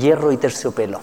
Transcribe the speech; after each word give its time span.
hierro 0.00 0.32
y 0.32 0.36
terciopelo. 0.36 1.00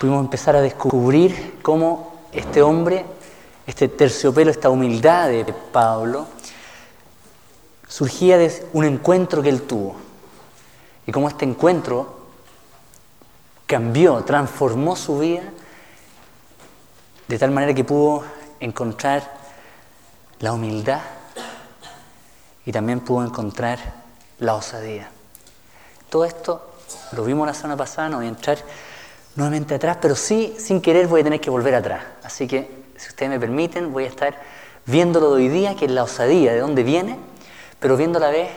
Pudimos 0.00 0.24
empezar 0.24 0.56
a 0.56 0.60
descubrir 0.60 1.58
cómo 1.62 2.20
este 2.32 2.62
hombre, 2.62 3.04
este 3.66 3.88
terciopelo, 3.88 4.50
esta 4.50 4.70
humildad 4.70 5.28
de 5.28 5.44
Pablo, 5.72 6.26
surgía 7.86 8.38
de 8.38 8.66
un 8.72 8.84
encuentro 8.84 9.42
que 9.42 9.48
él 9.48 9.62
tuvo. 9.62 9.96
Y 11.06 11.12
cómo 11.12 11.28
este 11.28 11.44
encuentro 11.44 12.20
cambió, 13.66 14.22
transformó 14.24 14.96
su 14.96 15.18
vida 15.18 15.42
de 17.28 17.38
tal 17.38 17.50
manera 17.50 17.74
que 17.74 17.84
pudo 17.84 18.24
encontrar 18.60 19.40
la 20.40 20.52
humildad 20.52 21.00
y 22.66 22.72
también 22.72 23.00
pudo 23.00 23.24
encontrar 23.24 23.78
la 24.38 24.54
osadía. 24.54 25.10
Todo 26.10 26.24
esto 26.24 26.71
lo 27.12 27.24
vimos 27.24 27.46
la 27.46 27.54
semana 27.54 27.76
pasada, 27.76 28.08
no 28.08 28.16
voy 28.18 28.26
a 28.26 28.30
entrar 28.30 28.58
nuevamente 29.36 29.74
atrás, 29.74 29.98
pero 30.00 30.14
sí, 30.14 30.54
sin 30.58 30.80
querer, 30.80 31.06
voy 31.06 31.20
a 31.20 31.24
tener 31.24 31.40
que 31.40 31.50
volver 31.50 31.74
atrás. 31.74 32.02
Así 32.22 32.46
que, 32.46 32.82
si 32.96 33.08
ustedes 33.08 33.30
me 33.30 33.40
permiten, 33.40 33.92
voy 33.92 34.04
a 34.04 34.08
estar 34.08 34.38
viéndolo 34.86 35.34
de 35.34 35.42
hoy 35.42 35.48
día, 35.48 35.76
que 35.76 35.86
es 35.86 35.90
la 35.90 36.02
osadía, 36.02 36.52
de 36.52 36.60
dónde 36.60 36.82
viene, 36.82 37.18
pero 37.80 37.96
viendo 37.96 38.18
a 38.18 38.22
la 38.22 38.30
vez 38.30 38.50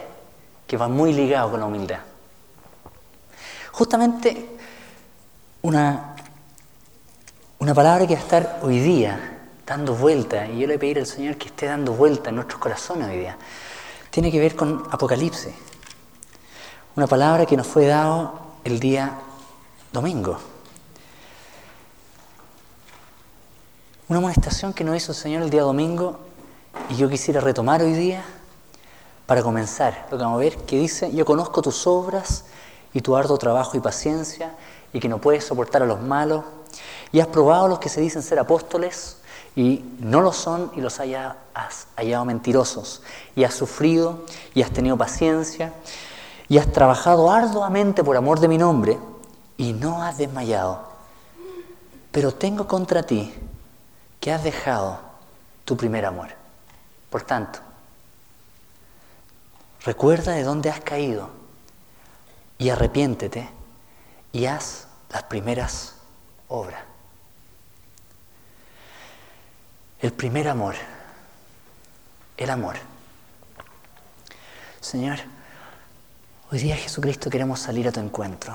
que 0.66 0.76
va 0.76 0.88
muy 0.88 1.12
ligado 1.12 1.50
con 1.50 1.60
la 1.60 1.66
humildad. 1.66 2.00
Justamente 3.72 4.48
una, 5.62 6.16
una 7.58 7.74
palabra 7.74 8.06
que 8.06 8.14
va 8.14 8.20
a 8.20 8.22
estar 8.22 8.60
hoy 8.62 8.78
día 8.78 9.38
dando 9.66 9.94
vuelta, 9.94 10.46
y 10.46 10.60
yo 10.60 10.66
le 10.66 10.66
voy 10.66 10.76
a 10.76 10.78
pedir 10.78 10.98
al 10.98 11.06
Señor 11.06 11.36
que 11.36 11.48
esté 11.48 11.66
dando 11.66 11.92
vuelta 11.92 12.30
en 12.30 12.36
nuestros 12.36 12.60
corazones 12.60 13.08
hoy 13.08 13.18
día, 13.18 13.36
tiene 14.10 14.30
que 14.30 14.38
ver 14.38 14.54
con 14.54 14.84
Apocalipsis. 14.90 15.52
Una 16.96 17.06
palabra 17.06 17.44
que 17.44 17.58
nos 17.58 17.66
fue 17.66 17.84
dado 17.84 18.32
el 18.64 18.80
día 18.80 19.18
domingo. 19.92 20.38
Una 24.08 24.18
amonestación 24.18 24.72
que 24.72 24.82
nos 24.82 24.96
hizo 24.96 25.12
el 25.12 25.18
Señor 25.18 25.42
el 25.42 25.50
día 25.50 25.60
domingo 25.60 26.18
y 26.88 26.96
yo 26.96 27.10
quisiera 27.10 27.42
retomar 27.42 27.82
hoy 27.82 27.92
día 27.92 28.24
para 29.26 29.42
comenzar. 29.42 30.06
Lo 30.10 30.16
que 30.16 30.24
vamos 30.24 30.38
a 30.38 30.40
ver 30.40 30.56
que 30.56 30.78
dice, 30.78 31.14
yo 31.14 31.26
conozco 31.26 31.60
tus 31.60 31.86
obras 31.86 32.46
y 32.94 33.02
tu 33.02 33.14
arduo 33.14 33.36
trabajo 33.36 33.76
y 33.76 33.80
paciencia 33.80 34.54
y 34.94 34.98
que 34.98 35.10
no 35.10 35.20
puedes 35.20 35.44
soportar 35.44 35.82
a 35.82 35.86
los 35.86 36.00
malos 36.00 36.44
y 37.12 37.20
has 37.20 37.26
probado 37.26 37.66
a 37.66 37.68
los 37.68 37.78
que 37.78 37.90
se 37.90 38.00
dicen 38.00 38.22
ser 38.22 38.38
apóstoles 38.38 39.18
y 39.54 39.84
no 39.98 40.22
lo 40.22 40.32
son 40.32 40.72
y 40.74 40.80
los 40.80 40.98
has 40.98 41.88
hallado 41.94 42.24
mentirosos 42.24 43.02
y 43.34 43.44
has 43.44 43.52
sufrido 43.52 44.24
y 44.54 44.62
has 44.62 44.70
tenido 44.70 44.96
paciencia 44.96 45.74
y 46.48 46.58
has 46.58 46.70
trabajado 46.72 47.30
arduamente 47.30 48.04
por 48.04 48.16
amor 48.16 48.40
de 48.40 48.48
mi 48.48 48.58
nombre 48.58 48.98
y 49.56 49.72
no 49.72 50.02
has 50.02 50.18
desmayado. 50.18 50.88
Pero 52.12 52.32
tengo 52.32 52.66
contra 52.66 53.02
ti 53.02 53.34
que 54.20 54.32
has 54.32 54.42
dejado 54.44 55.00
tu 55.64 55.76
primer 55.76 56.06
amor. 56.06 56.28
Por 57.10 57.22
tanto, 57.22 57.58
recuerda 59.84 60.32
de 60.32 60.42
dónde 60.42 60.70
has 60.70 60.80
caído 60.80 61.30
y 62.58 62.70
arrepiéntete 62.70 63.48
y 64.32 64.46
haz 64.46 64.86
las 65.10 65.24
primeras 65.24 65.94
obras. 66.48 66.82
El 70.00 70.12
primer 70.12 70.48
amor, 70.48 70.74
el 72.36 72.50
amor. 72.50 72.76
Señor, 74.80 75.18
hoy 76.50 76.58
día 76.60 76.76
Jesucristo 76.76 77.28
queremos 77.28 77.60
salir 77.60 77.88
a 77.88 77.92
tu 77.92 78.00
encuentro. 78.00 78.54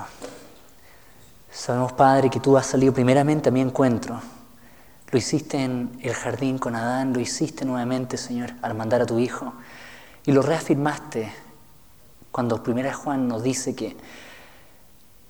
Sabemos, 1.51 1.91
Padre, 1.93 2.29
que 2.29 2.39
tú 2.39 2.57
has 2.57 2.65
salido 2.65 2.93
primeramente 2.93 3.49
a 3.49 3.51
mi 3.51 3.59
encuentro. 3.59 4.21
Lo 5.09 5.17
hiciste 5.17 5.61
en 5.61 5.99
el 6.01 6.13
jardín 6.13 6.57
con 6.57 6.75
Adán, 6.75 7.11
lo 7.11 7.19
hiciste 7.19 7.65
nuevamente, 7.65 8.17
Señor, 8.17 8.53
al 8.61 8.75
mandar 8.75 9.01
a 9.01 9.05
tu 9.05 9.19
Hijo. 9.19 9.53
Y 10.25 10.31
lo 10.31 10.41
reafirmaste 10.41 11.33
cuando 12.31 12.63
primera 12.63 12.93
Juan 12.93 13.27
nos 13.27 13.43
dice 13.43 13.75
que 13.75 13.97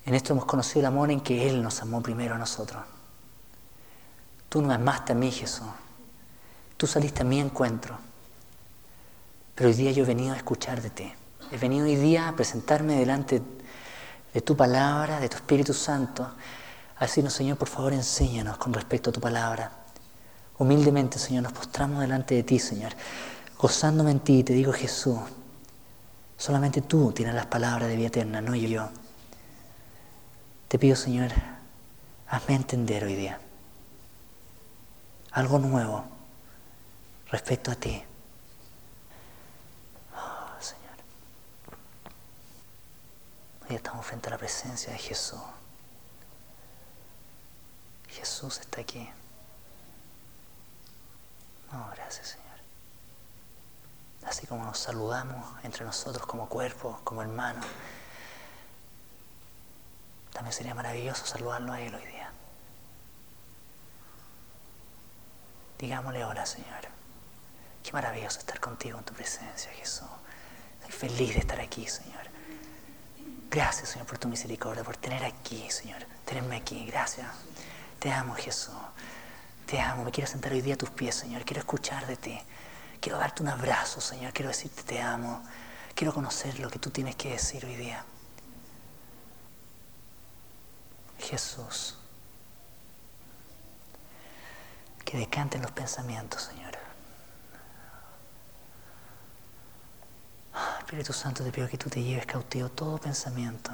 en 0.05 0.13
esto 0.13 0.33
hemos 0.33 0.45
conocido 0.45 0.81
el 0.81 0.85
amor 0.85 1.09
en 1.09 1.22
que 1.22 1.49
Él 1.49 1.63
nos 1.63 1.81
amó 1.81 2.01
primero 2.03 2.35
a 2.35 2.38
nosotros. 2.38 2.83
Tú 4.49 4.61
no 4.61 4.72
amaste 4.72 5.13
a 5.13 5.16
mí, 5.16 5.31
Jesús. 5.31 5.66
Tú 6.78 6.85
saliste 6.85 7.22
a 7.22 7.25
mi 7.25 7.39
encuentro. 7.39 7.97
Pero 9.55 9.69
hoy 9.69 9.75
día 9.75 9.91
yo 9.91 10.03
he 10.03 10.07
venido 10.07 10.33
a 10.33 10.38
escuchar 10.38 10.81
de 10.81 10.89
ti. 10.91 11.11
He 11.51 11.57
venido 11.57 11.85
hoy 11.85 11.95
día 11.95 12.29
a 12.29 12.35
presentarme 12.35 12.95
delante 12.95 13.41
de 14.34 14.41
tu 14.41 14.56
palabra, 14.56 15.19
de 15.19 15.29
tu 15.29 15.35
Espíritu 15.35 15.73
Santo. 15.73 16.23
A 16.97 17.06
decirnos, 17.06 17.34
Señor, 17.34 17.57
por 17.57 17.67
favor, 17.67 17.94
enséñanos 17.94 18.57
con 18.57 18.73
respecto 18.73 19.09
a 19.09 19.13
tu 19.13 19.19
palabra. 19.19 19.72
Humildemente, 20.57 21.19
Señor, 21.19 21.44
nos 21.44 21.53
postramos 21.53 22.00
delante 22.00 22.35
de 22.35 22.44
ti, 22.44 22.59
Señor. 22.59 22.94
Gozándome 23.57 24.11
en 24.11 24.19
ti, 24.22 24.44
te 24.44 24.53
digo, 24.53 24.72
Jesús, 24.72 25.19
solamente 26.38 26.81
tú 26.81 27.11
tienes 27.11 27.35
las 27.35 27.47
palabras 27.47 27.90
de 27.90 27.95
vida 27.95 28.07
eterna, 28.07 28.41
no 28.41 28.56
yo. 28.56 28.90
Te 30.67 30.79
pido, 30.79 30.95
Señor, 30.95 31.31
hazme 32.28 32.56
entender 32.56 33.03
hoy 33.03 33.16
día 33.16 33.40
algo 35.31 35.59
nuevo 35.59 36.03
respecto 37.29 37.72
a 37.72 37.75
ti. 37.75 38.03
Oh, 40.16 40.61
Señor. 40.61 40.97
Hoy 43.71 43.77
estamos 43.77 44.05
frente 44.05 44.27
a 44.27 44.31
la 44.31 44.37
presencia 44.37 44.91
de 44.91 44.99
Jesús. 44.99 45.39
Jesús 48.09 48.59
está 48.59 48.81
aquí. 48.81 49.09
Oh, 51.71 51.89
gracias, 51.95 52.27
Señor. 52.31 52.59
Así 54.25 54.45
como 54.45 54.65
nos 54.65 54.77
saludamos 54.77 55.45
entre 55.63 55.85
nosotros 55.85 56.25
como 56.25 56.49
cuerpo, 56.49 56.99
como 57.05 57.21
hermanos, 57.21 57.65
también 60.33 60.51
sería 60.51 60.75
maravilloso 60.75 61.25
saludarlo 61.25 61.71
a 61.71 61.79
Él 61.79 61.95
hoy 61.95 62.05
día. 62.07 62.29
Digámosle 65.79 66.25
hola, 66.25 66.45
Señor. 66.45 66.89
Qué 67.81 67.93
maravilloso 67.93 68.39
estar 68.39 68.59
contigo 68.59 68.99
en 68.99 69.05
tu 69.05 69.13
presencia, 69.13 69.71
Jesús. 69.71 70.09
Estoy 70.81 71.09
feliz 71.09 71.35
de 71.35 71.39
estar 71.39 71.61
aquí, 71.61 71.87
Señor. 71.87 72.30
Gracias, 73.51 73.89
Señor, 73.89 74.07
por 74.07 74.17
tu 74.17 74.29
misericordia, 74.29 74.81
por 74.81 74.95
tener 74.95 75.25
aquí, 75.25 75.69
Señor. 75.69 76.06
Tenerme 76.23 76.56
aquí. 76.56 76.85
Gracias. 76.85 77.28
Te 78.00 78.09
amo, 78.09 78.34
Jesús. 78.34 78.73
Te 79.66 79.78
amo. 79.81 80.06
Me 80.06 80.12
quiero 80.12 80.29
sentar 80.29 80.53
hoy 80.53 80.62
día 80.62 80.75
a 80.75 80.78
tus 80.78 80.89
pies, 80.89 81.16
Señor. 81.16 81.44
Quiero 81.44 81.59
escuchar 81.59 82.07
de 82.07 82.16
ti. 82.16 82.40
Quiero 83.01 83.17
darte 83.17 83.44
un 83.44 83.50
abrazo, 83.50 84.00
Señor. 84.00 84.31
Quiero 84.31 84.47
decirte 84.47 84.84
te 84.84 85.01
amo. 85.01 85.44
Quiero 85.94 86.13
conocer 86.13 86.59
lo 86.59 86.69
que 86.69 86.79
tú 86.79 86.91
tienes 86.91 87.17
que 87.17 87.31
decir 87.31 87.66
hoy 87.66 87.75
día. 87.75 88.06
Jesús. 91.19 91.97
Que 95.03 95.17
decanten 95.17 95.61
los 95.61 95.72
pensamientos, 95.72 96.44
Señor. 96.44 96.60
Espíritu 100.91 101.13
Santo, 101.13 101.41
te 101.41 101.53
pido 101.53 101.69
que 101.69 101.78
tú 101.78 101.90
te 101.90 102.03
lleves 102.03 102.25
cautivo 102.25 102.68
todo 102.68 102.97
pensamiento 102.97 103.72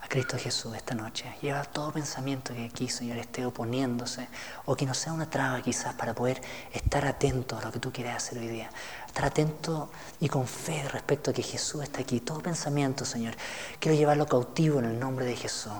a 0.00 0.06
Cristo 0.06 0.38
Jesús 0.38 0.76
esta 0.76 0.94
noche. 0.94 1.24
Lleva 1.42 1.64
todo 1.64 1.90
pensamiento 1.90 2.54
que 2.54 2.66
aquí, 2.66 2.88
Señor, 2.88 3.18
esté 3.18 3.44
oponiéndose 3.44 4.28
o 4.64 4.76
que 4.76 4.86
no 4.86 4.94
sea 4.94 5.12
una 5.12 5.28
traba 5.28 5.60
quizás 5.60 5.92
para 5.96 6.14
poder 6.14 6.40
estar 6.72 7.04
atento 7.04 7.58
a 7.58 7.62
lo 7.62 7.72
que 7.72 7.80
tú 7.80 7.92
quieres 7.92 8.14
hacer 8.14 8.38
hoy 8.38 8.46
día. 8.46 8.70
Estar 9.08 9.24
atento 9.24 9.90
y 10.20 10.28
con 10.28 10.46
fe 10.46 10.88
respecto 10.88 11.32
a 11.32 11.34
que 11.34 11.42
Jesús 11.42 11.82
está 11.82 12.02
aquí. 12.02 12.20
Todo 12.20 12.40
pensamiento, 12.40 13.04
Señor, 13.04 13.34
quiero 13.80 13.98
llevarlo 13.98 14.28
cautivo 14.28 14.78
en 14.78 14.84
el 14.84 15.00
nombre 15.00 15.26
de 15.26 15.34
Jesús. 15.34 15.72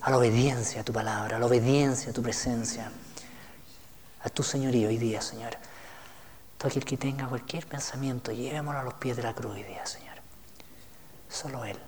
A 0.00 0.10
la 0.10 0.16
obediencia 0.16 0.80
a 0.80 0.84
tu 0.84 0.94
palabra, 0.94 1.36
a 1.36 1.38
la 1.38 1.44
obediencia 1.44 2.08
a 2.08 2.14
tu 2.14 2.22
presencia, 2.22 2.90
a 4.24 4.30
tu 4.30 4.42
señorío 4.42 4.88
hoy 4.88 4.96
día, 4.96 5.20
Señor. 5.20 5.58
Todo 6.60 6.68
aquel 6.68 6.84
que 6.84 6.98
tenga 6.98 7.26
cualquier 7.26 7.66
pensamiento, 7.66 8.32
llevémoslo 8.32 8.80
a 8.80 8.82
los 8.82 8.92
pies 8.92 9.16
de 9.16 9.22
la 9.22 9.32
cruz 9.32 9.54
hoy 9.54 9.62
día, 9.62 9.86
Señor. 9.86 10.16
Solo 11.26 11.64
Él. 11.64 11.78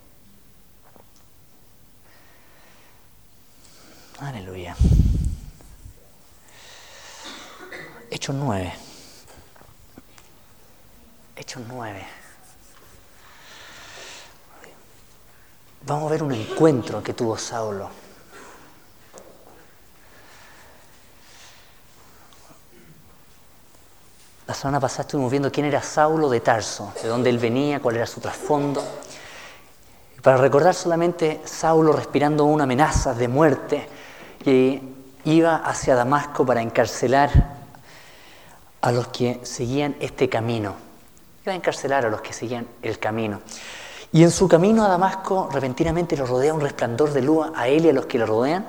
Aleluya. 4.18 4.74
Hechos 8.10 8.34
9. 8.34 8.72
Hechos 11.36 11.62
9. 11.68 12.06
Vamos 15.84 16.08
a 16.08 16.12
ver 16.12 16.22
un 16.22 16.32
encuentro 16.32 17.02
que 17.02 17.12
tuvo 17.12 17.36
Saulo. 17.36 17.90
La 24.52 24.58
semana 24.58 24.80
pasada 24.80 25.04
estuvimos 25.04 25.30
viendo 25.30 25.50
quién 25.50 25.64
era 25.64 25.80
Saulo 25.80 26.28
de 26.28 26.40
Tarso, 26.40 26.92
de 27.02 27.08
dónde 27.08 27.30
él 27.30 27.38
venía, 27.38 27.80
cuál 27.80 27.96
era 27.96 28.06
su 28.06 28.20
trasfondo. 28.20 28.84
Para 30.20 30.36
recordar 30.36 30.74
solamente 30.74 31.40
Saulo 31.46 31.94
respirando 31.94 32.44
una 32.44 32.64
amenaza 32.64 33.14
de 33.14 33.28
muerte 33.28 33.88
que 34.44 34.82
iba 35.24 35.56
hacia 35.56 35.94
Damasco 35.94 36.44
para 36.44 36.60
encarcelar 36.60 37.30
a 38.82 38.92
los 38.92 39.08
que 39.08 39.40
seguían 39.42 39.96
este 40.00 40.28
camino. 40.28 40.74
Iba 41.44 41.54
a 41.54 41.56
encarcelar 41.56 42.04
a 42.04 42.10
los 42.10 42.20
que 42.20 42.34
seguían 42.34 42.68
el 42.82 42.98
camino. 42.98 43.40
Y 44.12 44.22
en 44.22 44.30
su 44.30 44.48
camino 44.48 44.84
a 44.84 44.88
Damasco 44.88 45.48
repentinamente 45.50 46.14
lo 46.14 46.26
rodea 46.26 46.52
un 46.52 46.60
resplandor 46.60 47.14
de 47.14 47.22
luz 47.22 47.46
a 47.54 47.68
él 47.68 47.86
y 47.86 47.88
a 47.88 47.94
los 47.94 48.04
que 48.04 48.18
le 48.18 48.26
rodean. 48.26 48.66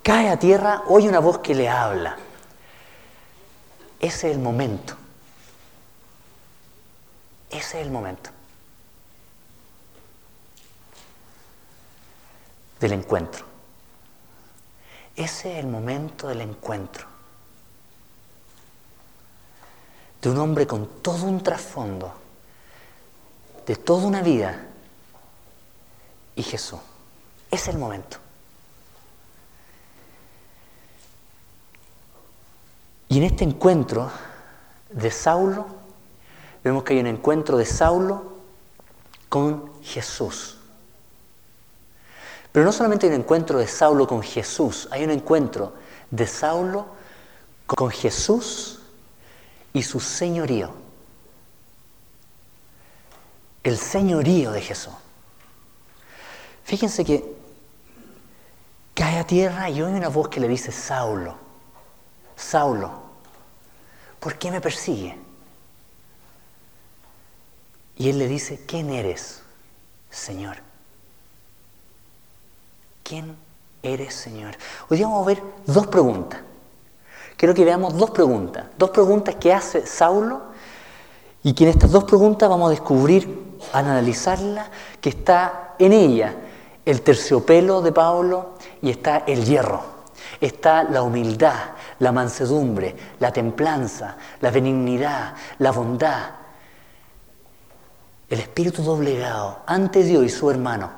Cae 0.00 0.28
a 0.28 0.38
tierra, 0.38 0.84
oye 0.86 1.08
una 1.08 1.18
voz 1.18 1.38
que 1.38 1.56
le 1.56 1.68
habla. 1.68 2.16
Ese 3.98 4.30
es 4.30 4.36
el 4.36 4.40
momento. 4.40 4.97
Ese 7.50 7.80
es 7.80 7.86
el 7.86 7.90
momento 7.90 8.30
del 12.80 12.92
encuentro. 12.92 13.44
Ese 15.16 15.52
es 15.52 15.58
el 15.58 15.66
momento 15.66 16.28
del 16.28 16.42
encuentro. 16.42 17.06
De 20.22 20.30
un 20.30 20.38
hombre 20.38 20.66
con 20.66 21.00
todo 21.02 21.24
un 21.24 21.42
trasfondo, 21.42 22.12
de 23.66 23.76
toda 23.76 24.06
una 24.06 24.22
vida, 24.22 24.64
y 26.38 26.42
Jesús. 26.42 26.78
Es 27.50 27.66
el 27.66 27.78
momento. 27.78 28.18
Y 33.08 33.18
en 33.18 33.24
este 33.24 33.42
encuentro 33.42 34.10
de 34.90 35.10
Saulo, 35.10 35.66
vemos 36.68 36.84
que 36.84 36.92
hay 36.92 37.00
un 37.00 37.06
encuentro 37.06 37.56
de 37.56 37.64
Saulo 37.64 38.34
con 39.28 39.82
Jesús. 39.82 40.58
Pero 42.52 42.64
no 42.64 42.72
solamente 42.72 43.06
hay 43.06 43.14
un 43.14 43.20
encuentro 43.20 43.58
de 43.58 43.66
Saulo 43.66 44.06
con 44.06 44.22
Jesús, 44.22 44.86
hay 44.90 45.04
un 45.04 45.10
encuentro 45.10 45.72
de 46.10 46.26
Saulo 46.26 46.86
con 47.66 47.90
Jesús 47.90 48.80
y 49.72 49.82
su 49.82 49.98
señorío. 49.98 50.70
El 53.62 53.78
señorío 53.78 54.52
de 54.52 54.60
Jesús. 54.60 54.94
Fíjense 56.64 57.02
que 57.02 57.34
cae 58.94 59.18
a 59.18 59.26
tierra 59.26 59.70
y 59.70 59.80
oye 59.80 59.94
una 59.94 60.08
voz 60.08 60.28
que 60.28 60.40
le 60.40 60.48
dice, 60.48 60.70
Saulo, 60.70 61.34
Saulo, 62.36 62.90
¿por 64.20 64.36
qué 64.38 64.50
me 64.50 64.60
persigue? 64.60 65.27
Y 67.98 68.10
él 68.10 68.18
le 68.18 68.28
dice, 68.28 68.60
¿quién 68.64 68.90
eres, 68.90 69.42
Señor? 70.08 70.58
¿Quién 73.02 73.36
eres, 73.82 74.14
Señor? 74.14 74.54
Hoy 74.88 75.02
vamos 75.02 75.24
a 75.24 75.26
ver 75.26 75.42
dos 75.66 75.88
preguntas. 75.88 76.40
Quiero 77.36 77.54
que 77.54 77.64
veamos 77.64 77.96
dos 77.96 78.10
preguntas. 78.10 78.66
Dos 78.78 78.90
preguntas 78.90 79.34
que 79.34 79.52
hace 79.52 79.84
Saulo 79.84 80.42
y 81.42 81.54
que 81.54 81.64
en 81.64 81.70
estas 81.70 81.90
dos 81.90 82.04
preguntas 82.04 82.48
vamos 82.48 82.68
a 82.68 82.70
descubrir, 82.70 83.58
a 83.72 83.80
analizarlas, 83.80 84.68
que 85.00 85.08
está 85.08 85.74
en 85.80 85.92
ella 85.92 86.36
el 86.84 87.02
terciopelo 87.02 87.82
de 87.82 87.92
Pablo 87.92 88.54
y 88.80 88.90
está 88.90 89.24
el 89.26 89.44
hierro. 89.44 89.98
Está 90.40 90.84
la 90.84 91.02
humildad, 91.02 91.72
la 91.98 92.12
mansedumbre, 92.12 92.94
la 93.18 93.32
templanza, 93.32 94.16
la 94.40 94.50
benignidad, 94.52 95.34
la 95.58 95.72
bondad, 95.72 96.37
el 98.30 98.40
espíritu 98.40 98.82
doblegado 98.82 99.60
ante 99.66 100.02
Dios 100.02 100.24
y 100.24 100.28
su 100.28 100.50
hermano. 100.50 100.90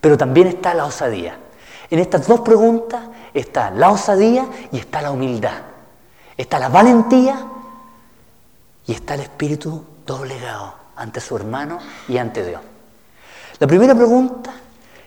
Pero 0.00 0.16
también 0.16 0.48
está 0.48 0.74
la 0.74 0.86
osadía. 0.86 1.38
En 1.90 1.98
estas 1.98 2.26
dos 2.26 2.40
preguntas 2.40 3.02
está 3.34 3.70
la 3.70 3.90
osadía 3.90 4.46
y 4.70 4.78
está 4.78 5.02
la 5.02 5.10
humildad. 5.10 5.62
Está 6.36 6.58
la 6.58 6.68
valentía 6.68 7.46
y 8.86 8.92
está 8.92 9.14
el 9.14 9.20
espíritu 9.20 9.84
doblegado 10.06 10.74
ante 10.96 11.20
su 11.20 11.36
hermano 11.36 11.78
y 12.08 12.16
ante 12.16 12.44
Dios. 12.44 12.60
La 13.58 13.66
primera 13.66 13.94
pregunta 13.94 14.52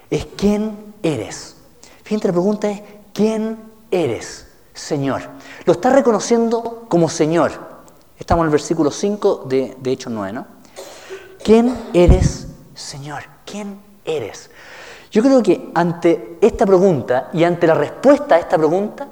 es 0.10 0.28
¿quién 0.38 0.94
eres? 1.02 1.56
Fíjate, 2.04 2.28
la 2.28 2.34
pregunta 2.34 2.70
es 2.70 2.82
¿quién 3.14 3.58
eres, 3.90 4.48
Señor? 4.74 5.24
Lo 5.66 5.74
está 5.74 5.90
reconociendo 5.90 6.86
como 6.88 7.10
Señor. 7.10 7.52
Estamos 8.18 8.44
en 8.44 8.46
el 8.46 8.52
versículo 8.52 8.92
5 8.92 9.46
de, 9.48 9.76
de 9.80 9.92
Hechos 9.92 10.14
9, 10.14 10.32
¿no? 10.34 10.55
¿Quién 11.46 11.78
eres, 11.94 12.48
Señor? 12.74 13.22
¿Quién 13.46 13.80
eres? 14.04 14.50
Yo 15.12 15.22
creo 15.22 15.44
que 15.44 15.70
ante 15.76 16.40
esta 16.42 16.66
pregunta 16.66 17.30
y 17.34 17.44
ante 17.44 17.68
la 17.68 17.76
respuesta 17.76 18.34
a 18.34 18.40
esta 18.40 18.58
pregunta, 18.58 19.08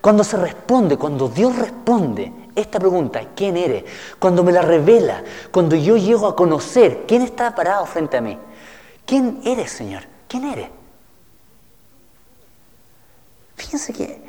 cuando 0.00 0.24
se 0.24 0.36
responde, 0.38 0.96
cuando 0.96 1.28
Dios 1.28 1.54
responde 1.54 2.32
esta 2.56 2.80
pregunta, 2.80 3.20
¿quién 3.36 3.56
eres? 3.56 3.84
Cuando 4.18 4.42
me 4.42 4.50
la 4.50 4.62
revela, 4.62 5.22
cuando 5.52 5.76
yo 5.76 5.96
llego 5.96 6.26
a 6.26 6.34
conocer 6.34 7.04
quién 7.06 7.22
está 7.22 7.54
parado 7.54 7.86
frente 7.86 8.16
a 8.16 8.22
mí. 8.22 8.36
¿Quién 9.06 9.40
eres, 9.44 9.70
Señor? 9.70 10.02
¿Quién 10.26 10.46
eres? 10.46 10.70
Fíjense 13.54 13.92
que 13.92 14.20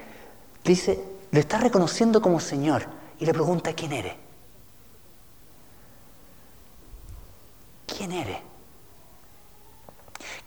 dice, 0.64 1.04
le 1.32 1.40
está 1.40 1.58
reconociendo 1.58 2.22
como 2.22 2.40
Señor 2.40 2.84
y 3.20 3.26
le 3.26 3.34
pregunta, 3.34 3.74
¿quién 3.74 3.94
eres? 3.94 4.29
¿Quién 7.98 8.12
eres? 8.12 8.38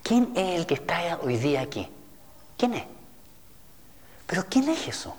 ¿Quién 0.01 0.31
es 0.35 0.59
el 0.59 0.65
que 0.65 0.75
está 0.75 1.19
hoy 1.21 1.37
día 1.37 1.61
aquí? 1.61 1.87
¿Quién 2.57 2.73
es? 2.73 2.83
Pero 4.27 4.45
¿quién 4.49 4.69
es 4.69 4.79
Jesús? 4.79 5.13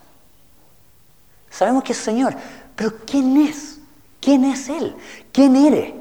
Sabemos 1.50 1.84
que 1.84 1.92
es 1.92 1.98
Señor, 1.98 2.34
pero 2.74 2.96
¿quién 3.06 3.36
es? 3.36 3.78
¿Quién 4.20 4.44
es 4.44 4.68
Él? 4.68 4.96
¿Quién 5.32 5.54
eres? 5.56 5.94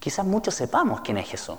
Quizás 0.00 0.24
muchos 0.24 0.54
sepamos 0.54 1.00
quién 1.00 1.18
es 1.18 1.28
Jesús. 1.28 1.56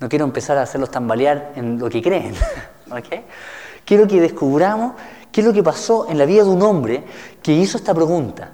No 0.00 0.08
quiero 0.08 0.24
empezar 0.24 0.58
a 0.58 0.62
hacerlos 0.62 0.90
tambalear 0.90 1.52
en 1.56 1.78
lo 1.78 1.88
que 1.88 2.02
creen. 2.02 2.34
Quiero 3.84 4.06
que 4.06 4.20
descubramos 4.20 4.94
qué 5.30 5.40
es 5.40 5.46
lo 5.46 5.52
que 5.52 5.62
pasó 5.62 6.08
en 6.08 6.18
la 6.18 6.24
vida 6.24 6.42
de 6.42 6.48
un 6.48 6.62
hombre 6.62 7.04
que 7.42 7.52
hizo 7.52 7.76
esta 7.76 7.94
pregunta. 7.94 8.50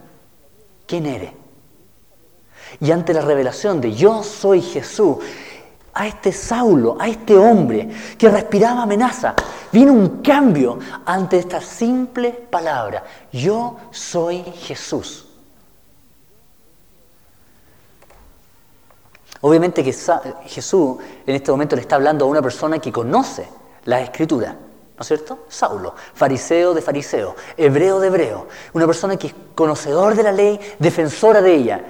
¿Quién 0.91 1.07
eres? 1.07 1.31
Y 2.81 2.91
ante 2.91 3.15
la 3.15 3.21
revelación 3.21 3.81
de 3.81 3.93
yo 3.93 4.25
soy 4.25 4.61
Jesús, 4.61 5.19
a 5.95 6.09
este 6.09 6.33
Saulo, 6.33 6.97
a 6.99 7.07
este 7.07 7.37
hombre 7.37 7.89
que 8.19 8.29
respiraba 8.29 8.83
amenaza, 8.83 9.37
viene 9.71 9.93
un 9.93 10.21
cambio 10.21 10.81
ante 11.07 11.39
esta 11.39 11.61
simple 11.61 12.33
palabra. 12.33 13.05
Yo 13.33 13.77
soy 13.93 14.43
Jesús. 14.43 15.29
Obviamente 19.43 19.85
que 19.85 19.93
Jesús 19.93 20.97
en 21.25 21.37
este 21.37 21.53
momento 21.53 21.77
le 21.77 21.83
está 21.83 21.95
hablando 21.95 22.25
a 22.25 22.29
una 22.29 22.43
persona 22.43 22.81
que 22.81 22.91
conoce 22.91 23.49
la 23.85 24.01
escritura, 24.01 24.57
¿no 25.01 25.03
es 25.03 25.09
cierto? 25.09 25.47
Saulo, 25.49 25.95
fariseo 26.13 26.75
de 26.75 26.83
fariseo, 26.83 27.35
hebreo 27.57 28.01
de 28.01 28.09
hebreo, 28.09 28.49
una 28.75 28.87
persona 28.87 29.17
que 29.17 29.29
es 29.29 29.35
conocedor 29.55 30.15
de 30.15 30.23
la 30.23 30.31
ley, 30.31 30.61
defensora 30.79 31.41
de 31.41 31.55
ella, 31.55 31.81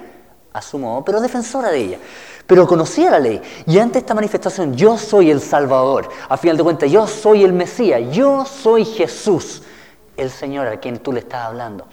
a 0.53 0.61
su 0.61 0.77
modo, 0.77 1.03
pero 1.03 1.19
defensora 1.19 1.71
de 1.71 1.77
ella. 1.77 1.99
Pero 2.47 2.65
conocía 2.65 3.11
la 3.11 3.19
ley. 3.19 3.41
Y 3.65 3.77
ante 3.79 3.99
esta 3.99 4.13
manifestación, 4.13 4.77
yo 4.77 4.97
soy 4.97 5.29
el 5.29 5.41
Salvador. 5.41 6.07
A 6.29 6.37
final 6.37 6.55
de 6.55 6.63
cuentas, 6.63 6.89
yo 6.89 7.05
soy 7.05 7.43
el 7.43 7.51
Mesías. 7.51 8.01
Yo 8.11 8.45
soy 8.45 8.85
Jesús, 8.85 9.61
el 10.15 10.29
Señor 10.29 10.67
a 10.67 10.79
quien 10.79 10.99
tú 10.99 11.11
le 11.11 11.19
estás 11.19 11.47
hablando 11.47 11.87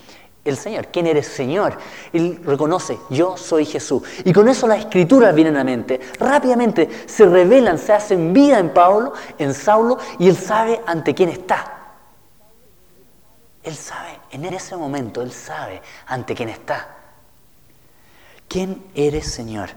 el 0.44 0.56
Señor. 0.56 0.88
¿Quién 0.88 1.06
eres 1.06 1.26
Señor? 1.26 1.78
Él 2.12 2.40
reconoce, 2.44 2.98
yo 3.10 3.36
soy 3.36 3.64
Jesús. 3.64 4.02
Y 4.24 4.32
con 4.32 4.48
eso 4.48 4.66
las 4.66 4.80
escrituras 4.80 5.34
vienen 5.34 5.54
a 5.56 5.58
la 5.58 5.64
mente. 5.64 6.00
Rápidamente 6.18 6.88
se 7.06 7.26
revelan, 7.26 7.78
se 7.78 7.92
hacen 7.92 8.32
vida 8.32 8.58
en 8.58 8.72
Pablo, 8.72 9.12
en 9.38 9.54
Saulo, 9.54 9.98
y 10.18 10.28
él 10.28 10.36
sabe 10.36 10.80
ante 10.86 11.14
quién 11.14 11.28
está. 11.28 11.74
Él 13.62 13.74
sabe, 13.74 14.20
en 14.30 14.44
ese 14.46 14.76
momento, 14.76 15.20
él 15.20 15.32
sabe 15.32 15.82
ante 16.06 16.34
quién 16.34 16.48
está. 16.48 16.96
¿Quién 18.48 18.82
eres 18.94 19.30
Señor? 19.30 19.68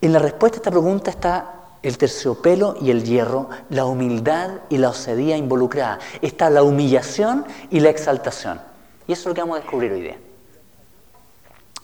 En 0.00 0.12
la 0.12 0.20
respuesta 0.20 0.56
a 0.56 0.60
esta 0.60 0.70
pregunta 0.70 1.10
está 1.10 1.54
el 1.82 1.98
terciopelo 1.98 2.76
y 2.80 2.90
el 2.90 3.04
hierro, 3.04 3.50
la 3.68 3.84
humildad 3.84 4.50
y 4.68 4.78
la 4.78 4.90
osadía 4.90 5.36
involucrada. 5.36 5.98
Está 6.22 6.50
la 6.50 6.62
humillación 6.62 7.44
y 7.70 7.80
la 7.80 7.90
exaltación. 7.90 8.67
Y 9.08 9.12
eso 9.12 9.22
es 9.22 9.26
lo 9.26 9.34
que 9.34 9.40
vamos 9.40 9.56
a 9.56 9.62
descubrir 9.62 9.90
hoy 9.90 10.02
día. 10.02 10.18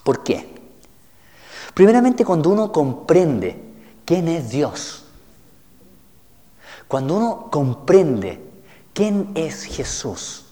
¿Por 0.04 0.22
qué? 0.22 0.54
Primeramente 1.72 2.24
cuando 2.24 2.50
uno 2.50 2.70
comprende 2.70 3.58
quién 4.04 4.28
es 4.28 4.50
Dios, 4.50 5.06
cuando 6.86 7.16
uno 7.16 7.48
comprende 7.50 8.40
quién 8.92 9.32
es 9.34 9.64
Jesús, 9.64 10.44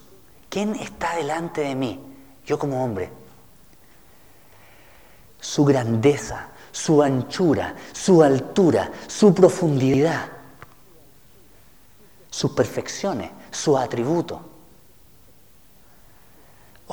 quién 0.48 0.74
está 0.74 1.14
delante 1.14 1.60
de 1.60 1.74
mí, 1.74 2.00
yo 2.46 2.58
como 2.58 2.82
hombre, 2.82 3.10
su 5.38 5.66
grandeza, 5.66 6.48
su 6.72 7.02
anchura, 7.02 7.76
su 7.92 8.22
altura, 8.22 8.90
su 9.06 9.34
profundidad, 9.34 10.26
sus 12.30 12.52
perfecciones, 12.52 13.30
sus 13.50 13.78
atributos. 13.78 14.51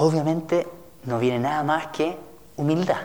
Obviamente 0.01 0.65
no 1.03 1.19
viene 1.19 1.39
nada 1.39 1.61
más 1.61 1.87
que 1.87 2.17
humildad. 2.55 3.01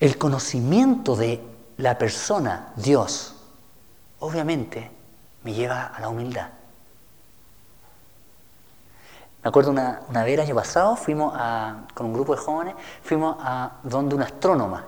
El 0.00 0.18
conocimiento 0.18 1.14
de 1.14 1.40
la 1.76 1.96
persona, 1.96 2.72
Dios, 2.74 3.36
obviamente 4.18 4.90
me 5.44 5.52
lleva 5.52 5.86
a 5.86 6.00
la 6.00 6.08
humildad. 6.08 6.48
Me 9.44 9.48
acuerdo 9.48 9.70
una, 9.70 10.02
una 10.08 10.24
vez 10.24 10.34
el 10.34 10.40
año 10.40 10.56
pasado, 10.56 10.96
fuimos 10.96 11.32
con 11.94 12.06
un 12.06 12.12
grupo 12.12 12.34
de 12.34 12.40
jóvenes, 12.40 12.74
fuimos 13.04 13.36
a 13.38 13.78
donde 13.84 14.16
una 14.16 14.24
astrónoma, 14.24 14.84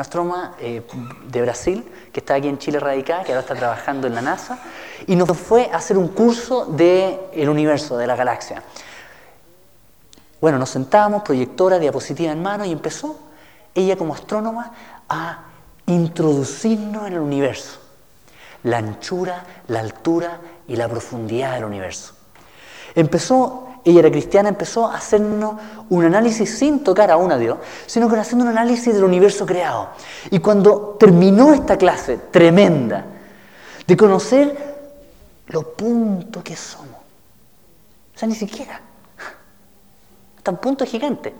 una 0.00 0.02
astrónoma 0.02 0.54
eh, 0.58 0.80
de 1.26 1.42
Brasil, 1.42 1.84
que 2.10 2.20
está 2.20 2.34
aquí 2.36 2.48
en 2.48 2.56
Chile 2.56 2.80
radicada, 2.80 3.22
que 3.22 3.32
ahora 3.32 3.42
está 3.42 3.54
trabajando 3.54 4.06
en 4.06 4.14
la 4.14 4.22
NASA, 4.22 4.58
y 5.06 5.14
nos 5.14 5.36
fue 5.36 5.68
a 5.70 5.76
hacer 5.76 5.98
un 5.98 6.08
curso 6.08 6.64
del 6.64 7.50
universo, 7.50 7.98
de 7.98 8.06
la 8.06 8.16
galaxia. 8.16 8.62
Bueno, 10.40 10.58
nos 10.58 10.70
sentamos, 10.70 11.22
proyectora, 11.22 11.78
diapositiva 11.78 12.32
en 12.32 12.42
mano, 12.42 12.64
y 12.64 12.72
empezó 12.72 13.18
ella 13.74 13.96
como 13.96 14.14
astrónoma 14.14 14.72
a 15.06 15.44
introducirnos 15.84 17.06
en 17.06 17.12
el 17.12 17.20
universo, 17.20 17.78
la 18.62 18.78
anchura, 18.78 19.44
la 19.68 19.80
altura 19.80 20.40
y 20.66 20.76
la 20.76 20.88
profundidad 20.88 21.56
del 21.56 21.64
universo. 21.64 22.14
Empezó 22.94 23.69
ella 23.84 24.00
era 24.00 24.10
cristiana, 24.10 24.48
empezó 24.48 24.86
a 24.86 24.96
hacernos 24.96 25.54
un 25.88 26.04
análisis 26.04 26.58
sin 26.58 26.84
tocar 26.84 27.10
aún 27.10 27.32
a 27.32 27.38
Dios, 27.38 27.58
sino 27.86 28.08
que 28.08 28.16
haciendo 28.16 28.44
un 28.44 28.50
análisis 28.50 28.94
del 28.94 29.04
universo 29.04 29.46
creado. 29.46 29.90
Y 30.30 30.38
cuando 30.40 30.96
terminó 30.98 31.54
esta 31.54 31.76
clase 31.76 32.18
tremenda 32.30 33.06
de 33.86 33.96
conocer 33.96 34.76
lo 35.48 35.74
punto 35.74 36.42
que 36.44 36.56
somos, 36.56 36.88
o 38.14 38.18
sea, 38.18 38.28
ni 38.28 38.34
siquiera, 38.34 38.80
hasta 40.36 40.50
un 40.50 40.58
punto 40.58 40.84
gigante, 40.84 41.34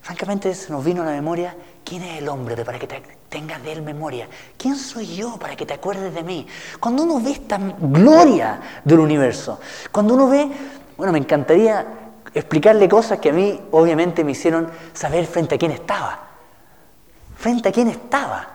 francamente 0.00 0.54
se 0.54 0.72
nos 0.72 0.84
vino 0.84 1.02
a 1.02 1.06
la 1.06 1.12
memoria 1.12 1.54
quién 1.84 2.02
es 2.02 2.18
el 2.18 2.28
hombre 2.28 2.64
para 2.64 2.78
que 2.78 2.86
te 2.86 3.17
tengas 3.28 3.62
de 3.62 3.72
él 3.72 3.82
memoria. 3.82 4.28
¿Quién 4.56 4.76
soy 4.76 5.14
yo 5.14 5.36
para 5.38 5.56
que 5.56 5.66
te 5.66 5.74
acuerdes 5.74 6.14
de 6.14 6.22
mí? 6.22 6.46
Cuando 6.80 7.02
uno 7.02 7.20
ve 7.20 7.32
esta 7.32 7.58
gloria 7.58 8.60
del 8.84 9.00
universo, 9.00 9.60
cuando 9.92 10.14
uno 10.14 10.28
ve, 10.28 10.48
bueno, 10.96 11.12
me 11.12 11.18
encantaría 11.18 11.86
explicarle 12.34 12.88
cosas 12.88 13.18
que 13.18 13.30
a 13.30 13.32
mí 13.32 13.60
obviamente 13.70 14.24
me 14.24 14.32
hicieron 14.32 14.70
saber 14.92 15.26
frente 15.26 15.54
a 15.54 15.58
quién 15.58 15.72
estaba. 15.72 16.18
Frente 17.36 17.68
a 17.68 17.72
quién 17.72 17.88
estaba. 17.88 18.48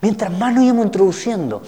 Mientras 0.00 0.30
más 0.30 0.54
nos 0.54 0.64
íbamos 0.64 0.86
introduciendo, 0.86 1.62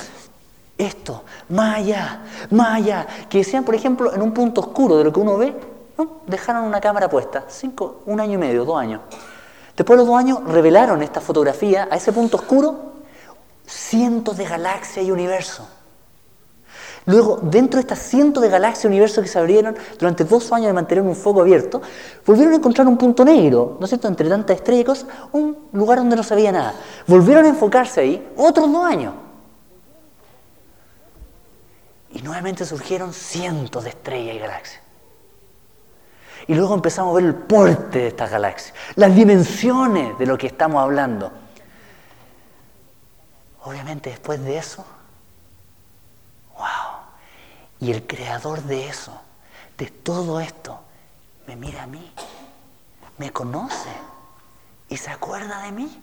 esto, 0.79 1.25
más 1.51 1.77
allá, 1.77 2.23
más 2.51 2.77
allá, 2.77 3.07
que 3.29 3.39
decían, 3.39 3.65
por 3.65 3.75
ejemplo, 3.75 4.15
en 4.15 4.23
un 4.23 4.33
punto 4.33 4.63
oscuro 4.63 4.97
de 4.97 5.05
lo 5.05 5.13
que 5.13 5.21
uno 5.21 5.37
ve, 5.37 5.55
dejaron 6.27 6.65
una 6.65 6.81
cámara 6.81 7.09
puesta, 7.09 7.45
cinco, 7.49 8.03
un 8.07 8.21
año 8.21 8.35
y 8.35 8.39
medio, 8.39 8.65
dos 8.65 8.79
años. 8.79 9.01
Después 9.81 9.97
de 9.97 10.05
los 10.05 10.09
dos 10.09 10.19
años 10.19 10.45
revelaron 10.45 11.03
esta 11.03 11.23
fotografía 11.23 11.89
a 11.91 11.97
ese 11.97 12.13
punto 12.13 12.37
oscuro, 12.37 12.93
cientos 13.67 14.37
de 14.37 14.45
galaxias 14.45 15.07
y 15.07 15.11
universos. 15.11 15.65
Luego, 17.07 17.39
dentro 17.41 17.79
de 17.79 17.81
estas 17.81 18.01
cientos 18.01 18.43
de 18.43 18.51
galaxias 18.51 18.85
y 18.85 18.89
universos 18.89 19.25
que 19.25 19.31
se 19.31 19.39
abrieron 19.39 19.75
durante 19.99 20.25
dos 20.25 20.53
años 20.53 20.67
de 20.67 20.75
mantener 20.75 21.03
un 21.03 21.17
foco 21.17 21.41
abierto, 21.41 21.81
volvieron 22.27 22.53
a 22.53 22.57
encontrar 22.57 22.87
un 22.89 22.99
punto 22.99 23.25
negro, 23.25 23.79
¿no 23.81 23.87
es 23.87 23.89
cierto?, 23.89 24.07
entre 24.07 24.29
tantas 24.29 24.57
estrellas, 24.57 25.07
un 25.33 25.57
lugar 25.73 25.97
donde 25.97 26.15
no 26.15 26.25
se 26.25 26.35
veía 26.35 26.53
nada. 26.53 26.75
Volvieron 27.07 27.47
a 27.47 27.49
enfocarse 27.49 28.03
ahí 28.03 28.33
otros 28.37 28.71
dos 28.71 28.85
años. 28.85 29.15
Y 32.13 32.21
nuevamente 32.21 32.67
surgieron 32.67 33.15
cientos 33.15 33.85
de 33.85 33.89
estrellas 33.89 34.37
y 34.37 34.39
galaxias. 34.41 34.90
Y 36.51 36.55
luego 36.57 36.75
empezamos 36.75 37.13
a 37.13 37.15
ver 37.15 37.27
el 37.27 37.35
porte 37.37 38.01
de 38.01 38.07
estas 38.09 38.29
galaxias, 38.29 38.75
las 38.97 39.15
dimensiones 39.15 40.19
de 40.19 40.27
lo 40.27 40.37
que 40.37 40.49
estamos 40.49 40.83
hablando. 40.83 41.31
Obviamente 43.63 44.11
después 44.11 44.43
de 44.43 44.59
eso, 44.59 44.85
wow, 46.59 47.05
y 47.79 47.93
el 47.93 48.05
creador 48.05 48.65
de 48.65 48.89
eso, 48.89 49.13
de 49.79 49.87
todo 49.87 50.41
esto, 50.41 50.81
me 51.47 51.55
mira 51.55 51.85
a 51.85 51.87
mí, 51.87 52.13
me 53.19 53.31
conoce 53.31 53.93
y 54.89 54.97
se 54.97 55.11
acuerda 55.11 55.63
de 55.63 55.71
mí. 55.71 56.03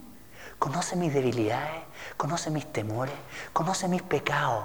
Conoce 0.59 0.95
mis 0.95 1.13
debilidades, 1.13 1.83
conoce 2.15 2.51
mis 2.51 2.71
temores, 2.71 3.15
conoce 3.51 3.89
mis 3.89 4.01
pecados. 4.01 4.63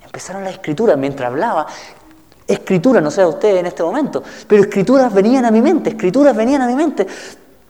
Empezaron 0.00 0.42
la 0.42 0.50
escritura 0.50 0.96
mientras 0.96 1.28
hablaba 1.28 1.66
escrituras, 2.46 3.02
no 3.02 3.10
sé 3.10 3.22
a 3.22 3.28
ustedes 3.28 3.60
en 3.60 3.66
este 3.66 3.82
momento, 3.82 4.22
pero 4.46 4.62
escrituras 4.62 5.12
venían 5.12 5.44
a 5.44 5.50
mi 5.50 5.62
mente, 5.62 5.90
escrituras 5.90 6.36
venían 6.36 6.62
a 6.62 6.66
mi 6.66 6.74
mente. 6.74 7.06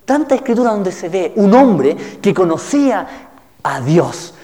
Tanta 0.05 0.35
escritura 0.35 0.73
donde 0.73 0.93
se 0.93 1.09
ve 1.09 1.33
un 1.37 1.55
hombre 1.55 1.97
que 2.21 2.35
conocía 2.35 3.31
a 3.63 3.81
Dios, 3.81 4.35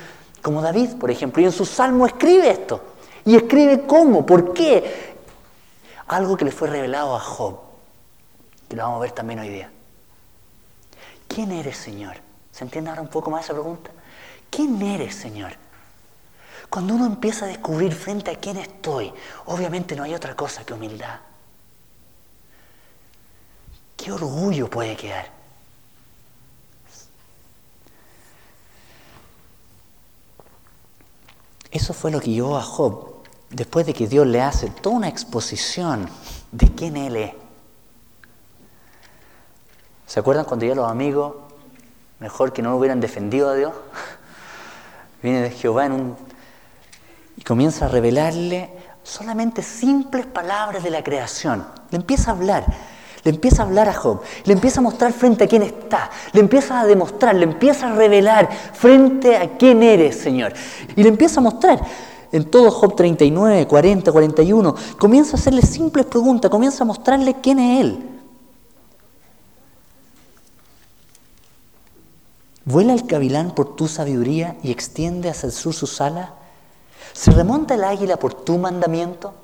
como 0.42 0.62
David, 0.62 0.96
por 0.98 1.10
ejemplo, 1.10 1.42
y 1.42 1.46
en 1.46 1.52
su 1.52 1.66
salmo 1.66 2.06
escribe 2.06 2.50
esto. 2.50 2.80
Y 3.24 3.36
escribe 3.36 3.82
cómo, 3.86 4.24
por 4.24 4.54
qué. 4.54 5.16
Algo 6.06 6.36
que 6.36 6.44
le 6.44 6.52
fue 6.52 6.68
revelado 6.68 7.14
a 7.14 7.20
Job, 7.20 7.58
que 8.68 8.76
lo 8.76 8.84
vamos 8.84 8.98
a 8.98 9.02
ver 9.02 9.12
también 9.12 9.40
hoy 9.40 9.48
día. 9.48 9.70
¿Quién 11.26 11.52
eres, 11.52 11.76
Señor? 11.76 12.14
¿Se 12.50 12.64
entiende 12.64 12.90
ahora 12.90 13.02
un 13.02 13.08
poco 13.08 13.30
más 13.30 13.44
esa 13.44 13.52
pregunta? 13.52 13.90
¿Quién 14.48 14.80
eres, 14.80 15.14
Señor? 15.14 15.52
Cuando 16.70 16.94
uno 16.94 17.06
empieza 17.06 17.46
a 17.46 17.48
descubrir 17.48 17.94
frente 17.94 18.30
a 18.30 18.36
quién 18.36 18.58
estoy, 18.58 19.12
obviamente 19.46 19.96
no 19.96 20.02
hay 20.02 20.14
otra 20.14 20.36
cosa 20.36 20.64
que 20.64 20.74
humildad. 20.74 21.20
¿Qué 23.96 24.12
orgullo 24.12 24.68
puede 24.68 24.96
quedar? 24.96 25.38
Eso 31.70 31.92
fue 31.92 32.10
lo 32.10 32.20
que 32.20 32.30
llevó 32.30 32.56
a 32.56 32.62
Job, 32.62 33.22
después 33.50 33.86
de 33.86 33.94
que 33.94 34.06
Dios 34.06 34.26
le 34.26 34.40
hace 34.42 34.68
toda 34.68 34.96
una 34.96 35.08
exposición 35.08 36.08
de 36.52 36.74
quién 36.74 36.96
Él 36.96 37.16
es. 37.16 37.34
¿Se 40.06 40.20
acuerdan 40.20 40.44
cuando 40.44 40.64
ya 40.64 40.74
los 40.74 40.90
amigos, 40.90 41.34
mejor 42.20 42.52
que 42.52 42.62
no 42.62 42.74
hubieran 42.76 43.00
defendido 43.00 43.50
a 43.50 43.54
Dios? 43.54 43.74
Viene 45.22 45.42
de 45.42 45.50
Jehová 45.50 45.86
en 45.86 45.92
un 45.92 46.27
y 47.38 47.42
comienza 47.42 47.84
a 47.84 47.88
revelarle 47.88 48.68
solamente 49.04 49.62
simples 49.62 50.26
palabras 50.26 50.82
de 50.82 50.90
la 50.90 51.04
creación. 51.04 51.64
Le 51.92 51.98
empieza 51.98 52.32
a 52.32 52.34
hablar, 52.34 52.66
le 53.22 53.30
empieza 53.30 53.62
a 53.62 53.66
hablar 53.66 53.88
a 53.88 53.94
Job, 53.94 54.22
le 54.44 54.52
empieza 54.52 54.80
a 54.80 54.82
mostrar 54.82 55.12
frente 55.12 55.44
a 55.44 55.46
quién 55.46 55.62
está, 55.62 56.10
le 56.32 56.40
empieza 56.40 56.80
a 56.80 56.84
demostrar, 56.84 57.36
le 57.36 57.44
empieza 57.44 57.92
a 57.92 57.94
revelar 57.94 58.48
frente 58.72 59.36
a 59.36 59.56
quién 59.56 59.84
eres, 59.84 60.18
Señor. 60.18 60.52
Y 60.96 61.02
le 61.04 61.10
empieza 61.10 61.38
a 61.38 61.44
mostrar. 61.44 61.80
En 62.32 62.50
todo 62.50 62.72
Job 62.72 62.96
39, 62.96 63.68
40, 63.68 64.10
41, 64.10 64.74
comienza 64.98 65.36
a 65.36 65.38
hacerle 65.38 65.62
simples 65.62 66.06
preguntas, 66.06 66.50
comienza 66.50 66.82
a 66.82 66.88
mostrarle 66.88 67.36
quién 67.40 67.60
es 67.60 67.80
Él. 67.80 68.20
Vuela 72.64 72.94
el 72.94 73.06
cavilán 73.06 73.54
por 73.54 73.76
tu 73.76 73.86
sabiduría 73.86 74.56
y 74.64 74.72
extiende 74.72 75.30
hacia 75.30 75.46
el 75.46 75.52
sur 75.52 75.72
sus 75.72 76.00
alas. 76.00 76.30
¿Se 77.12 77.30
remonta 77.30 77.74
el 77.74 77.84
águila 77.84 78.16
por 78.16 78.34
tu 78.34 78.58
mandamiento? 78.58 79.34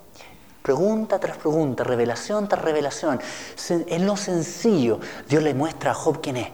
Pregunta 0.63 1.19
tras 1.19 1.37
pregunta, 1.37 1.85
revelación 1.85 2.49
tras 2.49 2.63
revelación. 2.63 3.21
En 3.69 4.07
lo 4.07 4.17
sencillo, 4.17 4.99
Dios 5.29 5.43
le 5.43 5.53
muestra 5.53 5.91
a 5.91 5.95
Job 5.95 6.21
quién 6.23 6.39
es. 6.39 6.49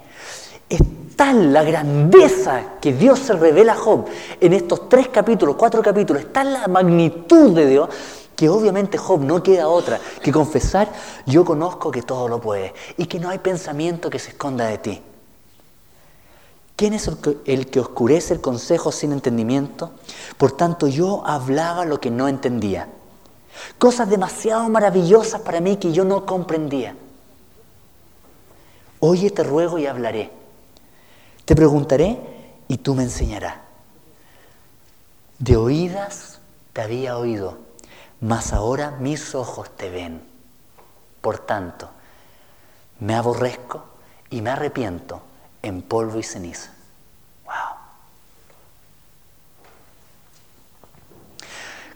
Es 0.68 0.80
tal 1.14 1.52
la 1.52 1.62
grandeza 1.62 2.78
que 2.80 2.92
Dios 2.92 3.18
se 3.20 3.34
revela 3.34 3.74
a 3.74 3.76
Job 3.76 4.06
en 4.40 4.52
estos 4.52 4.88
tres 4.88 5.08
capítulos, 5.08 5.56
cuatro 5.56 5.82
capítulos, 5.82 6.22
es 6.22 6.32
tal 6.32 6.52
la 6.52 6.66
magnitud 6.66 7.54
de 7.54 7.66
Dios 7.66 7.88
que 8.34 8.48
obviamente 8.48 8.96
Job 8.96 9.20
no 9.20 9.42
queda 9.42 9.68
otra 9.68 10.00
que 10.22 10.32
confesar, 10.32 10.88
yo 11.26 11.44
conozco 11.44 11.90
que 11.90 12.02
todo 12.02 12.26
lo 12.26 12.40
puede 12.40 12.72
y 12.96 13.04
que 13.04 13.20
no 13.20 13.28
hay 13.28 13.38
pensamiento 13.38 14.08
que 14.08 14.18
se 14.18 14.30
esconda 14.30 14.66
de 14.66 14.78
ti. 14.78 15.02
¿Quién 16.80 16.94
es 16.94 17.10
el 17.44 17.66
que 17.66 17.78
oscurece 17.78 18.32
el 18.32 18.40
consejo 18.40 18.90
sin 18.90 19.12
entendimiento? 19.12 19.90
Por 20.38 20.52
tanto, 20.52 20.88
yo 20.88 21.22
hablaba 21.26 21.84
lo 21.84 22.00
que 22.00 22.10
no 22.10 22.26
entendía. 22.26 22.88
Cosas 23.76 24.08
demasiado 24.08 24.66
maravillosas 24.70 25.42
para 25.42 25.60
mí 25.60 25.76
que 25.76 25.92
yo 25.92 26.06
no 26.06 26.24
comprendía. 26.24 26.96
Oye, 28.98 29.30
te 29.30 29.42
ruego 29.42 29.76
y 29.76 29.84
hablaré. 29.84 30.30
Te 31.44 31.54
preguntaré 31.54 32.18
y 32.66 32.78
tú 32.78 32.94
me 32.94 33.02
enseñarás. 33.02 33.56
De 35.38 35.58
oídas 35.58 36.38
te 36.72 36.80
había 36.80 37.18
oído, 37.18 37.58
mas 38.22 38.54
ahora 38.54 38.92
mis 38.92 39.34
ojos 39.34 39.68
te 39.76 39.90
ven. 39.90 40.22
Por 41.20 41.40
tanto, 41.40 41.90
me 43.00 43.14
aborrezco 43.14 43.84
y 44.30 44.40
me 44.40 44.48
arrepiento 44.48 45.24
en 45.62 45.82
polvo 45.82 46.18
y 46.18 46.22
ceniza. 46.22 46.72
Wow. 47.44 47.54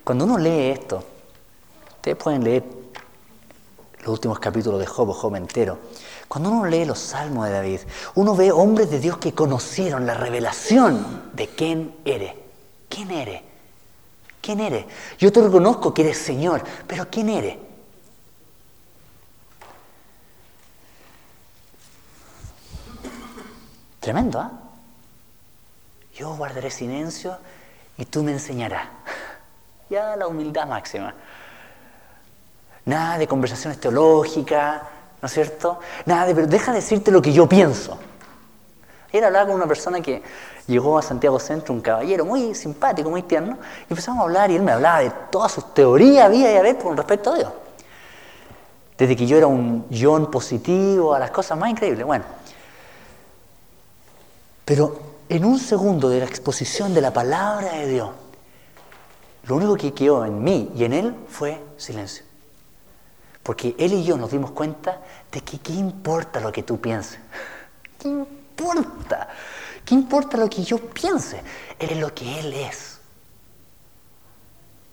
Cuando 0.04 0.24
uno 0.24 0.38
lee 0.38 0.70
esto, 0.70 1.04
ustedes 1.96 2.16
pueden 2.16 2.44
leer 2.44 2.64
los 4.00 4.08
últimos 4.08 4.38
capítulos 4.38 4.78
de 4.78 4.86
Job, 4.86 5.12
Job 5.12 5.34
entero. 5.36 5.78
Cuando 6.28 6.50
uno 6.50 6.66
lee 6.66 6.84
los 6.84 6.98
salmos 6.98 7.46
de 7.46 7.52
David, 7.52 7.80
uno 8.14 8.34
ve 8.34 8.52
hombres 8.52 8.90
de 8.90 9.00
Dios 9.00 9.18
que 9.18 9.32
conocieron 9.32 10.06
la 10.06 10.14
revelación 10.14 11.30
de 11.32 11.48
quién 11.48 11.94
eres. 12.04 12.34
¿Quién 12.88 13.10
eres? 13.10 13.42
¿Quién 14.40 14.60
eres? 14.60 14.84
Yo 15.18 15.32
te 15.32 15.40
reconozco 15.40 15.94
que 15.94 16.02
eres 16.02 16.18
Señor, 16.18 16.62
pero 16.86 17.08
¿quién 17.10 17.30
eres? 17.30 17.56
Tremendo, 24.04 24.38
¿ah? 24.38 24.50
Yo 26.14 26.36
guardaré 26.36 26.70
silencio 26.70 27.38
y 27.96 28.04
tú 28.04 28.22
me 28.22 28.32
enseñarás. 28.32 28.86
Ya 29.90 30.16
la 30.16 30.26
humildad 30.26 30.66
máxima. 30.66 31.14
Nada 32.86 33.18
de 33.18 33.26
conversaciones 33.28 33.78
teológicas, 33.78 34.82
¿no 35.20 35.26
es 35.26 35.32
cierto? 35.32 35.78
Nada 36.06 36.26
de, 36.26 36.34
pero 36.34 36.46
deja 36.46 36.72
de 36.72 36.78
decirte 36.78 37.10
lo 37.10 37.22
que 37.22 37.32
yo 37.32 37.46
pienso. 37.48 37.98
Ayer 39.08 39.24
hablaba 39.24 39.46
con 39.46 39.54
una 39.54 39.66
persona 39.66 40.00
que 40.00 40.22
llegó 40.66 40.98
a 40.98 41.02
Santiago 41.02 41.38
Centro, 41.38 41.74
un 41.74 41.80
caballero 41.80 42.24
muy 42.24 42.54
simpático, 42.54 43.08
muy 43.10 43.22
tierno, 43.22 43.58
y 43.88 43.92
empezamos 43.92 44.20
a 44.20 44.24
hablar 44.24 44.50
y 44.50 44.56
él 44.56 44.62
me 44.62 44.72
hablaba 44.72 45.00
de 45.00 45.10
todas 45.30 45.52
sus 45.52 45.72
teorías, 45.72 46.26
había 46.26 46.52
y 46.52 46.56
a 46.56 46.62
ver 46.62 46.76
con 46.76 46.96
respecto 46.96 47.32
a 47.32 47.36
Dios. 47.36 47.52
Desde 48.98 49.16
que 49.16 49.26
yo 49.26 49.36
era 49.36 49.46
un 49.46 49.86
yon 49.88 50.30
positivo, 50.30 51.14
a 51.14 51.18
las 51.18 51.30
cosas 51.30 51.58
más 51.58 51.70
increíbles. 51.70 52.04
Bueno, 52.06 52.24
pero 54.64 55.00
en 55.28 55.44
un 55.44 55.58
segundo 55.58 56.08
de 56.08 56.20
la 56.20 56.26
exposición 56.26 56.94
de 56.94 57.00
la 57.00 57.12
palabra 57.12 57.72
de 57.72 57.88
Dios, 57.88 58.10
lo 59.44 59.56
único 59.56 59.76
que 59.76 59.92
quedó 59.92 60.24
en 60.24 60.42
mí 60.42 60.70
y 60.74 60.84
en 60.84 60.92
él 60.92 61.14
fue 61.28 61.60
silencio. 61.76 62.24
Porque 63.42 63.74
él 63.78 63.92
y 63.92 64.04
yo 64.04 64.16
nos 64.16 64.30
dimos 64.30 64.52
cuenta 64.52 65.00
de 65.30 65.42
que 65.42 65.58
qué 65.58 65.74
importa 65.74 66.40
lo 66.40 66.50
que 66.50 66.62
tú 66.62 66.80
pienses. 66.80 67.18
¿Qué 67.98 68.08
importa? 68.08 69.28
¿Qué 69.84 69.94
importa 69.94 70.38
lo 70.38 70.48
que 70.48 70.62
yo 70.62 70.78
piense? 70.78 71.42
Él 71.78 71.90
es 71.90 71.98
lo 71.98 72.14
que 72.14 72.40
él 72.40 72.54
es. 72.54 72.98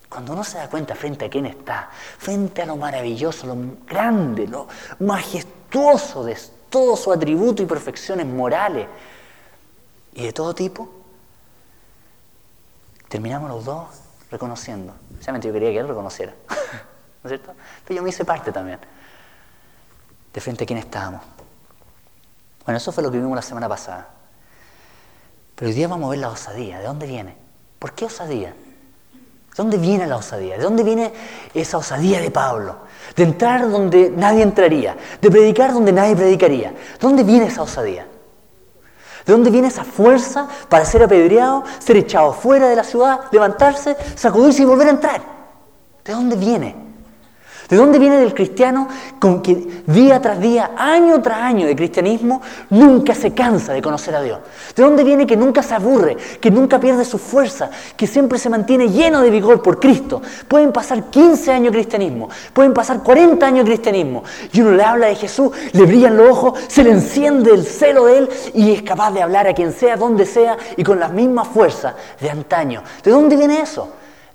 Cuando 0.08 0.34
uno 0.34 0.44
se 0.44 0.58
da 0.58 0.68
cuenta 0.68 0.94
frente 0.94 1.24
a 1.24 1.30
quién 1.30 1.46
está, 1.46 1.88
frente 2.18 2.60
a 2.60 2.66
lo 2.66 2.76
maravilloso, 2.76 3.46
lo 3.46 3.56
grande, 3.86 4.46
lo 4.46 4.68
majestuoso 4.98 6.22
de 6.24 6.36
todo 6.68 6.94
su 6.96 7.10
atributo 7.10 7.62
y 7.62 7.66
perfecciones 7.66 8.26
morales 8.26 8.86
y 10.14 10.24
de 10.24 10.32
todo 10.32 10.54
tipo, 10.54 10.88
terminamos 13.08 13.50
los 13.50 13.64
dos 13.64 13.88
reconociendo. 14.30 14.94
Realmente 15.20 15.48
yo 15.48 15.54
quería 15.54 15.70
que 15.70 15.78
él 15.78 15.88
reconociera. 15.88 16.34
¿no 17.22 17.30
es 17.30 17.40
cierto? 17.40 17.54
Pero 17.86 17.98
yo 17.98 18.02
me 18.02 18.10
hice 18.10 18.24
parte 18.24 18.52
también, 18.52 18.78
de 20.32 20.40
frente 20.40 20.64
a 20.64 20.66
quién 20.66 20.78
estábamos. 20.78 21.22
Bueno, 22.64 22.76
eso 22.76 22.92
fue 22.92 23.02
lo 23.02 23.10
que 23.10 23.18
vimos 23.18 23.34
la 23.34 23.42
semana 23.42 23.68
pasada. 23.68 24.08
Pero 25.54 25.68
hoy 25.68 25.74
día 25.74 25.88
vamos 25.88 26.06
a 26.06 26.10
ver 26.10 26.18
la 26.18 26.30
osadía. 26.30 26.78
¿De 26.78 26.86
dónde 26.86 27.06
viene? 27.06 27.36
¿Por 27.78 27.92
qué 27.92 28.06
osadía? 28.06 28.50
¿De 28.50 29.56
dónde 29.56 29.76
viene 29.76 30.06
la 30.06 30.16
osadía? 30.16 30.56
¿De 30.56 30.62
dónde 30.62 30.82
viene 30.82 31.12
esa 31.54 31.78
osadía 31.78 32.20
de 32.20 32.30
Pablo? 32.30 32.78
De 33.16 33.24
entrar 33.24 33.68
donde 33.70 34.10
nadie 34.10 34.42
entraría, 34.42 34.96
de 35.20 35.30
predicar 35.30 35.72
donde 35.72 35.92
nadie 35.92 36.16
predicaría. 36.16 36.70
¿De 36.70 36.98
dónde 37.00 37.22
viene 37.22 37.46
esa 37.46 37.62
osadía? 37.62 38.06
¿De 39.24 39.32
dónde 39.32 39.50
viene 39.50 39.68
esa 39.68 39.84
fuerza 39.84 40.48
para 40.68 40.84
ser 40.84 41.02
apedreado, 41.02 41.64
ser 41.78 41.96
echado 41.96 42.32
fuera 42.32 42.68
de 42.68 42.76
la 42.76 42.84
ciudad, 42.84 43.20
levantarse, 43.30 43.96
sacudirse 44.14 44.62
y 44.62 44.64
volver 44.66 44.88
a 44.88 44.90
entrar? 44.90 45.22
¿De 46.04 46.12
dónde 46.12 46.36
viene? 46.36 46.91
¿De 47.72 47.78
dónde 47.78 47.98
viene 47.98 48.18
del 48.18 48.34
cristiano 48.34 48.86
con 49.18 49.40
que 49.40 49.54
día 49.86 50.20
tras 50.20 50.38
día, 50.38 50.72
año 50.76 51.22
tras 51.22 51.38
año 51.38 51.66
de 51.66 51.74
cristianismo, 51.74 52.42
nunca 52.68 53.14
se 53.14 53.32
cansa 53.32 53.72
de 53.72 53.80
conocer 53.80 54.14
a 54.14 54.20
Dios? 54.20 54.40
¿De 54.76 54.82
dónde 54.82 55.02
viene 55.02 55.26
que 55.26 55.38
nunca 55.38 55.62
se 55.62 55.72
aburre, 55.72 56.18
que 56.38 56.50
nunca 56.50 56.78
pierde 56.78 57.06
su 57.06 57.16
fuerza, 57.16 57.70
que 57.96 58.06
siempre 58.06 58.38
se 58.38 58.50
mantiene 58.50 58.90
lleno 58.90 59.22
de 59.22 59.30
vigor 59.30 59.62
por 59.62 59.80
Cristo? 59.80 60.20
Pueden 60.48 60.70
pasar 60.70 61.04
15 61.04 61.50
años 61.50 61.72
de 61.72 61.78
cristianismo, 61.78 62.28
pueden 62.52 62.74
pasar 62.74 63.02
40 63.02 63.46
años 63.46 63.64
de 63.64 63.70
cristianismo, 63.70 64.22
y 64.52 64.60
uno 64.60 64.72
le 64.72 64.84
habla 64.84 65.06
de 65.06 65.14
Jesús, 65.14 65.50
le 65.72 65.86
brillan 65.86 66.18
los 66.18 66.28
ojos, 66.28 66.60
se 66.68 66.84
le 66.84 66.90
enciende 66.90 67.52
el 67.52 67.64
celo 67.64 68.04
de 68.04 68.18
Él 68.18 68.28
y 68.52 68.72
es 68.72 68.82
capaz 68.82 69.12
de 69.12 69.22
hablar 69.22 69.46
a 69.46 69.54
quien 69.54 69.72
sea, 69.72 69.96
donde 69.96 70.26
sea 70.26 70.58
y 70.76 70.84
con 70.84 71.00
la 71.00 71.08
misma 71.08 71.46
fuerza 71.46 71.94
de 72.20 72.28
antaño. 72.28 72.82
¿De 73.02 73.10
dónde 73.10 73.34
viene 73.34 73.62
eso? 73.62 73.88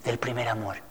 Del 0.04 0.18
primer 0.18 0.50
amor 0.50 0.87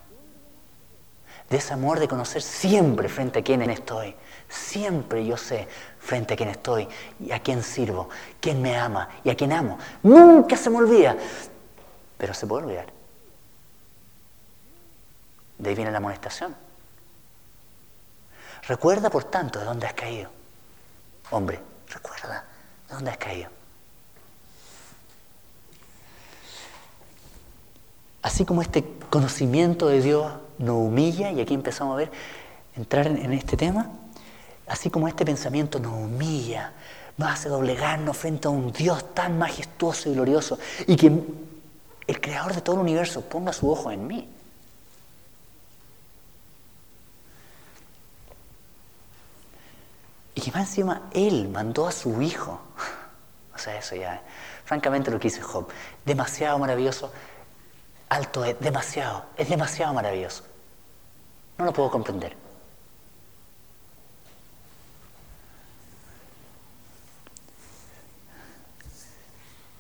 de 1.49 1.57
ese 1.57 1.73
amor 1.73 2.01
de 2.01 2.09
conocer 2.09 2.43
siempre 2.43 3.09
frente 3.09 3.39
a 3.39 3.43
quién 3.43 3.63
estoy. 3.63 4.15
Siempre 4.49 5.25
yo 5.25 5.37
sé 5.37 5.69
frente 5.99 6.35
a 6.35 6.37
quién 6.37 6.49
estoy 6.49 6.89
y 7.21 7.33
a 7.33 7.41
quién 7.41 7.63
sirvo, 7.63 8.09
quién 8.41 8.61
me 8.63 8.77
ama 8.77 9.09
y 9.25 9.31
a 9.31 9.37
quién 9.37 9.53
amo. 9.53 9.79
Nunca 10.03 10.57
se 10.57 10.71
me 10.71 10.79
olvida, 10.79 11.17
pero 12.17 12.35
se 12.35 12.47
puede 12.47 12.65
olvidar. 12.65 12.87
De 15.59 15.71
ahí 15.71 15.75
viene 15.75 15.91
la 15.91 15.99
amonestación. 15.99 16.55
Recuerda, 18.69 19.11
por 19.11 19.25
tanto, 19.25 19.59
de 19.59 19.65
dónde 19.65 19.87
has 19.87 19.95
caído. 19.95 20.31
Hombre, 21.31 21.61
recuerda 21.89 22.45
de 22.89 22.95
dónde 22.95 23.11
has 23.11 23.17
caído. 23.17 23.51
Así 28.23 28.45
como 28.45 28.61
este 28.61 28.85
conocimiento 29.09 29.87
de 29.87 30.03
Dios 30.03 30.33
nos 30.59 30.77
humilla, 30.77 31.31
y 31.31 31.41
aquí 31.41 31.55
empezamos 31.55 31.95
a 31.95 31.97
ver, 31.97 32.11
entrar 32.77 33.07
en, 33.07 33.33
este 33.33 33.57
tema, 33.57 33.91
así 34.67 34.91
como 34.91 35.09
este 35.09 35.25
pensamiento 35.25 35.79
nos 35.79 35.93
humilla, 35.93 36.73
nos 37.17 37.31
hace 37.31 37.49
doblegarnos 37.49 38.17
frente 38.17 38.49
a 38.49 38.51
un 38.51 38.73
Dios 38.73 39.15
tan 39.15 39.39
majestuoso 39.39 40.11
y 40.11 40.15
glorioso, 40.15 40.59
y 40.87 40.97
que 40.97 41.13
el 42.07 42.21
creador 42.21 42.55
de 42.55 42.61
todo 42.61 42.77
el 42.77 42.83
universo 42.83 43.23
ponga 43.23 43.53
su 43.53 43.71
ojo 43.71 43.91
en 43.91 44.07
mí. 44.07 44.29
Y 50.35 50.41
que 50.43 50.53
más 50.53 50.69
encima 50.69 51.09
Él 51.13 51.49
mandó 51.49 51.87
a 51.87 51.93
su 51.93 52.21
Hijo. 52.23 52.61
O 53.55 53.59
sea, 53.59 53.79
eso 53.79 53.97
ya, 53.97 54.21
francamente 54.67 55.11
lo 55.11 55.19
que 55.19 55.29
dice 55.29 55.41
Job, 55.41 55.67
demasiado 56.05 56.59
maravilloso 56.59 57.11
alto 58.09 58.45
es 58.45 58.59
demasiado, 58.61 59.25
es 59.37 59.49
demasiado 59.49 59.95
maravilloso. 59.95 60.45
No 61.59 61.65
lo 61.65 61.73
puedo 61.73 61.91
comprender. 61.91 62.37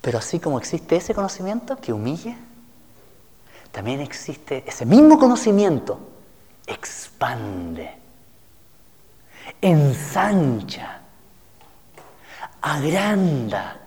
Pero 0.00 0.18
así 0.18 0.38
como 0.38 0.58
existe 0.58 0.96
ese 0.96 1.14
conocimiento 1.14 1.76
que 1.76 1.92
humilla, 1.92 2.36
también 3.72 4.00
existe 4.00 4.64
ese 4.66 4.86
mismo 4.86 5.18
conocimiento, 5.18 5.98
expande, 6.66 7.92
ensancha, 9.60 11.00
agranda, 12.62 13.80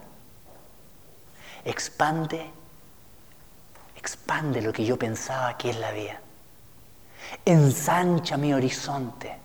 expande 1.63 2.58
expande 3.99 4.61
lo 4.61 4.73
que 4.73 4.85
yo 4.85 4.97
pensaba 4.97 5.57
que 5.57 5.69
es 5.69 5.77
la 5.77 5.91
vida. 5.91 6.19
Ensancha 7.45 8.37
mi 8.37 8.53
horizonte. 8.53 9.37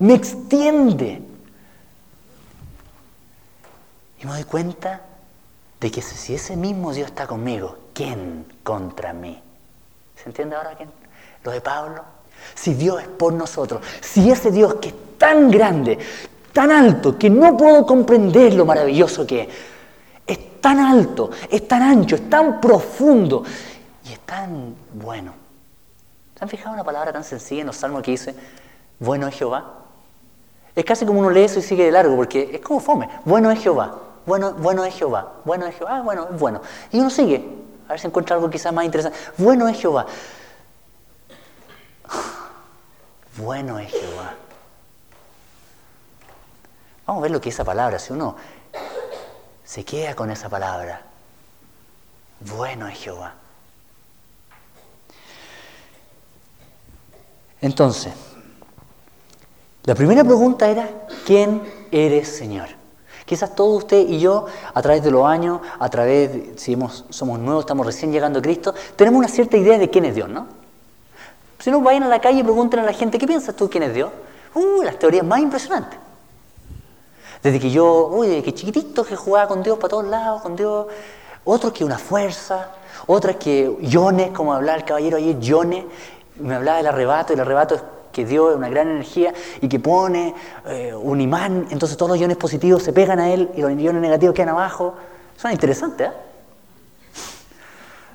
Me 0.00 0.14
extiende. 0.14 1.22
Y 4.20 4.26
me 4.26 4.32
doy 4.32 4.44
cuenta 4.44 5.02
de 5.78 5.90
que 5.90 6.02
si 6.02 6.34
ese 6.34 6.56
mismo 6.56 6.92
Dios 6.92 7.08
está 7.08 7.26
conmigo, 7.26 7.78
¿quién 7.94 8.46
contra 8.64 9.12
mí? 9.12 9.40
¿Se 10.16 10.28
entiende 10.28 10.56
ahora 10.56 10.74
quién? 10.76 10.90
Lo 11.44 11.52
de 11.52 11.60
Pablo. 11.60 12.02
Si 12.54 12.74
Dios 12.74 13.02
es 13.02 13.08
por 13.08 13.32
nosotros, 13.32 13.82
si 14.00 14.30
ese 14.30 14.50
Dios 14.50 14.76
que 14.76 14.88
es 14.88 14.94
tan 15.18 15.50
grande, 15.50 15.98
tan 16.52 16.72
alto, 16.72 17.16
que 17.18 17.30
no 17.30 17.56
puedo 17.56 17.86
comprender 17.86 18.54
lo 18.54 18.64
maravilloso 18.64 19.26
que 19.26 19.42
es, 19.42 19.48
es 20.58 20.62
tan 20.62 20.80
alto, 20.80 21.30
es 21.48 21.68
tan 21.68 21.82
ancho, 21.82 22.16
es 22.16 22.28
tan 22.28 22.60
profundo 22.60 23.44
y 24.04 24.12
es 24.12 24.18
tan 24.20 24.74
bueno. 24.92 25.32
¿Se 26.36 26.44
han 26.44 26.48
fijado 26.48 26.74
una 26.74 26.82
palabra 26.82 27.12
tan 27.12 27.22
sencilla 27.22 27.60
en 27.60 27.68
los 27.68 27.76
salmos 27.76 28.02
que 28.02 28.10
dice, 28.10 28.34
bueno 28.98 29.28
es 29.28 29.36
Jehová? 29.36 29.74
Es 30.74 30.84
casi 30.84 31.06
como 31.06 31.20
uno 31.20 31.30
lee 31.30 31.42
eso 31.42 31.60
y 31.60 31.62
sigue 31.62 31.84
de 31.84 31.92
largo, 31.92 32.16
porque 32.16 32.50
es 32.54 32.60
como 32.60 32.80
fome. 32.80 33.08
Bueno 33.24 33.52
es 33.52 33.60
Jehová, 33.60 33.98
bueno, 34.26 34.52
bueno 34.54 34.84
es 34.84 34.94
Jehová, 34.94 35.34
bueno 35.44 35.64
es 35.66 35.76
Jehová, 35.76 35.98
ah, 35.98 36.02
bueno, 36.02 36.26
es 36.32 36.38
bueno. 36.38 36.60
Y 36.90 36.98
uno 36.98 37.10
sigue, 37.10 37.48
a 37.86 37.90
ver 37.90 38.00
si 38.00 38.08
encuentra 38.08 38.34
algo 38.34 38.50
quizás 38.50 38.72
más 38.72 38.84
interesante. 38.84 39.16
Bueno 39.36 39.68
es 39.68 39.78
Jehová. 39.78 40.06
bueno 43.36 43.78
es 43.78 43.92
Jehová. 43.92 44.34
Vamos 47.06 47.20
a 47.20 47.22
ver 47.22 47.30
lo 47.30 47.40
que 47.40 47.48
es 47.48 47.54
esa 47.54 47.64
palabra. 47.64 47.98
Si 48.00 48.12
uno 48.12 48.36
se 49.68 49.84
queda 49.84 50.14
con 50.14 50.30
esa 50.30 50.48
palabra, 50.48 51.02
bueno 52.40 52.88
es 52.88 52.98
Jehová. 52.98 53.34
Entonces, 57.60 58.14
la 59.84 59.94
primera 59.94 60.24
pregunta 60.24 60.70
era, 60.70 60.88
¿quién 61.26 61.60
eres 61.90 62.28
Señor? 62.28 62.68
Quizás 63.26 63.54
todos 63.54 63.82
usted 63.82 64.08
y 64.08 64.18
yo, 64.20 64.46
a 64.72 64.80
través 64.80 65.04
de 65.04 65.10
los 65.10 65.26
años, 65.26 65.60
a 65.78 65.90
través, 65.90 66.58
si 66.58 66.74
somos 67.10 67.38
nuevos, 67.38 67.64
estamos 67.64 67.84
recién 67.84 68.10
llegando 68.10 68.38
a 68.38 68.42
Cristo, 68.42 68.74
tenemos 68.96 69.18
una 69.18 69.28
cierta 69.28 69.58
idea 69.58 69.76
de 69.76 69.90
quién 69.90 70.06
es 70.06 70.14
Dios, 70.14 70.30
¿no? 70.30 70.46
Si 71.58 71.70
no, 71.70 71.82
vayan 71.82 72.04
a 72.04 72.08
la 72.08 72.22
calle 72.22 72.40
y 72.40 72.42
pregunten 72.42 72.80
a 72.80 72.84
la 72.84 72.94
gente, 72.94 73.18
¿qué 73.18 73.26
piensas 73.26 73.54
tú 73.54 73.68
quién 73.68 73.82
es 73.82 73.92
Dios? 73.92 74.10
Uh, 74.54 74.82
las 74.82 74.98
teorías 74.98 75.26
más 75.26 75.40
impresionantes. 75.40 76.07
Desde 77.42 77.60
que 77.60 77.70
yo, 77.70 78.08
uy, 78.08 78.28
desde 78.28 78.42
que 78.42 78.54
chiquitito 78.54 79.04
que 79.04 79.16
jugaba 79.16 79.48
con 79.48 79.62
Dios 79.62 79.78
para 79.78 79.88
todos 79.88 80.06
lados, 80.06 80.42
con 80.42 80.56
Dios, 80.56 80.86
otros 81.44 81.72
que 81.72 81.84
una 81.84 81.98
fuerza, 81.98 82.72
otras 83.06 83.36
que 83.36 83.76
yones, 83.80 84.30
como 84.32 84.52
hablaba 84.52 84.78
el 84.78 84.84
caballero 84.84 85.16
ayer, 85.16 85.38
yones, 85.38 85.84
me 86.36 86.54
hablaba 86.54 86.78
del 86.78 86.88
arrebato, 86.88 87.32
y 87.32 87.34
el 87.34 87.40
arrebato 87.40 87.74
es 87.74 87.82
que 88.12 88.24
Dios 88.24 88.50
es 88.50 88.56
una 88.56 88.68
gran 88.68 88.88
energía 88.88 89.32
y 89.60 89.68
que 89.68 89.78
pone 89.78 90.34
eh, 90.66 90.92
un 90.94 91.20
imán, 91.20 91.68
entonces 91.70 91.96
todos 91.96 92.10
los 92.10 92.18
iones 92.18 92.36
positivos 92.36 92.82
se 92.82 92.92
pegan 92.92 93.20
a 93.20 93.32
él 93.32 93.50
y 93.54 93.60
los 93.60 93.70
iones 93.78 94.02
negativos 94.02 94.34
quedan 94.34 94.50
abajo. 94.50 94.94
Suena 95.36 95.54
interesante, 95.54 96.04
¿eh? 96.04 96.10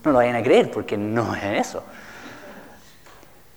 No 0.03 0.11
lo 0.11 0.17
vayan 0.17 0.35
a 0.35 0.43
creer 0.43 0.69
porque 0.69 0.97
no 0.97 1.33
es 1.33 1.67
eso. 1.67 1.81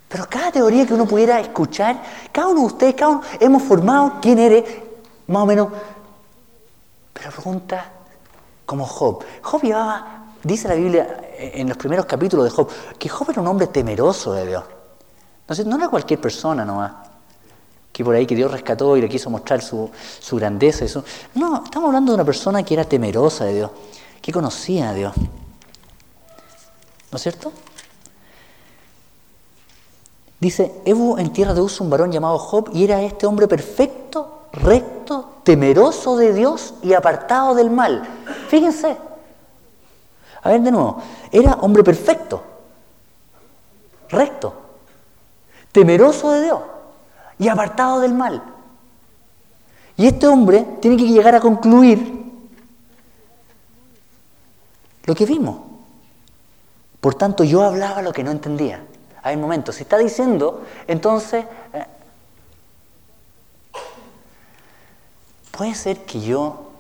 Pero 0.09 0.26
cada 0.31 0.52
teoría 0.52 0.87
que 0.87 0.94
uno 0.94 1.07
pudiera 1.07 1.40
escuchar, 1.40 2.00
cada 2.31 2.48
uno 2.48 2.61
de 2.61 2.66
ustedes, 2.66 2.94
cada 2.94 3.11
uno, 3.11 3.22
hemos 3.40 3.62
formado 3.64 4.14
quién 4.22 4.38
eres, 4.38 4.64
más 5.28 5.42
o 5.42 5.46
menos. 5.46 5.68
Pero 7.12 7.30
pregunta 7.30 7.92
como 8.64 8.84
Job. 8.84 9.24
Job 9.42 9.62
llevaba, 9.62 10.24
dice 10.42 10.68
la 10.68 10.74
Biblia 10.74 11.30
en 11.38 11.68
los 11.68 11.76
primeros 11.76 12.06
capítulos 12.06 12.44
de 12.44 12.50
Job, 12.50 12.68
que 12.98 13.08
Job 13.08 13.30
era 13.30 13.40
un 13.40 13.46
hombre 13.46 13.68
temeroso 13.68 14.32
de 14.32 14.46
Dios. 14.46 14.64
Entonces 15.40 15.64
no 15.66 15.76
era 15.76 15.88
cualquier 15.88 16.20
persona 16.20 16.64
nomás, 16.64 16.92
que 17.92 18.04
por 18.04 18.14
ahí 18.14 18.26
que 18.26 18.34
Dios 18.34 18.50
rescató 18.50 18.96
y 18.96 19.00
le 19.00 19.08
quiso 19.08 19.30
mostrar 19.30 19.62
su, 19.62 19.90
su 20.20 20.36
grandeza. 20.36 20.84
Y 20.84 21.38
No, 21.38 21.64
estamos 21.64 21.86
hablando 21.88 22.12
de 22.12 22.16
una 22.16 22.24
persona 22.24 22.62
que 22.62 22.74
era 22.74 22.84
temerosa 22.84 23.44
de 23.44 23.54
Dios, 23.54 23.70
que 24.20 24.32
conocía 24.32 24.90
a 24.90 24.94
Dios. 24.94 25.14
¿No 27.12 27.16
es 27.16 27.22
cierto? 27.22 27.52
Dice, 30.40 30.82
hubo 30.86 31.18
en 31.18 31.32
tierra 31.32 31.54
de 31.54 31.60
Uz 31.60 31.80
un 31.80 31.88
varón 31.88 32.12
llamado 32.12 32.38
Job 32.38 32.70
y 32.74 32.84
era 32.84 33.00
este 33.00 33.26
hombre 33.26 33.48
perfecto, 33.48 34.48
recto, 34.52 34.95
temeroso 35.42 36.16
de 36.16 36.32
Dios 36.32 36.74
y 36.82 36.92
apartado 36.92 37.54
del 37.54 37.70
mal. 37.70 38.02
Fíjense. 38.48 38.96
A 40.42 40.50
ver 40.50 40.60
de 40.60 40.70
nuevo, 40.70 41.02
era 41.32 41.54
hombre 41.54 41.82
perfecto, 41.82 42.42
recto, 44.08 44.54
temeroso 45.72 46.30
de 46.30 46.42
Dios 46.42 46.60
y 47.38 47.48
apartado 47.48 48.00
del 48.00 48.14
mal. 48.14 48.42
Y 49.96 50.06
este 50.06 50.28
hombre 50.28 50.66
tiene 50.80 50.96
que 50.96 51.08
llegar 51.08 51.34
a 51.34 51.40
concluir 51.40 52.24
lo 55.04 55.14
que 55.14 55.26
vimos. 55.26 55.58
Por 57.00 57.14
tanto, 57.14 57.42
yo 57.42 57.62
hablaba 57.62 58.02
lo 58.02 58.12
que 58.12 58.22
no 58.22 58.30
entendía 58.30 58.82
hay 59.26 59.36
momentos. 59.36 59.74
Si 59.74 59.82
está 59.82 59.98
diciendo, 59.98 60.62
entonces, 60.86 61.44
puede 65.56 65.74
ser 65.74 66.04
que 66.04 66.20
yo 66.20 66.70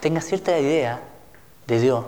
tenga 0.00 0.20
cierta 0.20 0.56
idea 0.58 1.00
de 1.66 1.80
Dios, 1.80 2.04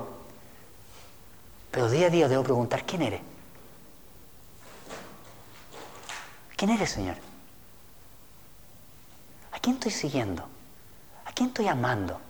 pero 1.71 1.91
día 1.91 2.07
a 2.07 2.11
día 2.11 2.29
debo 2.29 2.45
preguntar, 2.45 2.85
¿quién 2.87 3.03
eres? 3.03 3.21
¿Quién 6.57 6.71
eres, 6.71 6.91
Señor? 6.91 7.17
¿A 9.51 9.59
quién 9.59 9.75
estoy 9.75 9.91
siguiendo? 9.91 10.45
¿A 11.25 11.33
quién 11.33 11.49
estoy 11.49 11.67
amando? 11.67 12.21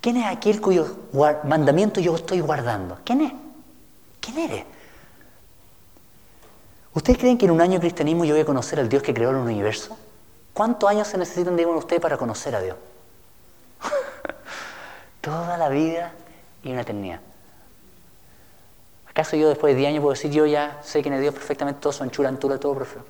¿Quién 0.00 0.16
es 0.16 0.26
aquel 0.26 0.60
cuyo 0.60 0.96
mandamiento 1.44 2.00
yo 2.00 2.16
estoy 2.16 2.40
guardando? 2.40 2.98
¿Quién 3.04 3.20
es? 3.20 3.32
¿Quién 4.20 4.38
eres? 4.38 4.64
¿Ustedes 6.94 7.18
creen 7.18 7.38
que 7.38 7.44
en 7.44 7.52
un 7.52 7.60
año 7.60 7.74
de 7.74 7.80
cristianismo 7.80 8.24
yo 8.24 8.34
voy 8.34 8.42
a 8.42 8.46
conocer 8.46 8.80
al 8.80 8.88
Dios 8.88 9.02
que 9.02 9.14
creó 9.14 9.30
el 9.30 9.36
universo? 9.36 9.96
¿Cuántos 10.56 10.88
años 10.88 11.06
se 11.06 11.18
necesitan, 11.18 11.54
digan 11.54 11.74
ustedes, 11.74 12.00
para 12.00 12.16
conocer 12.16 12.56
a 12.56 12.62
Dios? 12.62 12.78
Toda 15.20 15.58
la 15.58 15.68
vida 15.68 16.12
y 16.62 16.72
una 16.72 16.80
eternidad. 16.80 17.20
¿Acaso 19.06 19.36
yo 19.36 19.50
después 19.50 19.74
de 19.74 19.80
10 19.80 19.90
años 19.90 20.00
puedo 20.00 20.14
decir, 20.14 20.30
yo 20.30 20.46
ya 20.46 20.80
sé 20.82 21.02
quién 21.02 21.12
es 21.12 21.20
Dios 21.20 21.34
perfectamente, 21.34 21.82
todo 21.82 21.92
su 21.92 22.02
anchura, 22.04 22.30
altura, 22.30 22.58
todo 22.58 22.74
perfecto? 22.74 23.06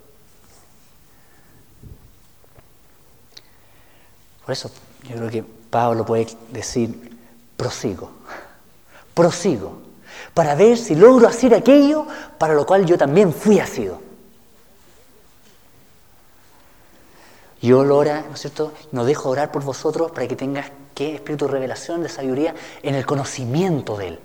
Por 4.44 4.52
eso 4.52 4.68
yo 5.04 5.14
creo 5.14 5.30
que 5.30 5.44
Pablo 5.70 6.04
puede 6.04 6.26
decir, 6.50 7.16
prosigo, 7.56 8.11
prosigo 9.14 9.82
para 10.35 10.56
ver 10.56 10.76
si 10.78 10.96
logro 10.96 11.28
hacer 11.28 11.54
aquello 11.54 12.09
para 12.38 12.54
lo 12.54 12.66
cual 12.66 12.85
yo 12.85 12.98
también 12.98 13.32
fui 13.32 13.61
asido. 13.61 14.06
Yo 17.62 17.85
lo 17.85 17.97
ora, 17.97 18.25
¿no 18.29 18.35
es 18.35 18.40
cierto? 18.40 18.73
No 18.92 19.05
dejo 19.05 19.31
orar 19.31 19.51
por 19.51 19.64
vosotros 19.64 20.11
para 20.11 20.29
que 20.29 20.37
tengas 20.37 20.71
qué 20.95 21.14
espíritu 21.14 21.47
de 21.47 21.53
revelación, 21.53 22.03
de 22.03 22.09
sabiduría 22.09 22.55
en 22.83 22.95
el 22.95 23.07
conocimiento 23.07 23.97
de 23.97 24.09
Él. 24.09 24.21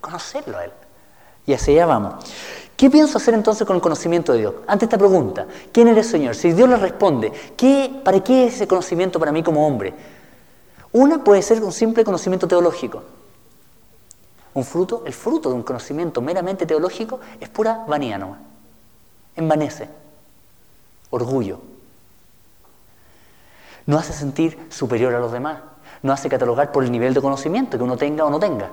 Conocerlo 0.00 0.58
a 0.58 0.64
Él. 0.64 0.72
Y 1.46 1.52
así 1.52 1.72
allá 1.72 1.86
vamos. 1.86 2.24
¿Qué 2.76 2.90
pienso 2.90 3.18
hacer 3.18 3.34
entonces 3.34 3.66
con 3.66 3.76
el 3.76 3.82
conocimiento 3.82 4.32
de 4.32 4.40
Dios? 4.40 4.54
Ante 4.66 4.86
esta 4.86 4.98
pregunta, 4.98 5.46
¿quién 5.72 5.88
eres 5.88 6.08
Señor? 6.08 6.34
Si 6.34 6.52
Dios 6.52 6.68
le 6.68 6.76
responde, 6.76 7.32
¿qué, 7.56 8.00
¿para 8.02 8.22
qué 8.22 8.46
es 8.46 8.54
ese 8.54 8.66
conocimiento 8.66 9.20
para 9.20 9.30
mí 9.30 9.42
como 9.42 9.66
hombre? 9.66 9.94
Una 10.92 11.22
puede 11.22 11.42
ser 11.42 11.62
un 11.62 11.72
simple 11.72 12.04
conocimiento 12.04 12.48
teológico. 12.48 13.02
Un 14.54 14.64
fruto, 14.64 15.02
el 15.06 15.12
fruto 15.12 15.50
de 15.50 15.56
un 15.56 15.62
conocimiento 15.62 16.20
meramente 16.20 16.66
teológico 16.66 17.20
es 17.40 17.48
pura 17.48 17.84
vanidad 17.86 18.18
nomás. 18.18 18.40
Envanece. 19.36 19.88
Orgullo. 21.10 21.73
No 23.86 23.98
hace 23.98 24.12
sentir 24.12 24.66
superior 24.70 25.14
a 25.14 25.20
los 25.20 25.32
demás. 25.32 25.60
No 26.02 26.12
hace 26.12 26.28
catalogar 26.28 26.72
por 26.72 26.84
el 26.84 26.92
nivel 26.92 27.14
de 27.14 27.20
conocimiento 27.20 27.76
que 27.76 27.84
uno 27.84 27.96
tenga 27.96 28.24
o 28.24 28.30
no 28.30 28.38
tenga. 28.38 28.70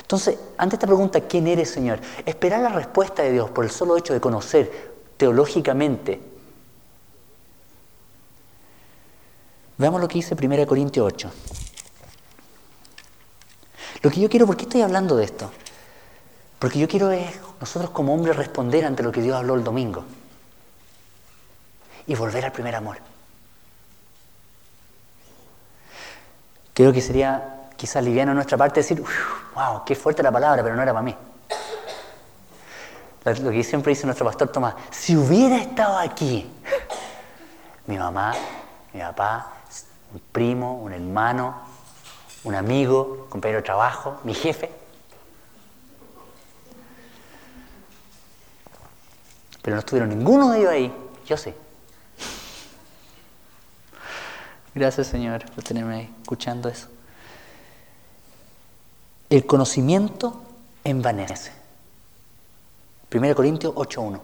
Entonces, 0.00 0.38
ante 0.58 0.74
esta 0.74 0.86
pregunta, 0.86 1.20
¿quién 1.20 1.46
eres, 1.46 1.70
Señor? 1.70 2.00
Esperar 2.26 2.60
la 2.60 2.70
respuesta 2.70 3.22
de 3.22 3.32
Dios 3.32 3.50
por 3.50 3.64
el 3.64 3.70
solo 3.70 3.96
hecho 3.96 4.12
de 4.12 4.20
conocer 4.20 4.90
teológicamente. 5.16 6.20
Veamos 9.78 10.00
lo 10.00 10.08
que 10.08 10.14
dice 10.14 10.34
1 10.34 10.66
Corintios 10.66 11.06
8. 11.06 11.30
Lo 14.02 14.10
que 14.10 14.20
yo 14.20 14.28
quiero, 14.28 14.46
¿por 14.46 14.56
qué 14.56 14.64
estoy 14.64 14.82
hablando 14.82 15.16
de 15.16 15.24
esto? 15.24 15.50
Porque 16.58 16.78
yo 16.78 16.88
quiero 16.88 17.10
es 17.10 17.30
nosotros 17.60 17.90
como 17.90 18.12
hombres 18.12 18.36
responder 18.36 18.84
ante 18.84 19.02
lo 19.02 19.12
que 19.12 19.22
Dios 19.22 19.36
habló 19.36 19.54
el 19.54 19.64
domingo 19.64 20.04
y 22.06 22.14
volver 22.14 22.44
al 22.44 22.52
primer 22.52 22.74
amor. 22.74 22.98
Creo 26.74 26.92
que 26.92 27.00
sería 27.00 27.68
quizás 27.76 28.04
liviano 28.04 28.34
nuestra 28.34 28.56
parte 28.56 28.80
decir, 28.80 29.02
wow, 29.54 29.84
qué 29.84 29.94
fuerte 29.94 30.22
la 30.22 30.30
palabra, 30.30 30.62
pero 30.62 30.76
no 30.76 30.82
era 30.82 30.92
para 30.92 31.02
mí. 31.02 31.16
Lo 33.24 33.50
que 33.50 33.62
siempre 33.62 33.90
dice 33.90 34.06
nuestro 34.06 34.24
pastor 34.24 34.48
Tomás, 34.48 34.74
si 34.90 35.16
hubiera 35.16 35.56
estado 35.56 35.98
aquí, 35.98 36.50
mi 37.86 37.98
mamá, 37.98 38.32
mi 38.92 39.00
papá, 39.00 39.52
un 40.12 40.20
primo, 40.32 40.76
un 40.76 40.92
hermano, 40.92 41.54
un 42.44 42.54
amigo, 42.54 43.26
compañero 43.28 43.58
de 43.58 43.64
trabajo, 43.64 44.18
mi 44.24 44.34
jefe. 44.34 44.70
Pero 49.62 49.76
no 49.76 49.80
estuvieron 49.80 50.08
ninguno 50.08 50.50
de 50.50 50.58
ellos 50.60 50.70
ahí, 50.70 51.10
yo 51.26 51.36
sí. 51.36 51.54
Gracias 54.74 55.08
Señor 55.08 55.50
por 55.52 55.64
tenerme 55.64 55.94
ahí 55.96 56.14
escuchando 56.22 56.68
eso. 56.68 56.88
El 59.28 59.46
conocimiento 59.46 60.40
envanece. 60.84 61.52
1 63.12 63.34
Corintios 63.34 63.74
8.1. 63.74 64.20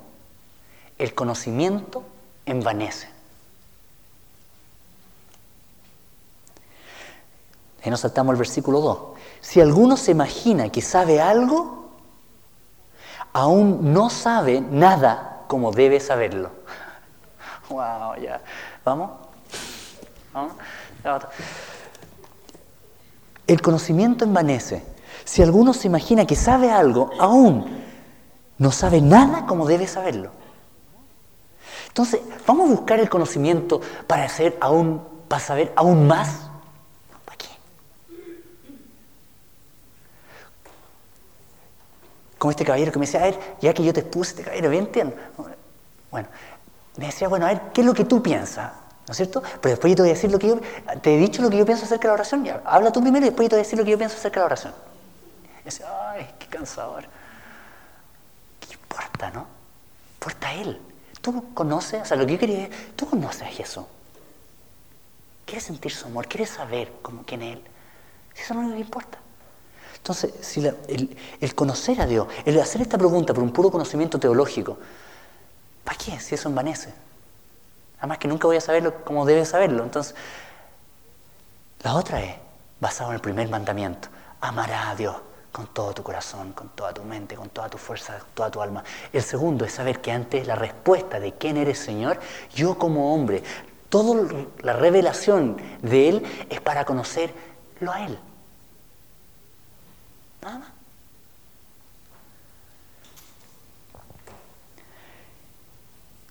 El 0.98 1.14
conocimiento 1.14 2.04
envanece. 2.44 3.08
Y 7.84 7.90
nos 7.90 8.00
saltamos 8.00 8.32
el 8.32 8.38
versículo 8.38 8.80
2. 8.80 8.98
Si 9.40 9.60
alguno 9.60 9.96
se 9.96 10.10
imagina 10.10 10.70
que 10.70 10.82
sabe 10.82 11.20
algo, 11.20 11.90
aún 13.32 13.92
no 13.92 14.10
sabe 14.10 14.60
nada 14.60 15.44
como 15.46 15.72
debe 15.72 16.00
saberlo. 16.00 16.50
Wow, 17.68 18.14
ya. 18.22 18.40
¿Vamos? 18.84 19.25
El 23.46 23.62
conocimiento 23.62 24.24
envanece. 24.24 24.84
Si 25.24 25.42
alguno 25.42 25.72
se 25.72 25.86
imagina 25.86 26.26
que 26.26 26.36
sabe 26.36 26.70
algo, 26.70 27.10
aún 27.18 27.84
no 28.58 28.72
sabe 28.72 29.00
nada 29.00 29.46
como 29.46 29.66
debe 29.66 29.86
saberlo. 29.86 30.30
Entonces, 31.88 32.20
vamos 32.46 32.68
a 32.68 32.72
buscar 32.72 33.00
el 33.00 33.08
conocimiento 33.08 33.80
para 34.06 34.24
hacer 34.24 34.56
aún, 34.60 35.02
para 35.28 35.42
saber 35.42 35.72
aún 35.76 36.06
más. 36.06 36.50
¿Para 37.24 37.38
qué? 37.38 37.48
Como 42.38 42.50
este 42.50 42.64
caballero 42.64 42.92
que 42.92 42.98
me 42.98 43.06
decía, 43.06 43.20
a 43.20 43.24
ver, 43.24 43.56
ya 43.60 43.72
que 43.72 43.82
yo 43.82 43.92
te 43.92 44.00
expuse 44.00 44.30
este 44.32 44.42
caballero, 44.42 44.70
bien 44.70 44.84
entiendo. 44.84 45.16
Bueno, 46.10 46.28
me 46.96 47.06
decía, 47.06 47.28
bueno, 47.28 47.46
a 47.46 47.48
ver, 47.48 47.62
¿qué 47.72 47.80
es 47.80 47.86
lo 47.86 47.94
que 47.94 48.04
tú 48.04 48.22
piensas? 48.22 48.72
¿No 49.06 49.12
es 49.12 49.16
cierto? 49.16 49.42
Pero 49.60 49.70
después 49.70 49.90
yo 49.90 49.96
te 49.96 50.02
voy 50.02 50.10
a 50.10 50.14
decir 50.14 50.30
lo 50.32 50.38
que 50.38 50.48
yo... 50.48 50.60
Te 51.00 51.14
he 51.14 51.18
dicho 51.18 51.40
lo 51.40 51.48
que 51.48 51.58
yo 51.58 51.64
pienso 51.64 51.84
acerca 51.84 52.02
de 52.02 52.08
la 52.08 52.14
oración. 52.14 52.48
Habla 52.64 52.90
tú 52.90 53.00
primero 53.00 53.24
y 53.24 53.28
después 53.28 53.46
yo 53.46 53.50
te 53.50 53.56
voy 53.56 53.60
a 53.60 53.64
decir 53.64 53.78
lo 53.78 53.84
que 53.84 53.92
yo 53.92 53.98
pienso 53.98 54.16
acerca 54.16 54.40
de 54.40 54.42
la 54.42 54.46
oración. 54.46 54.74
Y 55.60 55.64
decía, 55.64 55.86
ay, 56.10 56.34
qué 56.38 56.46
cansador. 56.48 57.04
¿Qué 58.60 58.74
importa, 58.74 59.30
no? 59.30 59.46
Importa 60.14 60.52
Él. 60.54 60.80
Tú 61.20 61.54
conoces, 61.54 62.02
o 62.02 62.04
sea, 62.04 62.16
lo 62.16 62.26
que 62.26 62.32
yo 62.32 62.38
quería 62.38 62.58
decir, 62.68 62.92
tú 62.96 63.08
conoces 63.08 63.42
a 63.42 63.46
Jesús. 63.46 63.84
Quieres 65.44 65.64
sentir 65.64 65.92
su 65.92 66.06
amor, 66.06 66.26
quieres 66.26 66.50
saber 66.50 66.92
cómo, 67.00 67.22
quién 67.24 67.42
es 67.42 67.56
Él. 67.56 67.62
Eso 68.36 68.54
no 68.54 68.62
es 68.62 68.68
lo 68.70 68.76
importa. 68.76 69.18
Entonces, 69.96 70.32
si 70.40 70.64
el, 70.64 71.16
el, 71.40 71.54
conocer 71.54 72.00
a 72.00 72.06
Dios, 72.06 72.26
el 72.44 72.60
hacer 72.60 72.82
esta 72.82 72.98
pregunta 72.98 73.32
por 73.32 73.42
un 73.42 73.52
puro 73.52 73.70
conocimiento 73.70 74.18
teológico, 74.18 74.78
¿para 75.84 75.96
qué 75.96 76.18
si 76.18 76.34
eso 76.34 76.48
envanece? 76.48 77.05
Además 77.98 78.18
que 78.18 78.28
nunca 78.28 78.46
voy 78.46 78.56
a 78.56 78.60
saberlo 78.60 79.04
como 79.04 79.24
debe 79.24 79.44
saberlo. 79.44 79.82
Entonces, 79.82 80.14
la 81.82 81.94
otra 81.94 82.22
es 82.22 82.36
basado 82.80 83.10
en 83.10 83.16
el 83.16 83.20
primer 83.20 83.48
mandamiento. 83.48 84.08
Amarás 84.40 84.88
a 84.88 84.94
Dios 84.94 85.16
con 85.52 85.68
todo 85.68 85.94
tu 85.94 86.02
corazón, 86.02 86.52
con 86.52 86.68
toda 86.70 86.92
tu 86.92 87.02
mente, 87.02 87.34
con 87.34 87.48
toda 87.48 87.70
tu 87.70 87.78
fuerza, 87.78 88.18
con 88.18 88.28
toda 88.34 88.50
tu 88.50 88.60
alma. 88.60 88.84
El 89.12 89.22
segundo 89.22 89.64
es 89.64 89.72
saber 89.72 90.00
que 90.00 90.12
antes 90.12 90.46
la 90.46 90.54
respuesta 90.54 91.18
de 91.18 91.32
quién 91.32 91.56
eres 91.56 91.78
Señor, 91.78 92.20
yo 92.54 92.76
como 92.76 93.14
hombre, 93.14 93.42
toda 93.88 94.30
la 94.60 94.74
revelación 94.74 95.56
de 95.80 96.08
Él 96.10 96.46
es 96.50 96.60
para 96.60 96.84
conocerlo 96.84 97.90
a 97.90 98.04
Él. 98.04 98.18
Nada 100.42 100.58
más. 100.58 100.75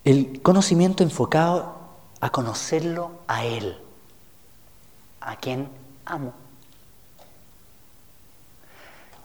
El 0.06 0.40
conocimiento 0.44 1.02
enfocado 1.02 1.74
a 2.22 2.30
conocerlo 2.30 3.10
a 3.28 3.44
Él, 3.44 3.76
a 5.20 5.36
quien 5.38 5.68
amo. 6.06 6.32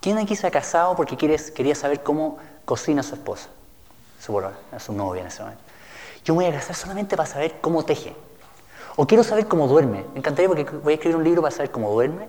¿Quién 0.01 0.17
aquí 0.17 0.35
se 0.37 0.47
ha 0.47 0.51
casado 0.51 0.97
porque 0.97 1.19
quería 1.19 1.75
saber 1.75 2.03
cómo 2.03 2.39
cocina 2.65 3.01
a 3.01 3.05
su 3.05 3.15
esposa? 3.15 3.51
Su 4.19 4.39
a 4.39 4.81
su 4.81 4.95
novia 4.95 5.21
en 5.21 5.27
ese 5.27 5.43
momento. 5.43 5.63
Yo 6.25 6.35
me 6.35 6.47
voy 6.47 6.55
a 6.55 6.59
casar 6.59 6.75
solamente 6.75 7.15
para 7.15 7.29
saber 7.29 7.61
cómo 7.61 7.85
teje. 7.85 8.17
O 8.97 9.07
quiero 9.07 9.23
saber 9.23 9.47
cómo 9.49 9.69
duerme. 9.69 10.07
Me 10.15 10.21
encantaría 10.21 10.49
porque 10.49 10.65
voy 10.65 10.93
a 10.93 10.95
escribir 10.95 11.17
un 11.17 11.25
libro 11.25 11.43
para 11.43 11.55
saber 11.55 11.71
cómo 11.71 11.91
duerme, 11.91 12.27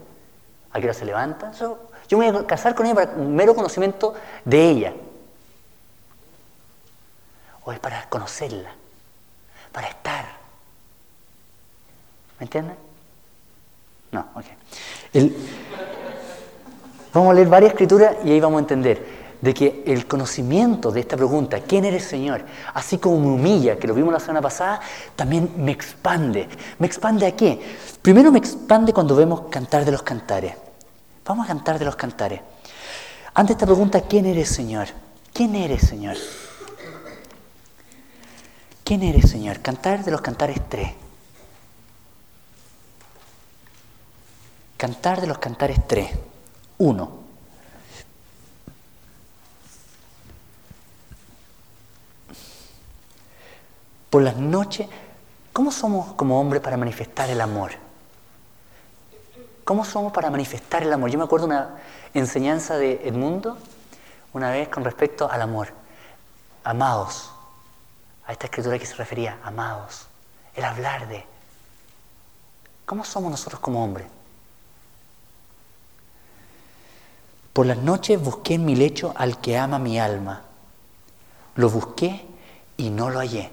a 0.74 0.80
qué 0.82 0.88
hora 0.88 0.94
se 0.94 1.06
levanta. 1.06 1.54
yo 1.54 2.18
me 2.18 2.30
voy 2.30 2.44
a 2.44 2.48
casar 2.48 2.76
con 2.76 2.86
ella 2.86 2.96
para 2.96 3.12
un 3.14 3.34
mero 3.34 3.56
conocimiento 3.56 4.14
de 4.44 4.70
ella 4.70 4.94
o 7.63 7.71
es 7.71 7.80
para 7.80 8.08
conocerla, 8.10 8.71
para 9.71 9.88
estar. 9.88 10.26
¿Me 12.39 12.45
entienden? 12.45 12.76
No, 14.12 14.26
ok. 14.36 14.45
vamos 17.13 17.32
a 17.32 17.34
leer 17.34 17.47
varias 17.47 17.71
escrituras 17.71 18.15
y 18.24 18.32
ahí 18.32 18.39
vamos 18.39 18.58
a 18.58 18.62
entender 18.62 19.21
de 19.41 19.54
que 19.54 19.84
el 19.88 20.08
conocimiento 20.08 20.91
de 20.91 21.00
esta 21.00 21.17
pregunta, 21.17 21.60
¿quién 21.62 21.86
eres 21.86 22.04
Señor? 22.04 22.45
Así 22.74 23.00
como 23.00 23.19
me 23.19 23.28
humilla, 23.28 23.78
que 23.78 23.88
lo 23.88 23.95
vimos 23.95 24.13
la 24.13 24.19
semana 24.19 24.41
pasada, 24.41 24.80
también 25.15 25.52
me 25.58 25.71
expande. 25.71 26.47
¿Me 26.78 26.86
expande 26.86 27.26
a 27.26 27.36
qué? 27.36 27.60
Primero 28.02 28.32
me 28.32 28.38
expande 28.38 28.93
cuando 28.93 29.15
vemos 29.15 29.43
cantar 29.50 29.84
de 29.84 29.91
los 29.91 30.04
cantares. 30.04 30.54
Vamos 31.26 31.45
a 31.45 31.47
cantar 31.47 31.80
de 31.80 31.86
los 31.86 31.95
cantares. 31.95 32.41
Ante 33.34 33.54
esta 33.54 33.65
pregunta, 33.65 34.02
¿quién 34.02 34.26
eres 34.26 34.50
Señor? 34.50 34.88
¿Quién 35.34 35.56
eres 35.56 35.82
Señor? 35.82 36.17
¿Quién 38.91 39.04
eres, 39.04 39.32
Señor? 39.32 39.62
Cantar 39.62 40.04
de 40.04 40.12
los 40.12 40.19
cantares 40.19 40.60
tres. 40.67 40.91
Cantar 44.75 45.21
de 45.21 45.27
los 45.27 45.38
cantares 45.38 45.80
tres. 45.88 46.10
Uno. 46.77 47.10
Por 54.10 54.23
las 54.23 54.36
noches, 54.36 54.89
¿cómo 55.54 55.71
somos 55.71 56.12
como 56.15 56.41
hombres 56.41 56.62
para 56.62 56.75
manifestar 56.75 57.30
el 57.30 57.39
amor? 57.39 57.71
¿Cómo 59.63 59.86
somos 59.86 60.12
para 60.12 60.30
manifestar 60.30 60.84
el 60.84 60.91
amor? 60.91 61.10
Yo 61.10 61.17
me 61.17 61.23
acuerdo 61.23 61.45
una 61.45 61.77
enseñanza 62.13 62.75
de 62.75 63.08
Edmundo 63.08 63.58
una 64.34 64.51
vez 64.51 64.67
con 64.67 64.84
respecto 64.84 65.32
al 65.32 65.41
amor. 65.41 65.69
Amados, 66.65 67.32
a 68.25 68.31
esta 68.31 68.45
escritura 68.45 68.77
que 68.79 68.86
se 68.86 68.95
refería, 68.95 69.39
amados, 69.43 70.07
el 70.55 70.63
hablar 70.63 71.07
de 71.07 71.25
cómo 72.86 73.03
somos 73.05 73.31
nosotros 73.31 73.60
como 73.60 73.84
hombres. 73.84 74.07
Por 77.53 77.65
las 77.65 77.77
noches 77.77 78.21
busqué 78.21 78.53
en 78.53 78.65
mi 78.65 78.75
lecho 78.75 79.13
al 79.15 79.39
que 79.39 79.57
ama 79.57 79.77
mi 79.77 79.99
alma. 79.99 80.41
Lo 81.55 81.69
busqué 81.69 82.25
y 82.77 82.89
no 82.89 83.10
lo 83.10 83.19
hallé. 83.19 83.51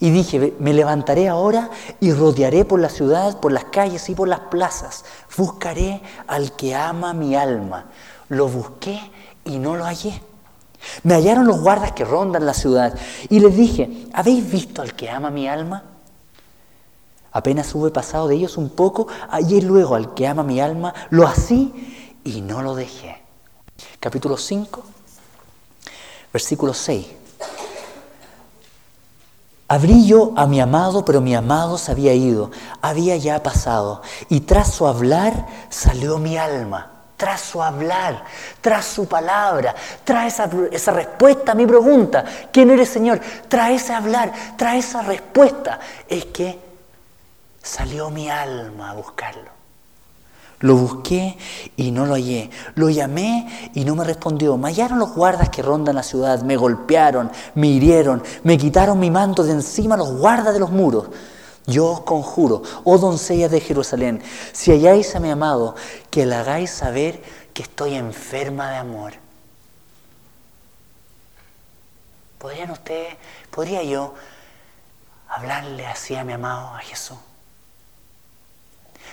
Y 0.00 0.10
dije, 0.10 0.54
me 0.58 0.72
levantaré 0.72 1.28
ahora 1.28 1.70
y 2.00 2.12
rodearé 2.12 2.64
por 2.64 2.80
la 2.80 2.88
ciudad, 2.88 3.40
por 3.40 3.52
las 3.52 3.64
calles 3.66 4.08
y 4.08 4.14
por 4.14 4.28
las 4.28 4.40
plazas. 4.40 5.04
Buscaré 5.36 6.00
al 6.26 6.54
que 6.56 6.74
ama 6.74 7.14
mi 7.14 7.34
alma. 7.36 7.86
Lo 8.28 8.48
busqué 8.48 9.00
y 9.44 9.58
no 9.58 9.76
lo 9.76 9.84
hallé. 9.84 10.20
Me 11.02 11.14
hallaron 11.14 11.46
los 11.46 11.60
guardas 11.60 11.92
que 11.92 12.04
rondan 12.04 12.46
la 12.46 12.54
ciudad 12.54 12.94
y 13.28 13.40
les 13.40 13.56
dije, 13.56 14.06
¿habéis 14.12 14.50
visto 14.50 14.82
al 14.82 14.94
que 14.94 15.10
ama 15.10 15.30
mi 15.30 15.48
alma? 15.48 15.82
Apenas 17.32 17.74
hube 17.74 17.90
pasado 17.90 18.28
de 18.28 18.36
ellos 18.36 18.56
un 18.56 18.70
poco, 18.70 19.08
hallé 19.28 19.60
luego 19.60 19.94
al 19.94 20.14
que 20.14 20.26
ama 20.26 20.42
mi 20.42 20.60
alma, 20.60 20.94
lo 21.10 21.26
así 21.26 21.72
y 22.24 22.40
no 22.40 22.62
lo 22.62 22.74
dejé. 22.74 23.22
Capítulo 24.00 24.36
5, 24.36 24.82
versículo 26.32 26.72
6. 26.72 27.06
Abrí 29.68 30.06
yo 30.06 30.32
a 30.36 30.46
mi 30.46 30.60
amado, 30.60 31.04
pero 31.04 31.20
mi 31.20 31.34
amado 31.34 31.76
se 31.76 31.92
había 31.92 32.14
ido, 32.14 32.52
había 32.80 33.16
ya 33.16 33.42
pasado, 33.42 34.00
y 34.28 34.40
tras 34.40 34.72
su 34.72 34.86
hablar 34.86 35.46
salió 35.68 36.18
mi 36.18 36.38
alma 36.38 36.95
tras 37.16 37.40
su 37.40 37.62
hablar, 37.62 38.24
tras 38.60 38.84
su 38.84 39.06
palabra, 39.06 39.74
tras 40.04 40.34
esa, 40.34 40.50
esa, 40.70 40.92
respuesta 40.92 41.52
a 41.52 41.54
mi 41.54 41.66
pregunta, 41.66 42.24
¿quién 42.52 42.70
eres 42.70 42.90
Señor? 42.90 43.20
Tras 43.48 43.70
ese 43.70 43.94
hablar, 43.94 44.32
tras 44.56 44.76
esa 44.76 45.02
respuesta, 45.02 45.80
es 46.08 46.26
que 46.26 46.58
salió 47.62 48.10
mi 48.10 48.28
alma 48.30 48.90
a 48.90 48.94
buscarlo. 48.94 49.56
Lo 50.60 50.74
busqué 50.74 51.36
y 51.76 51.90
no 51.90 52.06
lo 52.06 52.14
hallé. 52.14 52.50
Lo 52.76 52.88
llamé 52.88 53.70
y 53.74 53.84
no 53.84 53.94
me 53.94 54.04
respondió. 54.04 54.56
Me 54.56 54.68
hallaron 54.68 54.98
los 54.98 55.14
guardas 55.14 55.50
que 55.50 55.60
rondan 55.60 55.96
la 55.96 56.02
ciudad, 56.02 56.40
me 56.42 56.56
golpearon, 56.56 57.30
me 57.54 57.66
hirieron, 57.66 58.22
me 58.42 58.56
quitaron 58.56 58.98
mi 58.98 59.10
manto 59.10 59.44
de 59.44 59.52
encima 59.52 59.96
los 59.98 60.12
guardas 60.16 60.54
de 60.54 60.60
los 60.60 60.70
muros. 60.70 61.08
Yo 61.66 61.86
os 61.86 62.00
conjuro, 62.00 62.62
oh 62.84 62.96
doncellas 62.98 63.50
de 63.50 63.60
Jerusalén, 63.60 64.22
si 64.52 64.70
halláis 64.70 65.16
a 65.16 65.20
mi 65.20 65.30
amado, 65.30 65.74
que 66.10 66.24
le 66.24 66.36
hagáis 66.36 66.70
saber 66.70 67.20
que 67.52 67.62
estoy 67.62 67.94
enferma 67.94 68.70
de 68.70 68.76
amor. 68.76 69.14
¿Podrían 72.38 72.70
ustedes, 72.70 73.16
podría 73.50 73.82
yo 73.82 74.14
hablarle 75.28 75.86
así 75.86 76.14
a 76.14 76.22
mi 76.22 76.34
amado, 76.34 76.68
a 76.76 76.78
Jesús? 76.78 77.18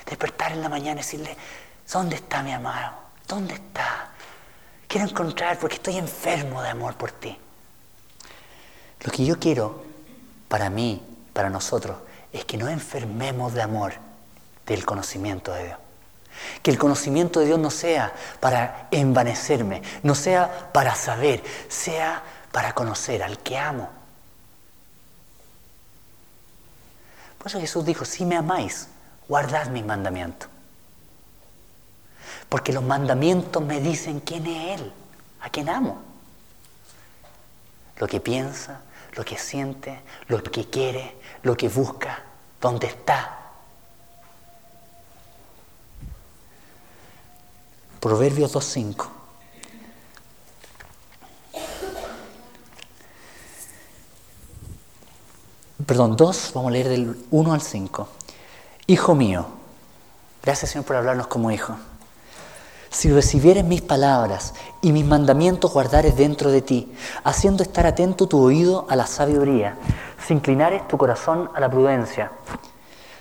Despertar 0.05 0.51
en 0.51 0.61
la 0.61 0.69
mañana 0.69 0.99
y 0.99 1.03
decirle, 1.03 1.35
¿dónde 1.91 2.17
está 2.17 2.43
mi 2.43 2.51
amado? 2.51 2.93
¿Dónde 3.27 3.55
está? 3.55 4.11
Quiero 4.87 5.07
encontrar 5.07 5.57
porque 5.57 5.77
estoy 5.77 5.97
enfermo 5.97 6.61
de 6.61 6.69
amor 6.69 6.95
por 6.95 7.11
ti. 7.11 7.35
Lo 8.99 9.11
que 9.11 9.25
yo 9.25 9.39
quiero 9.39 9.83
para 10.47 10.69
mí, 10.69 11.01
para 11.33 11.49
nosotros, 11.49 11.97
es 12.33 12.43
que 12.45 12.57
no 12.57 12.67
enfermemos 12.67 13.53
de 13.53 13.61
amor 13.61 13.93
del 14.65 14.85
conocimiento 14.85 15.53
de 15.53 15.65
Dios. 15.65 15.77
Que 16.63 16.71
el 16.71 16.79
conocimiento 16.79 17.39
de 17.39 17.45
Dios 17.45 17.59
no 17.59 17.69
sea 17.69 18.11
para 18.39 18.87
envanecerme, 18.89 19.83
no 20.01 20.15
sea 20.15 20.71
para 20.73 20.95
saber, 20.95 21.43
sea 21.69 22.23
para 22.51 22.73
conocer 22.73 23.21
al 23.21 23.37
que 23.37 23.57
amo. 23.57 23.89
Por 27.37 27.47
eso 27.47 27.59
Jesús 27.59 27.85
dijo, 27.85 28.03
si 28.03 28.25
me 28.25 28.35
amáis, 28.35 28.87
guardad 29.27 29.67
mis 29.67 29.85
mandamientos. 29.85 30.49
Porque 32.49 32.73
los 32.73 32.83
mandamientos 32.83 33.61
me 33.61 33.79
dicen 33.79 34.21
quién 34.21 34.47
es 34.47 34.79
Él, 34.79 34.93
a 35.41 35.49
quién 35.49 35.69
amo. 35.69 36.01
Lo 37.97 38.07
que 38.07 38.19
piensa, 38.19 38.81
lo 39.15 39.23
que 39.23 39.37
siente, 39.37 40.01
lo 40.27 40.41
que 40.41 40.69
quiere, 40.69 41.15
lo 41.43 41.55
que 41.55 41.69
busca, 41.69 42.23
dónde 42.59 42.87
está. 42.87 43.39
Proverbios 47.99 48.53
2.5. 48.53 49.07
Perdón, 55.85 56.15
2, 56.15 56.51
vamos 56.53 56.69
a 56.69 56.71
leer 56.71 56.89
del 56.89 57.25
1 57.29 57.53
al 57.53 57.61
5. 57.61 58.07
Hijo 58.87 59.15
mío, 59.15 59.47
gracias 60.41 60.71
Señor 60.71 60.85
por 60.85 60.95
hablarnos 60.95 61.27
como 61.27 61.51
hijo. 61.51 61.77
Si 62.93 63.11
recibieres 63.11 63.65
mis 63.65 63.81
palabras 63.81 64.53
y 64.79 64.91
mis 64.91 65.03
mandamientos 65.03 65.73
guardares 65.73 66.15
dentro 66.15 66.51
de 66.51 66.61
ti, 66.61 66.93
haciendo 67.23 67.63
estar 67.63 67.87
atento 67.87 68.27
tu 68.27 68.39
oído 68.39 68.85
a 68.87 68.95
la 68.95 69.07
sabiduría, 69.07 69.75
si 70.25 70.35
inclinares 70.35 70.87
tu 70.87 70.95
corazón 70.95 71.49
a 71.55 71.59
la 71.59 71.71
prudencia, 71.71 72.31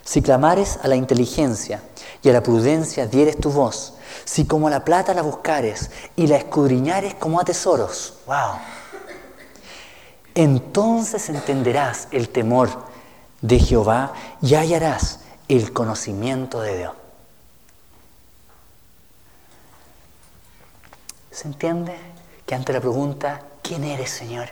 si 0.04 0.20
clamares 0.20 0.78
a 0.82 0.88
la 0.88 0.96
inteligencia 0.96 1.82
y 2.22 2.28
a 2.28 2.34
la 2.34 2.42
prudencia 2.42 3.06
dieres 3.06 3.38
tu 3.38 3.50
voz, 3.50 3.94
si 4.26 4.44
como 4.44 4.68
la 4.68 4.84
plata 4.84 5.14
la 5.14 5.22
buscares 5.22 5.90
y 6.16 6.26
la 6.26 6.36
escudriñares 6.36 7.14
como 7.14 7.40
a 7.40 7.44
tesoros, 7.44 8.18
wow, 8.26 8.58
entonces 10.34 11.30
entenderás 11.30 12.08
el 12.10 12.28
temor 12.28 12.68
de 13.40 13.58
Jehová 13.58 14.12
y 14.42 14.54
hallarás 14.54 15.20
el 15.48 15.72
conocimiento 15.72 16.60
de 16.60 16.76
Dios. 16.76 17.01
¿Se 21.32 21.48
entiende? 21.48 21.96
Que 22.46 22.54
ante 22.54 22.72
la 22.72 22.80
pregunta, 22.80 23.40
¿quién 23.62 23.84
eres, 23.84 24.10
Señor? 24.10 24.50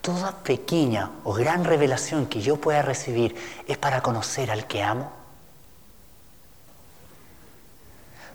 Toda 0.00 0.32
pequeña 0.32 1.10
o 1.24 1.32
gran 1.32 1.64
revelación 1.64 2.26
que 2.26 2.40
yo 2.40 2.56
pueda 2.56 2.82
recibir 2.82 3.34
es 3.66 3.76
para 3.76 4.00
conocer 4.00 4.50
al 4.50 4.66
que 4.66 4.82
amo. 4.82 5.10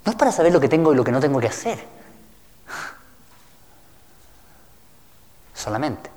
No 0.03 0.11
es 0.11 0.17
para 0.17 0.31
saber 0.31 0.51
lo 0.51 0.59
que 0.59 0.67
tengo 0.67 0.91
y 0.91 0.95
lo 0.95 1.03
que 1.03 1.11
no 1.11 1.21
tengo 1.21 1.39
que 1.39 1.47
hacer. 1.47 1.79
Solamente. 5.53 6.09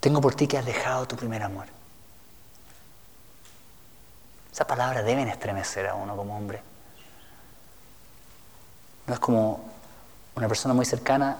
Tengo 0.00 0.20
por 0.20 0.34
ti 0.34 0.46
que 0.46 0.58
has 0.58 0.64
dejado 0.64 1.06
tu 1.06 1.16
primer 1.16 1.42
amor. 1.42 1.66
Esas 4.50 4.66
palabras 4.66 5.04
deben 5.04 5.28
estremecer 5.28 5.88
a 5.88 5.94
uno 5.94 6.16
como 6.16 6.36
hombre. 6.36 6.71
No 9.12 9.16
es 9.16 9.20
como 9.20 9.60
una 10.36 10.48
persona 10.48 10.72
muy 10.72 10.86
cercana, 10.86 11.36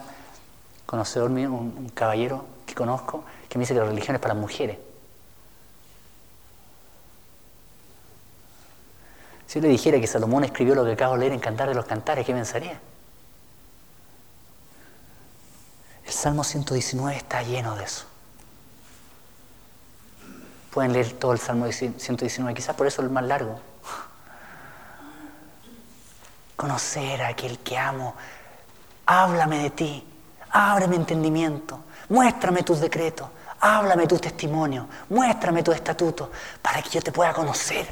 conocedor 0.84 1.30
mío, 1.30 1.50
un, 1.50 1.88
caballero 1.94 2.44
que 2.66 2.74
conozco, 2.74 3.24
que 3.48 3.56
me 3.56 3.62
dice 3.62 3.72
que 3.72 3.80
la 3.80 3.86
religión 3.86 4.14
es 4.14 4.20
para 4.20 4.34
mujeres. 4.34 4.76
Si 9.46 9.58
yo 9.58 9.62
le 9.62 9.68
dijera 9.68 9.98
que 9.98 10.06
Salomón 10.06 10.44
escribió 10.44 10.74
lo 10.74 10.84
que 10.84 10.92
acabo 10.92 11.14
de 11.14 11.20
leer 11.20 11.32
en 11.32 11.40
Cantar 11.40 11.70
de 11.70 11.74
los 11.74 11.86
Cantares, 11.86 12.26
¿qué 12.26 12.34
pensaría? 12.34 12.78
El 16.04 16.12
Salmo 16.12 16.44
119 16.44 17.16
está 17.16 17.42
lleno 17.42 17.74
de 17.74 17.84
eso. 17.84 18.04
Pueden 20.70 20.92
leer 20.92 21.14
todo 21.14 21.32
el 21.32 21.38
Salmo 21.38 21.72
119, 21.72 22.52
quizás 22.52 22.76
por 22.76 22.86
eso 22.86 23.00
es 23.00 23.06
el 23.06 23.14
más 23.14 23.24
largo. 23.24 23.71
Conocer 26.56 27.22
a 27.22 27.28
aquel 27.28 27.58
que 27.58 27.76
amo. 27.76 28.14
Háblame 29.06 29.58
de 29.64 29.70
ti. 29.70 30.06
Ábreme 30.50 30.96
entendimiento. 30.96 31.80
Muéstrame 32.08 32.62
tus 32.62 32.80
decretos. 32.80 33.28
Háblame 33.60 34.06
tu 34.06 34.18
testimonio. 34.18 34.88
Muéstrame 35.08 35.62
tu 35.62 35.72
estatuto 35.72 36.30
para 36.60 36.82
que 36.82 36.90
yo 36.90 37.00
te 37.00 37.12
pueda 37.12 37.32
conocer. 37.32 37.86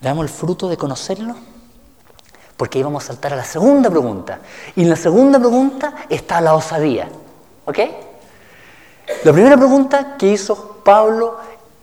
¿Damos 0.00 0.24
el 0.24 0.28
fruto 0.28 0.68
de 0.68 0.76
conocerlo? 0.76 1.34
Porque 2.56 2.78
íbamos 2.78 3.04
a 3.04 3.06
saltar 3.08 3.32
a 3.32 3.36
la 3.36 3.44
segunda 3.44 3.90
pregunta. 3.90 4.40
Y 4.76 4.82
en 4.82 4.90
la 4.90 4.96
segunda 4.96 5.38
pregunta 5.38 6.06
está 6.08 6.40
la 6.40 6.54
osadía. 6.54 7.08
¿Ok? 7.64 7.78
La 9.24 9.32
primera 9.32 9.56
pregunta 9.56 10.16
que 10.16 10.28
hizo 10.28 10.80
Pablo, 10.84 11.38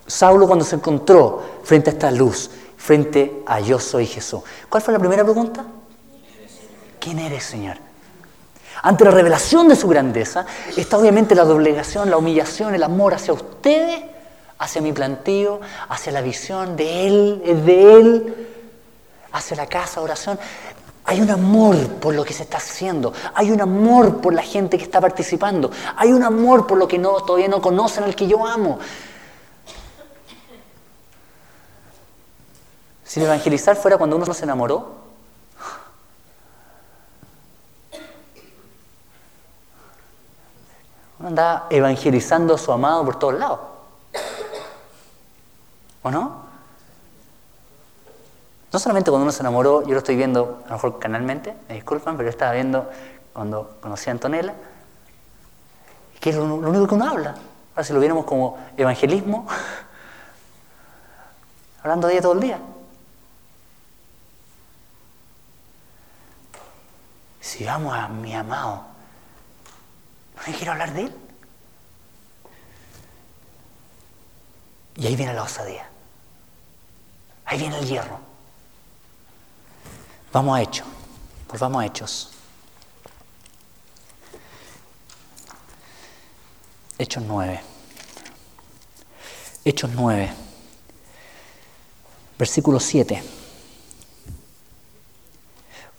Saulo 0.06 0.48
cuando 0.48 0.64
se 0.64 0.76
encontró 0.76 1.44
frente 1.64 1.90
a 1.90 1.94
esta 1.94 2.12
luz, 2.12 2.50
frente 2.78 3.44
a 3.46 3.60
yo 3.60 3.80
soy 3.80 4.06
Jesús. 4.06 4.42
¿Cuál 4.70 4.84
fue 4.84 4.94
la 4.94 5.00
primera 5.00 5.24
pregunta? 5.24 5.66
¿Quién 7.00 7.20
eres, 7.20 7.44
Señor? 7.44 7.78
Ante 8.82 9.04
la 9.04 9.12
revelación 9.12 9.68
de 9.68 9.76
su 9.76 9.88
grandeza 9.88 10.46
está 10.76 10.98
obviamente 10.98 11.34
la 11.34 11.44
doblegación, 11.44 12.10
la 12.10 12.18
humillación, 12.18 12.76
el 12.76 12.84
amor 12.84 13.14
hacia 13.14 13.34
ustedes, 13.34 14.04
hacia 14.60 14.82
mi 14.82 14.94
plantío, 14.94 15.60
hacia 15.90 16.12
la 16.12 16.22
visión 16.22 16.76
de 16.76 17.08
Él, 17.08 17.42
de 17.66 17.94
Él, 17.94 18.48
hacia 19.32 19.58
la 19.58 19.68
casa, 19.68 20.02
oración. 20.02 20.40
Hay 21.08 21.22
un 21.22 21.30
amor 21.30 21.88
por 22.00 22.16
lo 22.16 22.26
que 22.26 22.34
se 22.34 22.44
está 22.44 22.58
haciendo, 22.58 23.14
hay 23.36 23.52
un 23.52 23.62
amor 23.62 24.22
por 24.22 24.34
la 24.34 24.42
gente 24.42 24.76
que 24.76 24.84
está 24.84 25.00
participando, 25.00 25.70
hay 25.96 26.12
un 26.12 26.24
amor 26.24 26.66
por 26.66 26.80
lo 26.80 26.88
que 26.88 26.98
no, 26.98 27.22
todavía 27.22 27.48
no 27.48 27.62
conocen 27.62 28.04
al 28.06 28.16
que 28.16 28.28
yo 28.28 28.46
amo. 28.46 28.80
Si 33.04 33.22
evangelizar 33.22 33.76
fuera 33.76 34.00
cuando 34.00 34.16
uno 34.16 34.34
se 34.34 34.44
enamoró, 34.44 34.96
uno 41.20 41.28
anda 41.28 41.68
evangelizando 41.70 42.56
a 42.56 42.58
su 42.58 42.72
amado 42.72 43.06
por 43.06 43.20
todos 43.20 43.36
lados. 43.36 43.60
¿O 46.02 46.10
no? 46.10 46.45
No 48.76 48.80
solamente 48.80 49.10
cuando 49.10 49.24
uno 49.24 49.32
se 49.32 49.42
enamoró, 49.42 49.84
yo 49.84 49.94
lo 49.94 50.00
estoy 50.00 50.18
viendo, 50.18 50.62
a 50.66 50.68
lo 50.68 50.74
mejor 50.74 51.00
canalmente, 51.00 51.56
me 51.70 51.76
disculpan, 51.76 52.18
pero 52.18 52.28
yo 52.28 52.32
estaba 52.32 52.52
viendo 52.52 52.92
cuando 53.32 53.78
conocí 53.80 54.10
a 54.10 54.12
Antonella, 54.12 54.54
que 56.20 56.32
es 56.32 56.36
lo, 56.36 56.44
único 56.56 56.86
que 56.86 56.96
uno 56.96 57.10
habla. 57.10 57.36
Ahora 57.72 57.86
si 57.86 57.94
lo 57.94 58.02
viéramos 58.02 58.26
como 58.26 58.58
evangelismo, 58.76 59.48
hablando 61.84 62.08
de 62.08 62.14
ella 62.16 62.22
todo 62.22 62.34
el 62.34 62.42
día. 62.42 62.60
Si 67.40 67.64
vamos 67.64 67.98
a 67.98 68.10
mi 68.10 68.36
amado, 68.36 68.84
¿no 70.36 70.54
quiero 70.54 70.74
hablar 70.74 70.92
de 70.92 71.04
él? 71.04 71.16
Y 74.98 75.08
ahí 75.08 75.16
viene 75.16 75.34
la 75.34 75.44
osadía. 75.44 75.88
Ahí 77.46 77.58
viene 77.58 77.80
el 77.80 77.86
hierro. 77.86 78.35
Vamos 80.36 80.58
a 80.58 80.62
Hechos, 80.62 80.86
pues 81.48 81.62
vamos 81.62 81.82
a 81.82 81.86
Hechos. 81.86 82.30
Hechos 86.98 87.24
9. 87.26 87.62
Hechos 89.64 89.92
9. 89.96 90.34
Versículo 92.38 92.82
7. 92.82 93.24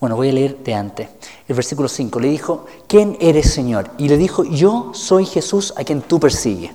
Bueno, 0.01 0.17
voy 0.17 0.29
a 0.29 0.33
leer 0.35 0.59
de 0.59 0.75
antes. 0.75 1.09
El 1.49 1.55
versículo 1.55 1.89
5 1.89 2.21
le 2.21 2.29
dijo, 2.29 2.67
¿quién 2.87 3.17
eres 3.19 3.51
Señor? 3.51 3.91
Y 3.97 4.11
le 4.11 4.19
dijo, 4.19 4.45
yo 4.45 4.93
soy 4.93 5.25
Jesús 5.25 5.73
a 5.79 5.83
quien 5.83 6.03
tú 6.03 6.21
persigues. 6.21 6.73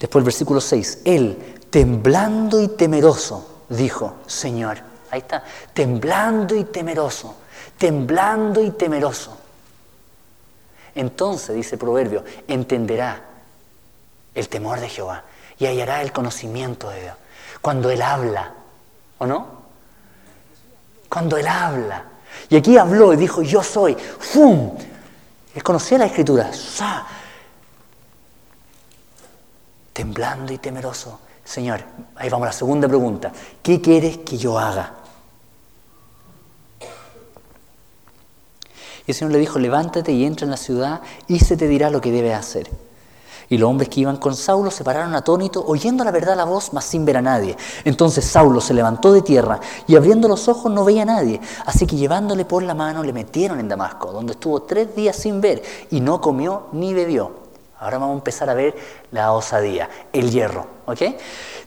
Después 0.00 0.22
el 0.22 0.24
versículo 0.24 0.60
6, 0.60 1.02
él, 1.04 1.60
temblando 1.70 2.60
y 2.60 2.66
temeroso, 2.66 3.62
dijo, 3.68 4.14
Señor, 4.26 4.93
Ahí 5.14 5.20
está, 5.20 5.44
temblando 5.72 6.56
y 6.56 6.64
temeroso, 6.64 7.36
temblando 7.78 8.60
y 8.60 8.72
temeroso. 8.72 9.38
Entonces, 10.92 11.54
dice 11.54 11.78
proverbio, 11.78 12.24
entenderá 12.48 13.22
el 14.34 14.48
temor 14.48 14.80
de 14.80 14.88
Jehová 14.88 15.22
y 15.56 15.66
hallará 15.66 16.02
el 16.02 16.10
conocimiento 16.10 16.90
de 16.90 17.02
Dios. 17.02 17.14
Cuando 17.60 17.90
Él 17.90 18.02
habla, 18.02 18.54
¿o 19.18 19.26
no? 19.26 19.46
Cuando 21.08 21.36
Él 21.36 21.46
habla. 21.46 22.06
Y 22.48 22.56
aquí 22.56 22.76
habló 22.76 23.12
y 23.12 23.16
dijo, 23.16 23.40
yo 23.42 23.62
soy, 23.62 23.94
¡fum! 23.94 24.76
Él 25.54 25.62
conocía 25.62 25.96
la 25.98 26.06
escritura. 26.06 26.50
Temblando 29.92 30.52
y 30.52 30.58
temeroso. 30.58 31.20
Señor, 31.44 31.84
ahí 32.16 32.28
vamos 32.28 32.46
a 32.46 32.48
la 32.48 32.52
segunda 32.52 32.88
pregunta. 32.88 33.30
¿Qué 33.62 33.80
quieres 33.80 34.18
que 34.18 34.36
yo 34.36 34.58
haga? 34.58 35.03
Y 39.06 39.10
el 39.10 39.14
Señor 39.14 39.32
le 39.32 39.38
dijo, 39.38 39.58
levántate 39.58 40.12
y 40.12 40.24
entra 40.24 40.44
en 40.44 40.50
la 40.50 40.56
ciudad 40.56 41.02
y 41.26 41.38
se 41.40 41.56
te 41.56 41.68
dirá 41.68 41.90
lo 41.90 42.00
que 42.00 42.10
debes 42.10 42.34
hacer. 42.34 42.70
Y 43.48 43.58
los 43.58 43.68
hombres 43.68 43.88
que 43.90 44.00
iban 44.00 44.16
con 44.16 44.34
Saulo 44.34 44.70
se 44.70 44.84
pararon 44.84 45.14
atónitos, 45.14 45.62
oyendo 45.66 46.02
la 46.02 46.10
verdad 46.10 46.36
la 46.36 46.44
voz, 46.44 46.72
mas 46.72 46.84
sin 46.84 47.04
ver 47.04 47.18
a 47.18 47.22
nadie. 47.22 47.56
Entonces 47.84 48.24
Saulo 48.24 48.60
se 48.60 48.72
levantó 48.72 49.12
de 49.12 49.22
tierra 49.22 49.60
y 49.86 49.96
abriendo 49.96 50.28
los 50.28 50.48
ojos 50.48 50.72
no 50.72 50.84
veía 50.84 51.02
a 51.02 51.06
nadie. 51.06 51.40
Así 51.66 51.86
que 51.86 51.96
llevándole 51.96 52.44
por 52.46 52.62
la 52.62 52.74
mano 52.74 53.02
le 53.02 53.12
metieron 53.12 53.60
en 53.60 53.68
Damasco, 53.68 54.12
donde 54.12 54.32
estuvo 54.32 54.62
tres 54.62 54.96
días 54.96 55.16
sin 55.16 55.40
ver 55.40 55.62
y 55.90 56.00
no 56.00 56.20
comió 56.20 56.68
ni 56.72 56.94
bebió. 56.94 57.44
Ahora 57.78 57.98
vamos 57.98 58.14
a 58.14 58.18
empezar 58.18 58.48
a 58.48 58.54
ver 58.54 58.74
la 59.10 59.32
osadía, 59.32 59.90
el 60.12 60.30
hierro. 60.30 60.66
¿ok? 60.86 61.02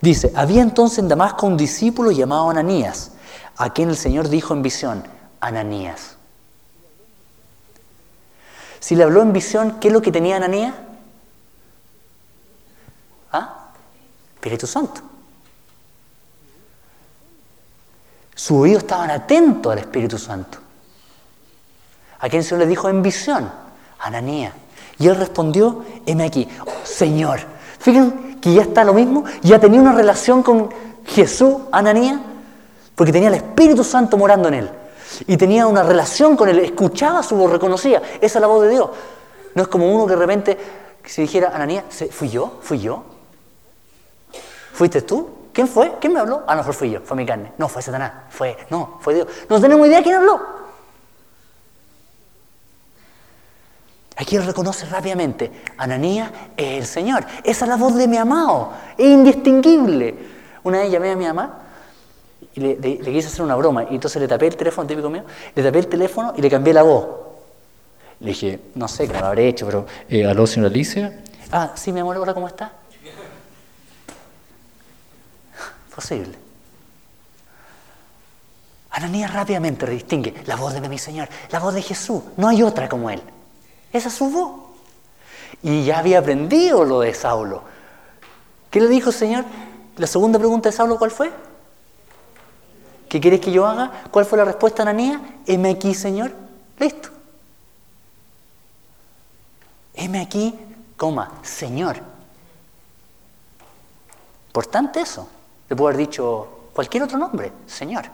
Dice, 0.02 0.32
había 0.36 0.64
entonces 0.64 1.00
en 1.00 1.08
Damasco 1.08 1.46
un 1.46 1.58
discípulo 1.58 2.12
llamado 2.12 2.50
Ananías, 2.50 3.12
a 3.56 3.72
quien 3.72 3.90
el 3.90 3.98
Señor 3.98 4.30
dijo 4.30 4.54
en 4.54 4.64
visión, 4.64 5.04
Ananías. 5.40 6.17
Si 8.80 8.96
le 8.96 9.04
habló 9.04 9.22
en 9.22 9.34
visión, 9.34 9.80
¿qué 9.80 9.88
es 9.88 9.94
lo 9.94 10.02
que 10.02 10.12
tenía 10.12 10.38
Ananías? 10.38 10.74
¿Ah? 13.32 13.72
Espíritu 14.36 14.68
Santo. 14.68 15.02
Sus 18.36 18.58
oídos 18.58 18.84
estaban 18.84 19.10
atentos 19.10 19.72
al 19.72 19.80
Espíritu 19.80 20.18
Santo. 20.18 20.60
¿A 22.20 22.30
quién 22.30 22.44
se 22.44 22.58
le 22.58 22.66
dijo 22.68 22.88
en 22.88 23.02
visión? 23.02 23.52
Ananías. 24.00 24.54
Y 25.00 25.08
él 25.08 25.16
respondió, 25.16 25.86
heme 26.06 26.26
aquí, 26.26 26.48
Señor. 26.84 27.40
Fíjense 27.80 28.40
que 28.40 28.54
ya 28.54 28.62
está 28.62 28.84
lo 28.84 28.94
mismo, 28.94 29.24
ya 29.42 29.60
tenía 29.60 29.82
una 29.82 29.94
relación 29.94 30.44
con 30.44 30.70
Jesús, 31.06 31.56
Ananías, 31.72 32.20
porque 32.96 33.12
tenía 33.12 33.30
el 33.30 33.36
Espíritu 33.36 33.84
Santo 33.84 34.18
morando 34.18 34.48
en 34.48 34.54
él. 34.56 34.70
Y 35.28 35.38
tenía 35.38 35.68
una 35.68 35.84
relación 35.84 36.36
con 36.36 36.50
él, 36.50 36.60
escuchaba 36.60 37.24
su 37.24 37.36
voz, 37.36 37.52
reconocía, 37.52 38.02
esa 38.22 38.40
es 38.40 38.42
la 38.42 38.48
voz 38.48 38.64
de 38.64 38.70
Dios. 38.70 38.90
No 39.56 39.62
es 39.64 39.68
como 39.68 39.94
uno 39.94 40.06
que 40.06 40.14
de 40.14 40.20
repente 40.20 40.58
se 41.04 41.22
dijera, 41.22 41.52
Ananías, 41.54 41.86
¿fui 42.12 42.30
yo? 42.30 42.60
¿Fui 42.62 42.80
yo? 42.80 43.04
¿Fuiste 44.74 45.02
tú? 45.02 45.30
¿Quién 45.54 45.68
fue? 45.68 45.96
¿Quién 46.00 46.14
me 46.14 46.20
habló? 46.20 46.44
A 46.46 46.54
lo 46.54 46.62
mejor 46.62 46.74
fui 46.74 46.92
yo, 46.92 47.02
fue 47.02 47.18
mi 47.18 47.26
carne. 47.26 47.54
No, 47.58 47.68
fue 47.68 47.82
Satanás, 47.82 48.12
fue, 48.30 48.58
no, 48.70 49.00
fue 49.02 49.16
Dios. 49.16 49.28
No 49.50 49.60
tenemos 49.60 49.88
idea 49.88 50.04
quién 50.04 50.16
habló. 50.16 50.40
Aquí 54.18 54.36
él 54.36 54.46
reconoce 54.46 54.86
rápidamente, 54.88 55.52
Ananías 55.78 56.32
es 56.58 56.80
el 56.80 56.86
Señor. 56.86 57.26
Esa 57.44 57.66
es 57.66 57.70
la 57.70 57.78
voz 57.78 57.96
de 57.96 58.08
mi 58.08 58.18
amado, 58.18 58.72
es 58.98 59.06
indistinguible. 59.06 60.16
Una 60.64 60.80
vez 60.80 60.92
llamé 60.92 61.12
a 61.12 61.16
mi 61.16 61.26
mamá 61.26 61.67
y 62.58 62.60
le, 62.60 63.00
quise 63.00 63.28
hacer 63.28 63.44
una 63.44 63.56
broma. 63.56 63.84
Y 63.84 63.96
entonces 63.96 64.20
le 64.20 64.28
tapé 64.28 64.48
el 64.48 64.56
teléfono, 64.56 64.88
típico 64.88 65.12
mío, 65.12 65.24
le 65.54 65.64
tapé 65.64 65.78
el 65.78 65.88
teléfono 65.88 66.34
y 66.36 66.42
le 66.42 66.50
cambié 66.50 66.74
la 66.74 66.82
voz. 66.82 67.06
Le 68.20 68.30
dije, 68.30 68.60
no 68.74 68.88
sé 68.88 69.08
cómo 69.08 69.20
lo 69.20 69.28
habré 69.28 69.48
hecho, 69.48 69.68
pero, 69.68 69.86
eh, 70.10 70.26
¿aló, 70.26 70.48
señora 70.48 70.72
Alicia? 70.72 71.22
Ah, 71.52 71.74
sí, 71.76 71.92
mi 71.92 72.00
amor, 72.00 72.18
¿ahora 72.18 72.34
cómo 72.34 72.48
está? 72.48 72.74
Posible. 75.96 76.34
Ananías 78.90 79.32
rápidamente 79.32 79.86
distingue 79.86 80.34
la 80.48 80.56
voz 80.56 80.74
de 80.74 80.82
mi 80.90 80.98
Señor, 80.98 81.30
la 81.52 81.60
voz 81.60 81.76
de 81.76 81.84
Jesús. 81.84 82.24
No 82.38 82.48
hay 82.48 82.64
otra 82.64 82.90
como 82.90 83.12
Él. 83.12 83.22
Esa 83.94 84.08
es 84.08 84.16
su 84.16 84.32
voz. 84.32 84.52
Y 85.62 85.86
ya 85.86 86.00
había 86.00 86.18
aprendido 86.18 86.84
lo 86.84 87.02
de 87.02 87.14
Saulo. 87.14 87.62
¿Qué 88.72 88.82
le 88.82 88.88
dijo, 88.88 89.12
Señor? 89.12 89.46
La 89.98 90.08
segunda 90.08 90.40
pregunta 90.40 90.70
de 90.70 90.76
Saulo, 90.76 90.98
¿cuál 90.98 91.12
fue? 91.12 91.32
¿Qué 93.10 93.22
quieres 93.22 93.40
que 93.40 93.52
yo 93.52 93.66
haga? 93.66 94.04
¿Cuál 94.12 94.26
fue 94.26 94.38
la 94.38 94.46
respuesta 94.46 94.82
Ananías? 94.84 95.22
Heme 95.46 95.70
aquí, 95.72 95.94
Señor. 95.94 96.34
Listo. 96.80 97.10
Heme 99.94 100.22
aquí, 100.22 100.54
coma, 100.96 101.32
Señor. 101.42 101.98
Importante 104.48 105.02
eso. 105.02 105.28
Le 105.70 105.76
puedo 105.76 105.90
haber 105.90 106.08
dicho 106.08 106.70
cualquier 106.74 107.04
otro 107.04 107.18
nombre, 107.18 107.52
Señor. 107.66 108.06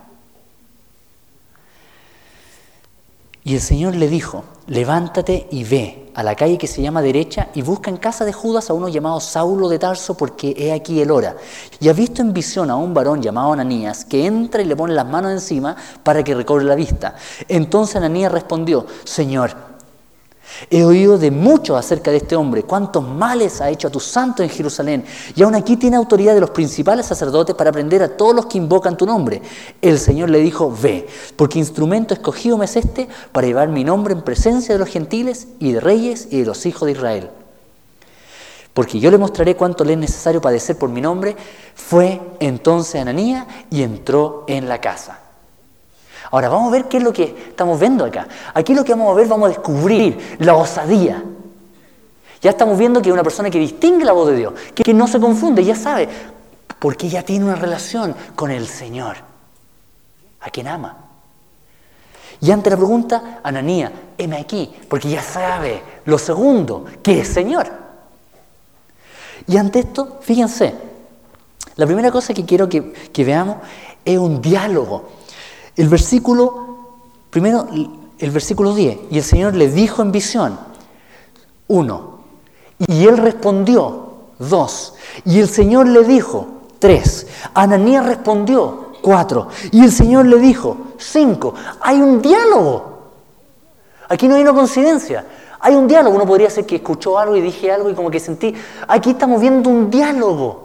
Y 3.45 3.55
el 3.55 3.61
Señor 3.61 3.95
le 3.95 4.07
dijo, 4.07 4.45
levántate 4.67 5.47
y 5.51 5.65
ve 5.65 6.11
a 6.15 6.23
la 6.23 6.35
calle 6.35 6.57
que 6.57 6.67
se 6.67 6.81
llama 6.81 7.01
derecha 7.01 7.49
y 7.53 7.61
busca 7.61 7.89
en 7.89 7.97
casa 7.97 8.23
de 8.23 8.31
Judas 8.31 8.69
a 8.69 8.73
uno 8.73 8.87
llamado 8.87 9.19
Saulo 9.19 9.67
de 9.67 9.79
Tarso 9.79 10.15
porque 10.15 10.55
he 10.57 10.71
aquí 10.71 11.01
el 11.01 11.11
hora. 11.11 11.35
Y 11.81 11.89
ha 11.89 11.93
visto 11.93 12.21
en 12.21 12.31
visión 12.31 12.69
a 12.69 12.77
un 12.77 12.93
varón 12.93 13.21
llamado 13.21 13.51
Ananías 13.51 14.05
que 14.05 14.25
entra 14.25 14.61
y 14.61 14.65
le 14.65 14.75
pone 14.75 14.93
las 14.93 15.07
manos 15.07 15.31
encima 15.31 15.75
para 16.03 16.23
que 16.23 16.35
recobre 16.35 16.63
la 16.63 16.75
vista. 16.75 17.15
Entonces 17.49 17.97
Ananías 17.97 18.31
respondió, 18.31 18.85
Señor, 19.03 19.72
He 20.69 20.83
oído 20.83 21.17
de 21.17 21.31
mucho 21.31 21.75
acerca 21.77 22.11
de 22.11 22.17
este 22.17 22.35
hombre, 22.35 22.63
cuántos 22.63 23.07
males 23.07 23.61
ha 23.61 23.69
hecho 23.69 23.87
a 23.87 23.91
tu 23.91 23.99
santo 23.99 24.43
en 24.43 24.49
Jerusalén, 24.49 25.03
y 25.35 25.43
aún 25.43 25.55
aquí 25.55 25.77
tiene 25.77 25.97
autoridad 25.97 26.33
de 26.33 26.41
los 26.41 26.51
principales 26.51 27.05
sacerdotes 27.05 27.55
para 27.55 27.71
prender 27.71 28.03
a 28.03 28.15
todos 28.15 28.35
los 28.35 28.45
que 28.45 28.57
invocan 28.57 28.97
tu 28.97 29.05
nombre. 29.05 29.41
El 29.81 29.99
Señor 29.99 30.29
le 30.29 30.39
dijo, 30.39 30.73
ve, 30.81 31.07
porque 31.35 31.59
instrumento 31.59 32.13
escogido 32.13 32.57
me 32.57 32.65
es 32.65 32.75
este 32.75 33.07
para 33.31 33.47
llevar 33.47 33.69
mi 33.69 33.83
nombre 33.83 34.13
en 34.13 34.21
presencia 34.21 34.73
de 34.73 34.79
los 34.79 34.89
gentiles 34.89 35.47
y 35.59 35.73
de 35.73 35.79
reyes 35.79 36.27
y 36.31 36.39
de 36.39 36.45
los 36.45 36.65
hijos 36.65 36.85
de 36.85 36.93
Israel. 36.93 37.29
Porque 38.73 38.99
yo 38.99 39.11
le 39.11 39.17
mostraré 39.17 39.55
cuánto 39.55 39.83
le 39.83 39.93
es 39.93 39.99
necesario 39.99 40.41
padecer 40.41 40.77
por 40.77 40.89
mi 40.89 40.99
nombre. 40.99 41.35
Fue 41.75 42.19
entonces 42.39 42.99
Ananía 42.99 43.47
y 43.69 43.83
entró 43.83 44.45
en 44.47 44.67
la 44.67 44.81
casa. 44.81 45.19
Ahora 46.33 46.49
vamos 46.49 46.69
a 46.69 46.71
ver 46.71 46.85
qué 46.85 46.97
es 46.97 47.03
lo 47.03 47.13
que 47.13 47.25
estamos 47.49 47.79
viendo 47.79 48.03
acá. 48.03 48.27
Aquí 48.55 48.73
lo 48.73 48.83
que 48.83 48.93
vamos 48.93 49.11
a 49.11 49.13
ver, 49.13 49.27
vamos 49.27 49.45
a 49.45 49.49
descubrir 49.49 50.35
la 50.39 50.55
osadía. 50.55 51.23
Ya 52.41 52.49
estamos 52.49 52.75
viendo 52.75 53.03
que 53.03 53.09
es 53.09 53.13
una 53.13 53.21
persona 53.21 53.51
que 53.51 53.59
distingue 53.59 54.03
la 54.03 54.13
voz 54.13 54.29
de 54.29 54.37
Dios, 54.37 54.53
que 54.73 54.95
no 54.95 55.07
se 55.07 55.19
confunde, 55.19 55.63
ya 55.63 55.75
sabe, 55.75 56.09
porque 56.79 57.07
ya 57.07 57.21
tiene 57.21 57.45
una 57.45 57.53
relación 57.53 58.15
con 58.33 58.49
el 58.49 58.67
Señor, 58.67 59.17
a 60.41 60.49
quien 60.49 60.69
ama. 60.69 60.97
Y 62.41 62.49
ante 62.49 62.71
la 62.71 62.77
pregunta, 62.77 63.41
Ananía, 63.43 63.91
heme 64.17 64.37
aquí, 64.37 64.73
porque 64.89 65.09
ya 65.09 65.21
sabe 65.21 65.83
lo 66.05 66.17
segundo, 66.17 66.85
que 67.03 67.19
es 67.19 67.27
Señor. 67.27 67.71
Y 69.45 69.55
ante 69.55 69.81
esto, 69.81 70.17
fíjense, 70.19 70.73
la 71.75 71.85
primera 71.85 72.09
cosa 72.09 72.33
que 72.33 72.43
quiero 72.43 72.67
que, 72.67 72.91
que 72.91 73.23
veamos 73.23 73.57
es 74.03 74.17
un 74.17 74.41
diálogo 74.41 75.21
el 75.75 75.89
versículo, 75.89 76.77
primero 77.29 77.67
el 77.71 78.31
versículo 78.31 78.73
10, 78.73 78.99
y 79.11 79.17
el 79.17 79.23
Señor 79.23 79.55
le 79.55 79.69
dijo 79.69 80.01
en 80.01 80.11
visión, 80.11 80.59
uno, 81.67 82.19
y 82.79 83.05
él 83.05 83.17
respondió, 83.17 84.13
dos, 84.39 84.95
y 85.25 85.39
el 85.39 85.49
Señor 85.49 85.87
le 85.87 86.03
dijo, 86.03 86.47
tres, 86.79 87.27
Ananías 87.53 88.05
respondió, 88.05 88.93
cuatro, 89.01 89.47
y 89.71 89.83
el 89.83 89.91
Señor 89.91 90.25
le 90.25 90.37
dijo, 90.37 90.77
cinco, 90.97 91.53
hay 91.81 92.01
un 92.01 92.21
diálogo. 92.21 92.93
Aquí 94.09 94.27
no 94.27 94.35
hay 94.35 94.41
una 94.43 94.53
coincidencia. 94.53 95.25
Hay 95.59 95.75
un 95.75 95.87
diálogo. 95.87 96.15
Uno 96.15 96.25
podría 96.25 96.49
ser 96.49 96.65
que 96.65 96.75
escuchó 96.75 97.17
algo 97.17 97.35
y 97.35 97.41
dije 97.41 97.71
algo 97.71 97.89
y 97.89 97.93
como 97.95 98.11
que 98.11 98.19
sentí. 98.19 98.53
Aquí 98.87 99.11
estamos 99.11 99.41
viendo 99.41 99.69
un 99.69 99.89
diálogo. 99.89 100.62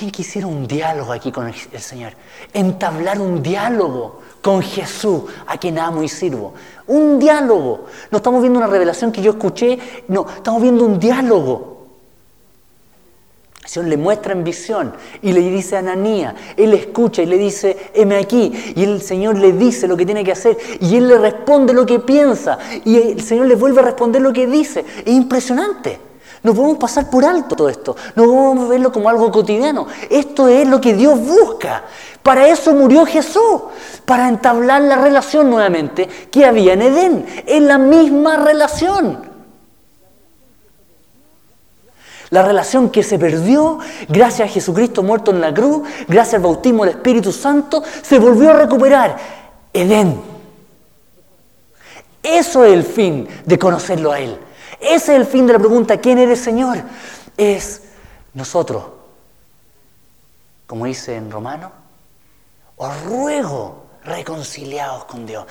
¿Quién 0.00 0.12
quisiera 0.12 0.46
un 0.46 0.66
diálogo 0.66 1.12
aquí 1.12 1.30
con 1.30 1.46
el 1.46 1.54
Señor? 1.78 2.14
Entablar 2.54 3.20
un 3.20 3.42
diálogo 3.42 4.20
con 4.40 4.62
Jesús, 4.62 5.24
a 5.46 5.58
quien 5.58 5.78
amo 5.78 6.02
y 6.02 6.08
sirvo. 6.08 6.54
Un 6.86 7.18
diálogo. 7.18 7.84
No 8.10 8.16
estamos 8.16 8.40
viendo 8.40 8.58
una 8.58 8.66
revelación 8.66 9.12
que 9.12 9.20
yo 9.20 9.32
escuché, 9.32 9.78
no, 10.08 10.24
estamos 10.26 10.62
viendo 10.62 10.86
un 10.86 10.98
diálogo. 10.98 11.88
El 13.62 13.68
Señor 13.68 13.88
le 13.90 13.98
muestra 13.98 14.32
en 14.32 14.42
visión 14.42 14.94
y 15.20 15.32
le 15.34 15.40
dice 15.42 15.76
a 15.76 15.80
Ananía, 15.80 16.34
él 16.56 16.72
escucha 16.72 17.20
y 17.20 17.26
le 17.26 17.36
dice, 17.36 17.76
heme 17.92 18.16
aquí, 18.16 18.72
y 18.74 18.82
el 18.82 19.02
Señor 19.02 19.36
le 19.36 19.52
dice 19.52 19.86
lo 19.86 19.98
que 19.98 20.06
tiene 20.06 20.24
que 20.24 20.32
hacer, 20.32 20.56
y 20.80 20.96
él 20.96 21.08
le 21.08 21.18
responde 21.18 21.74
lo 21.74 21.84
que 21.84 21.98
piensa, 21.98 22.58
y 22.86 22.96
el 22.96 23.20
Señor 23.20 23.48
le 23.48 23.54
vuelve 23.54 23.80
a 23.80 23.84
responder 23.84 24.22
lo 24.22 24.32
que 24.32 24.46
dice. 24.46 24.82
Es 25.04 25.12
impresionante. 25.12 26.09
No 26.42 26.54
podemos 26.54 26.78
pasar 26.78 27.10
por 27.10 27.24
alto 27.24 27.54
todo 27.54 27.68
esto, 27.68 27.94
no 28.14 28.24
podemos 28.24 28.68
verlo 28.68 28.90
como 28.92 29.08
algo 29.08 29.30
cotidiano. 29.30 29.86
Esto 30.08 30.48
es 30.48 30.66
lo 30.66 30.80
que 30.80 30.94
Dios 30.94 31.18
busca. 31.20 31.84
Para 32.22 32.48
eso 32.48 32.72
murió 32.74 33.04
Jesús, 33.04 33.62
para 34.04 34.28
entablar 34.28 34.82
la 34.82 34.96
relación 34.96 35.50
nuevamente 35.50 36.08
que 36.30 36.44
había 36.44 36.74
en 36.74 36.82
Edén. 36.82 37.26
Es 37.46 37.62
la 37.62 37.78
misma 37.78 38.36
relación. 38.36 39.28
La 42.30 42.42
relación 42.42 42.90
que 42.90 43.02
se 43.02 43.18
perdió 43.18 43.78
gracias 44.08 44.48
a 44.48 44.52
Jesucristo 44.52 45.02
muerto 45.02 45.32
en 45.32 45.40
la 45.40 45.52
cruz, 45.52 45.88
gracias 46.06 46.34
al 46.34 46.42
bautismo 46.42 46.84
del 46.84 46.94
Espíritu 46.94 47.32
Santo, 47.32 47.82
se 48.02 48.18
volvió 48.18 48.50
a 48.50 48.54
recuperar. 48.54 49.16
Edén. 49.72 50.20
Eso 52.22 52.64
es 52.64 52.72
el 52.72 52.84
fin 52.84 53.28
de 53.44 53.58
conocerlo 53.58 54.12
a 54.12 54.20
Él. 54.20 54.38
Ese 54.80 55.12
es 55.12 55.20
el 55.20 55.26
fin 55.26 55.46
de 55.46 55.52
la 55.52 55.58
pregunta, 55.58 55.98
¿quién 55.98 56.18
eres 56.18 56.40
Señor? 56.40 56.78
Es 57.36 57.82
nosotros. 58.34 58.84
Como 60.66 60.86
dice 60.86 61.16
en 61.16 61.30
Romano, 61.30 61.70
os 62.76 63.04
ruego 63.04 63.90
reconciliados 64.04 65.04
con 65.04 65.26
Dios. 65.26 65.44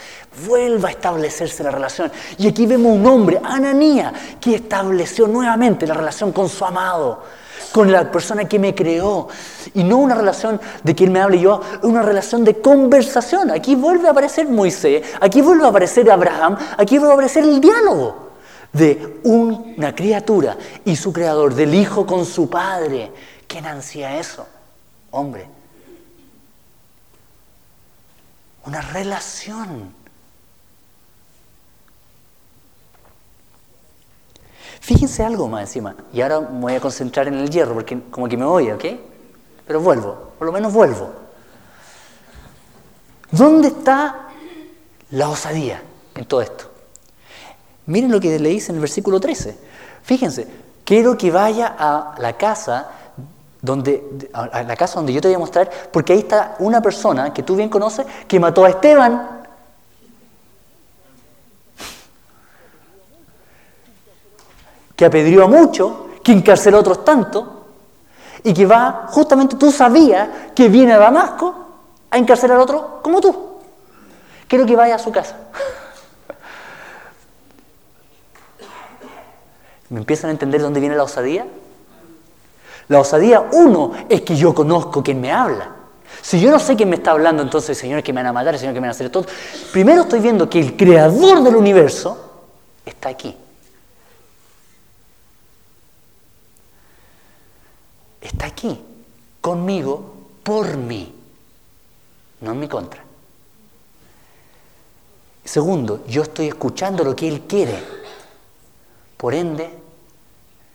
Vuelva 0.47 0.89
a 0.89 0.91
establecerse 0.91 1.63
la 1.63 1.71
relación. 1.71 2.11
Y 2.37 2.47
aquí 2.47 2.65
vemos 2.65 2.93
un 2.93 3.05
hombre, 3.05 3.39
Ananía, 3.43 4.13
que 4.41 4.55
estableció 4.55 5.27
nuevamente 5.27 5.85
la 5.85 5.93
relación 5.93 6.31
con 6.31 6.49
su 6.49 6.65
amado, 6.65 7.23
con 7.71 7.91
la 7.91 8.11
persona 8.11 8.45
que 8.45 8.57
me 8.57 8.73
creó. 8.73 9.27
Y 9.75 9.83
no 9.83 9.97
una 9.97 10.15
relación 10.15 10.59
de 10.83 10.95
él 10.97 11.11
me 11.11 11.21
hable 11.21 11.39
yo, 11.39 11.61
una 11.83 12.01
relación 12.01 12.43
de 12.43 12.59
conversación. 12.59 13.51
Aquí 13.51 13.75
vuelve 13.75 14.07
a 14.07 14.11
aparecer 14.11 14.47
Moisés, 14.47 15.05
aquí 15.21 15.41
vuelve 15.41 15.65
a 15.65 15.69
aparecer 15.69 16.09
Abraham, 16.09 16.57
aquí 16.77 16.97
vuelve 16.97 17.11
a 17.11 17.15
aparecer 17.15 17.43
el 17.43 17.61
diálogo 17.61 18.28
de 18.73 19.19
una 19.23 19.95
criatura 19.95 20.57
y 20.85 20.95
su 20.95 21.11
creador, 21.11 21.53
del 21.55 21.73
hijo 21.73 22.05
con 22.05 22.25
su 22.25 22.49
padre. 22.49 23.11
¿Quién 23.47 23.65
ansía 23.65 24.19
eso? 24.19 24.47
Hombre. 25.11 25.47
Una 28.65 28.81
relación. 28.81 29.93
Fíjense 34.79 35.23
algo 35.23 35.47
más 35.47 35.61
encima. 35.61 35.95
Y 36.13 36.21
ahora 36.21 36.39
me 36.39 36.61
voy 36.61 36.75
a 36.75 36.79
concentrar 36.79 37.27
en 37.27 37.35
el 37.35 37.49
hierro, 37.49 37.73
porque 37.73 37.99
como 38.09 38.27
que 38.27 38.37
me 38.37 38.45
voy, 38.45 38.71
¿ok? 38.71 38.85
Pero 39.67 39.81
vuelvo, 39.81 40.33
por 40.37 40.47
lo 40.47 40.51
menos 40.51 40.73
vuelvo. 40.73 41.11
¿Dónde 43.31 43.67
está 43.67 44.29
la 45.11 45.29
osadía 45.29 45.81
en 46.15 46.25
todo 46.25 46.41
esto? 46.41 46.68
Miren 47.89 48.11
lo 48.11 48.19
que 48.19 48.37
le 48.37 48.49
dice 48.49 48.71
en 48.71 48.75
el 48.75 48.81
versículo 48.81 49.19
13. 49.19 49.57
Fíjense, 50.03 50.47
quiero 50.85 51.17
que 51.17 51.31
vaya 51.31 51.75
a 51.77 52.13
la 52.19 52.33
casa 52.37 52.87
donde, 53.59 54.27
a 54.31 54.61
la 54.61 54.75
casa 54.75 54.99
donde 54.99 55.11
yo 55.11 55.19
te 55.19 55.27
voy 55.27 55.35
a 55.35 55.39
mostrar, 55.39 55.69
porque 55.91 56.13
ahí 56.13 56.19
está 56.19 56.55
una 56.59 56.83
persona 56.83 57.33
que 57.33 57.41
tú 57.41 57.55
bien 57.55 57.67
conoces 57.67 58.05
que 58.27 58.39
mató 58.39 58.63
a 58.63 58.69
Esteban. 58.69 59.37
que 64.95 65.05
apedrió 65.05 65.45
a 65.45 65.47
muchos, 65.47 65.93
que 66.21 66.33
encarceló 66.33 66.75
a 66.75 66.81
otros 66.81 67.05
tantos, 67.05 67.45
y 68.43 68.53
que 68.53 68.65
va, 68.65 69.07
justamente 69.07 69.55
tú 69.55 69.71
sabías 69.71 70.27
que 70.53 70.67
viene 70.67 70.91
a 70.91 70.97
Damasco 70.97 71.55
a 72.11 72.17
encarcelar 72.17 72.59
a 72.59 72.63
otro 72.63 72.99
como 73.01 73.21
tú. 73.21 73.61
Quiero 74.45 74.65
que 74.65 74.75
vaya 74.75 74.95
a 74.95 74.99
su 74.99 75.09
casa. 75.09 75.37
¿Me 79.89 79.99
empiezan 79.99 80.29
a 80.29 80.31
entender 80.31 80.61
dónde 80.61 80.79
viene 80.79 80.95
la 80.95 81.03
osadía? 81.03 81.47
La 82.87 82.99
osadía, 82.99 83.41
uno, 83.51 83.93
es 84.09 84.21
que 84.21 84.35
yo 84.35 84.53
conozco 84.53 85.03
quién 85.03 85.21
me 85.21 85.31
habla. 85.31 85.75
Si 86.21 86.39
yo 86.39 86.51
no 86.51 86.59
sé 86.59 86.75
quién 86.75 86.89
me 86.89 86.95
está 86.95 87.11
hablando, 87.11 87.41
entonces, 87.41 87.77
Señor, 87.77 88.03
que 88.03 88.11
me 88.11 88.19
van 88.19 88.27
a 88.27 88.33
matar, 88.33 88.57
Señor, 88.57 88.73
que 88.73 88.79
me 88.79 88.87
van 88.87 88.89
a 88.89 88.91
hacer 88.91 89.09
todo. 89.09 89.25
Primero 89.71 90.01
estoy 90.01 90.19
viendo 90.19 90.49
que 90.49 90.59
el 90.59 90.75
creador 90.75 91.43
del 91.43 91.55
universo 91.55 92.43
está 92.85 93.09
aquí. 93.09 93.35
Está 98.21 98.47
aquí, 98.47 98.83
conmigo, 99.39 100.13
por 100.43 100.75
mí, 100.75 101.15
no 102.41 102.51
en 102.51 102.59
mi 102.59 102.67
contra. 102.67 103.03
Segundo, 105.45 106.03
yo 106.07 106.23
estoy 106.23 106.47
escuchando 106.47 107.03
lo 107.03 107.15
que 107.15 107.27
Él 107.27 107.41
quiere. 107.47 107.81
Por 109.17 109.33
ende, 109.33 109.78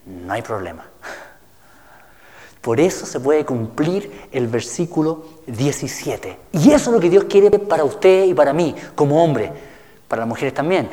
no 0.07 0.33
hay 0.33 0.43
problema. 0.43 0.87
Por 2.61 2.81
eso 2.81 3.05
se 3.05 3.21
puede 3.21 3.45
cumplir 3.45 4.29
el 4.33 4.49
versículo 4.49 5.25
17. 5.47 6.39
Y 6.53 6.71
eso 6.71 6.91
es 6.91 6.95
lo 6.95 7.01
que 7.01 7.11
Dios 7.11 7.25
quiere 7.25 7.59
para 7.59 7.85
usted 7.85 8.25
y 8.25 8.33
para 8.33 8.55
mí, 8.55 8.75
como 8.95 9.23
hombre, 9.23 9.53
para 10.09 10.21
las 10.21 10.29
mujeres 10.29 10.55
también. 10.55 10.89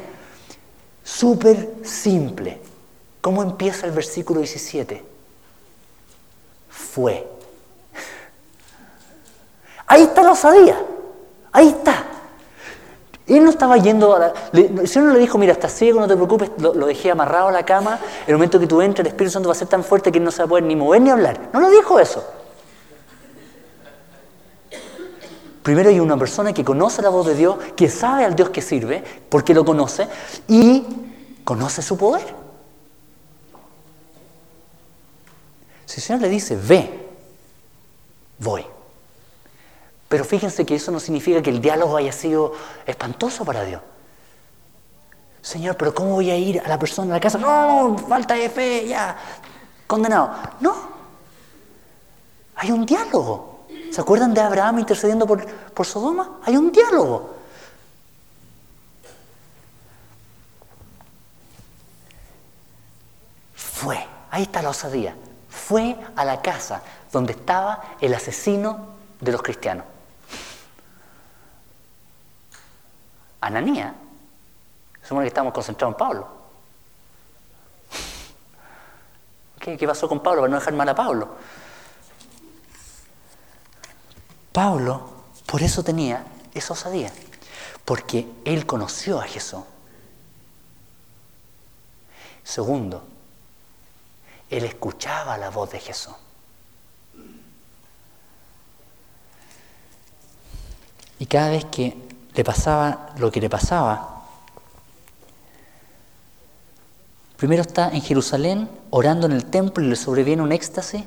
Súper 1.01 1.75
simple. 1.83 2.59
¿Cómo 3.21 3.41
empieza 3.41 3.85
el 3.85 3.93
versículo 3.93 4.41
17? 4.41 5.01
Fue. 6.69 7.25
Ahí 9.87 10.03
está 10.03 10.23
la 10.23 10.31
osadía. 10.31 10.77
Ahí 11.53 11.69
está. 11.69 12.10
Él 13.27 13.43
no 13.43 13.49
estaba 13.49 13.77
yendo 13.77 14.15
a 14.15 14.19
la, 14.19 14.33
el 14.53 14.87
Señor 14.87 15.09
no 15.09 15.13
le 15.13 15.19
dijo, 15.19 15.37
mira, 15.37 15.53
estás 15.53 15.73
ciego, 15.73 15.99
no 15.99 16.07
te 16.07 16.15
preocupes, 16.15 16.51
lo, 16.57 16.73
dejé 16.73 17.11
amarrado 17.11 17.47
a 17.47 17.51
la 17.51 17.63
cama, 17.65 17.99
el 18.27 18.33
momento 18.33 18.59
que 18.59 18.67
tú 18.67 18.81
entres 18.81 19.05
el 19.05 19.07
Espíritu 19.07 19.33
Santo 19.33 19.49
va 19.49 19.53
a 19.53 19.57
ser 19.57 19.67
tan 19.67 19.83
fuerte 19.83 20.11
que 20.11 20.19
no 20.19 20.31
se 20.31 20.39
va 20.39 20.45
a 20.45 20.49
poder 20.49 20.63
ni 20.63 20.75
mover 20.75 21.01
ni 21.01 21.09
hablar. 21.09 21.49
No 21.53 21.59
lo 21.59 21.69
dijo 21.69 21.99
eso. 21.99 22.23
Primero 25.63 25.89
hay 25.89 25.99
una 25.99 26.17
persona 26.17 26.53
que 26.53 26.65
conoce 26.65 27.01
la 27.01 27.09
voz 27.09 27.27
de 27.27 27.35
Dios, 27.35 27.57
que 27.75 27.87
sabe 27.87 28.25
al 28.25 28.35
Dios 28.35 28.49
que 28.49 28.61
sirve, 28.61 29.03
porque 29.29 29.53
lo 29.53 29.63
conoce, 29.63 30.07
y 30.47 30.83
conoce 31.43 31.83
su 31.83 31.97
poder. 31.97 32.41
Si 35.85 35.97
el 35.97 36.03
Señor 36.03 36.21
le 36.21 36.29
dice, 36.29 36.55
ve, 36.55 37.09
voy. 38.39 38.65
Pero 40.11 40.25
fíjense 40.25 40.65
que 40.65 40.75
eso 40.75 40.91
no 40.91 40.99
significa 40.99 41.41
que 41.41 41.49
el 41.49 41.61
diálogo 41.61 41.95
haya 41.95 42.11
sido 42.11 42.51
espantoso 42.85 43.45
para 43.45 43.63
Dios. 43.63 43.79
Señor, 45.41 45.77
pero 45.77 45.95
¿cómo 45.95 46.15
voy 46.15 46.29
a 46.29 46.35
ir 46.35 46.59
a 46.59 46.67
la 46.67 46.77
persona 46.77 47.13
a 47.13 47.15
la 47.15 47.21
casa? 47.21 47.37
No, 47.37 47.97
falta 48.09 48.33
de 48.33 48.49
fe, 48.49 48.89
ya, 48.89 49.15
condenado. 49.87 50.33
No, 50.59 50.75
hay 52.55 52.71
un 52.73 52.85
diálogo. 52.85 53.61
¿Se 53.89 54.01
acuerdan 54.01 54.33
de 54.33 54.41
Abraham 54.41 54.79
intercediendo 54.79 55.25
por, 55.25 55.45
por 55.45 55.85
Sodoma? 55.85 56.39
Hay 56.43 56.57
un 56.57 56.73
diálogo. 56.73 57.33
Fue, 63.55 64.05
ahí 64.29 64.43
está 64.43 64.61
la 64.61 64.71
osadía, 64.71 65.15
fue 65.49 65.95
a 66.17 66.25
la 66.25 66.41
casa 66.41 66.83
donde 67.13 67.31
estaba 67.31 67.95
el 68.01 68.13
asesino 68.13 68.87
de 69.21 69.31
los 69.31 69.41
cristianos. 69.41 69.85
Ananía, 73.41 73.95
supone 75.01 75.23
que 75.23 75.29
estamos 75.29 75.53
concentrados 75.53 75.93
en 75.93 75.97
Pablo. 75.97 76.27
¿Qué, 79.59 79.77
¿Qué, 79.77 79.87
pasó 79.87 80.07
con 80.07 80.21
Pablo 80.21 80.41
para 80.41 80.51
no 80.51 80.59
dejar 80.59 80.73
mal 80.73 80.89
a 80.89 80.95
Pablo? 80.95 81.35
Pablo, 84.51 85.09
por 85.45 85.61
eso 85.61 85.83
tenía 85.83 86.25
esa 86.53 86.73
osadía, 86.73 87.11
porque 87.85 88.27
él 88.45 88.65
conoció 88.65 89.19
a 89.19 89.23
Jesús. 89.23 89.63
Segundo, 92.43 93.03
él 94.49 94.65
escuchaba 94.65 95.37
la 95.37 95.49
voz 95.49 95.71
de 95.71 95.79
Jesús. 95.79 96.13
Y 101.17 101.25
cada 101.27 101.51
vez 101.51 101.65
que 101.65 102.10
le 102.35 102.43
pasaba 102.43 103.09
lo 103.17 103.31
que 103.31 103.41
le 103.41 103.49
pasaba. 103.49 104.23
Primero 107.37 107.61
está 107.61 107.89
en 107.89 108.01
Jerusalén 108.01 108.69
orando 108.91 109.25
en 109.25 109.33
el 109.33 109.45
templo 109.45 109.83
y 109.83 109.87
le 109.87 109.95
sobreviene 109.95 110.43
un 110.43 110.51
éxtasis 110.51 111.03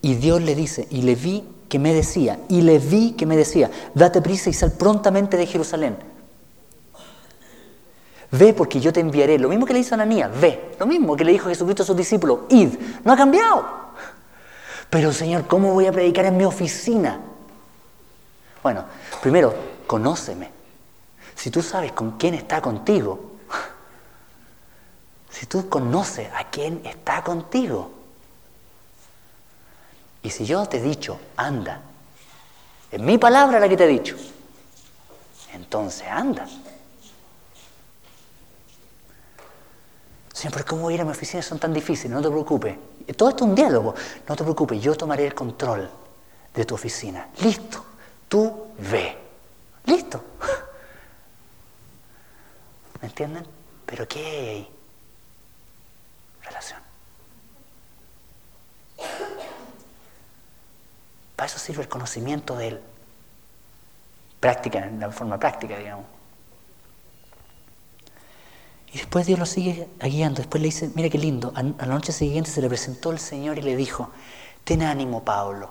y 0.00 0.14
Dios 0.14 0.40
le 0.40 0.54
dice, 0.54 0.86
y 0.90 1.02
le 1.02 1.14
vi 1.14 1.44
que 1.68 1.78
me 1.78 1.92
decía, 1.92 2.40
y 2.48 2.62
le 2.62 2.78
vi 2.78 3.12
que 3.12 3.26
me 3.26 3.36
decía, 3.36 3.70
date 3.94 4.22
prisa 4.22 4.48
y 4.48 4.54
sal 4.54 4.72
prontamente 4.72 5.36
de 5.36 5.46
Jerusalén. 5.46 5.96
Ve 8.30 8.52
porque 8.52 8.80
yo 8.80 8.92
te 8.92 9.00
enviaré. 9.00 9.38
Lo 9.38 9.48
mismo 9.48 9.66
que 9.66 9.72
le 9.72 9.78
hizo 9.80 9.94
Ananías, 9.94 10.30
ve. 10.40 10.74
Lo 10.78 10.86
mismo 10.86 11.16
que 11.16 11.24
le 11.24 11.32
dijo 11.32 11.48
Jesucristo 11.48 11.82
a 11.82 11.86
sus 11.86 11.96
discípulos, 11.96 12.40
id. 12.50 12.74
No 13.04 13.12
ha 13.12 13.16
cambiado. 13.16 13.64
Pero 14.90 15.12
Señor, 15.12 15.46
¿cómo 15.46 15.72
voy 15.72 15.86
a 15.86 15.92
predicar 15.92 16.26
en 16.26 16.36
mi 16.36 16.44
oficina? 16.44 17.20
Bueno, 18.62 18.84
primero, 19.22 19.54
conóceme. 19.88 20.50
Si 21.34 21.50
tú 21.50 21.62
sabes 21.62 21.90
con 21.90 22.12
quién 22.12 22.34
está 22.34 22.62
contigo, 22.62 23.32
si 25.30 25.46
tú 25.46 25.68
conoces 25.68 26.28
a 26.32 26.48
quién 26.48 26.82
está 26.84 27.24
contigo, 27.24 27.90
y 30.22 30.30
si 30.30 30.44
yo 30.44 30.64
te 30.66 30.76
he 30.76 30.82
dicho, 30.82 31.18
anda, 31.36 31.80
es 32.92 33.00
mi 33.00 33.18
palabra 33.18 33.58
la 33.58 33.68
que 33.68 33.76
te 33.76 33.84
he 33.84 33.88
dicho, 33.88 34.16
entonces 35.52 36.06
anda. 36.06 36.46
Señor, 40.32 40.52
pero 40.52 40.66
¿cómo 40.66 40.90
ir 40.90 41.00
a 41.00 41.04
mi 41.04 41.10
oficina 41.10 41.42
son 41.42 41.58
tan 41.58 41.72
difíciles? 41.72 42.12
No 42.12 42.22
te 42.22 42.28
preocupes. 42.28 42.76
Todo 43.16 43.30
esto 43.30 43.44
es 43.44 43.48
un 43.50 43.54
diálogo. 43.56 43.94
No 44.28 44.36
te 44.36 44.44
preocupes, 44.44 44.80
yo 44.80 44.94
tomaré 44.94 45.26
el 45.26 45.34
control 45.34 45.90
de 46.54 46.64
tu 46.64 46.76
oficina. 46.76 47.28
Listo, 47.40 47.84
tú 48.28 48.68
ve. 48.78 49.27
Listo. 49.88 50.22
¿Me 53.00 53.08
entienden? 53.08 53.46
Pero 53.86 54.06
¿qué 54.06 54.18
hay 54.18 54.48
ahí? 54.48 54.70
Relación. 56.42 56.80
Para 61.36 61.46
eso 61.46 61.58
sirve 61.58 61.82
el 61.82 61.88
conocimiento 61.88 62.54
de 62.56 62.68
él. 62.68 62.80
Práctica, 64.40 64.80
en 64.80 65.00
la 65.00 65.10
forma 65.10 65.38
práctica, 65.38 65.78
digamos. 65.78 66.04
Y 68.92 68.98
después 68.98 69.26
Dios 69.26 69.38
lo 69.38 69.46
sigue 69.46 69.88
guiando. 70.00 70.38
Después 70.38 70.60
le 70.60 70.66
dice, 70.66 70.90
mira 70.94 71.08
qué 71.08 71.18
lindo. 71.18 71.52
A 71.54 71.62
la 71.62 71.94
noche 71.94 72.12
siguiente 72.12 72.50
se 72.50 72.60
le 72.60 72.68
presentó 72.68 73.10
el 73.10 73.18
Señor 73.18 73.56
y 73.58 73.62
le 73.62 73.74
dijo, 73.74 74.10
ten 74.64 74.82
ánimo, 74.82 75.24
Pablo. 75.24 75.70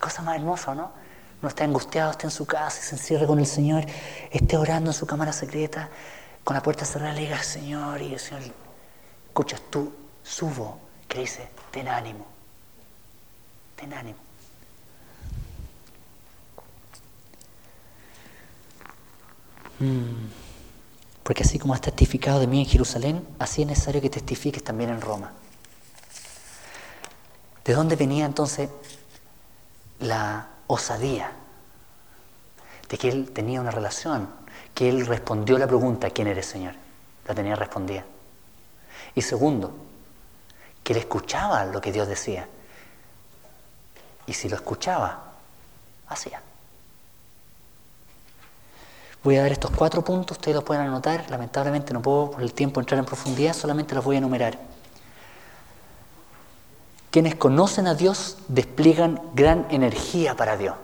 Cosa 0.00 0.22
más 0.22 0.36
hermosa, 0.36 0.74
¿no? 0.74 0.92
No 1.40 1.48
está 1.48 1.64
angustiado, 1.64 2.10
está 2.10 2.26
en 2.26 2.30
su 2.30 2.46
casa 2.46 2.82
se 2.82 2.96
encierra 2.96 3.26
con 3.26 3.38
el 3.38 3.46
Señor, 3.46 3.84
esté 4.30 4.56
orando 4.56 4.90
en 4.90 4.94
su 4.94 5.06
cámara 5.06 5.32
secreta, 5.32 5.88
con 6.42 6.54
la 6.54 6.62
puerta 6.62 6.84
cerrada, 6.84 7.12
le 7.12 7.20
diga, 7.20 7.42
Señor, 7.42 8.00
y 8.02 8.14
el 8.14 8.18
Señor, 8.18 8.42
escuchas 9.26 9.60
tú, 9.70 9.92
subo, 10.22 10.80
que 11.06 11.20
dice, 11.20 11.48
ten 11.70 11.88
ánimo, 11.88 12.26
ten 13.76 13.92
ánimo. 13.92 14.18
Mm. 19.78 20.28
Porque 21.22 21.42
así 21.42 21.58
como 21.58 21.74
has 21.74 21.80
testificado 21.80 22.40
de 22.40 22.46
mí 22.46 22.60
en 22.60 22.66
Jerusalén, 22.66 23.28
así 23.38 23.62
es 23.62 23.68
necesario 23.68 24.00
que 24.00 24.10
testifiques 24.10 24.64
también 24.64 24.90
en 24.90 25.00
Roma. 25.00 25.32
¿De 27.64 27.74
dónde 27.74 27.96
venía 27.96 28.24
entonces 28.24 28.70
la 30.00 30.48
osadía? 30.66 31.32
De 32.88 32.98
que 32.98 33.08
él 33.08 33.30
tenía 33.32 33.60
una 33.60 33.70
relación, 33.70 34.28
que 34.74 34.88
él 34.88 35.06
respondió 35.06 35.58
la 35.58 35.66
pregunta, 35.66 36.10
¿quién 36.10 36.28
eres 36.28 36.46
Señor? 36.46 36.74
La 37.26 37.34
tenía 37.34 37.54
respondida. 37.54 38.04
Y 39.14 39.22
segundo, 39.22 39.74
que 40.82 40.92
él 40.92 40.98
escuchaba 41.00 41.64
lo 41.64 41.80
que 41.80 41.92
Dios 41.92 42.08
decía. 42.08 42.48
Y 44.26 44.32
si 44.32 44.48
lo 44.48 44.56
escuchaba, 44.56 45.32
hacía. 46.08 46.40
Voy 49.24 49.36
a 49.36 49.42
dar 49.42 49.52
estos 49.52 49.70
cuatro 49.72 50.02
puntos, 50.02 50.36
ustedes 50.36 50.54
los 50.54 50.64
pueden 50.64 50.86
anotar. 50.86 51.28
Lamentablemente 51.30 51.92
no 51.92 52.00
puedo 52.00 52.30
por 52.30 52.42
el 52.42 52.54
tiempo 52.54 52.80
entrar 52.80 52.98
en 52.98 53.04
profundidad, 53.04 53.52
solamente 53.52 53.94
los 53.94 54.04
voy 54.04 54.16
a 54.16 54.18
enumerar. 54.18 54.58
Quienes 57.18 57.34
conocen 57.34 57.88
a 57.88 57.96
Dios 57.96 58.36
despliegan 58.46 59.20
gran 59.34 59.66
energía 59.70 60.36
para 60.36 60.56
Dios. 60.56 60.76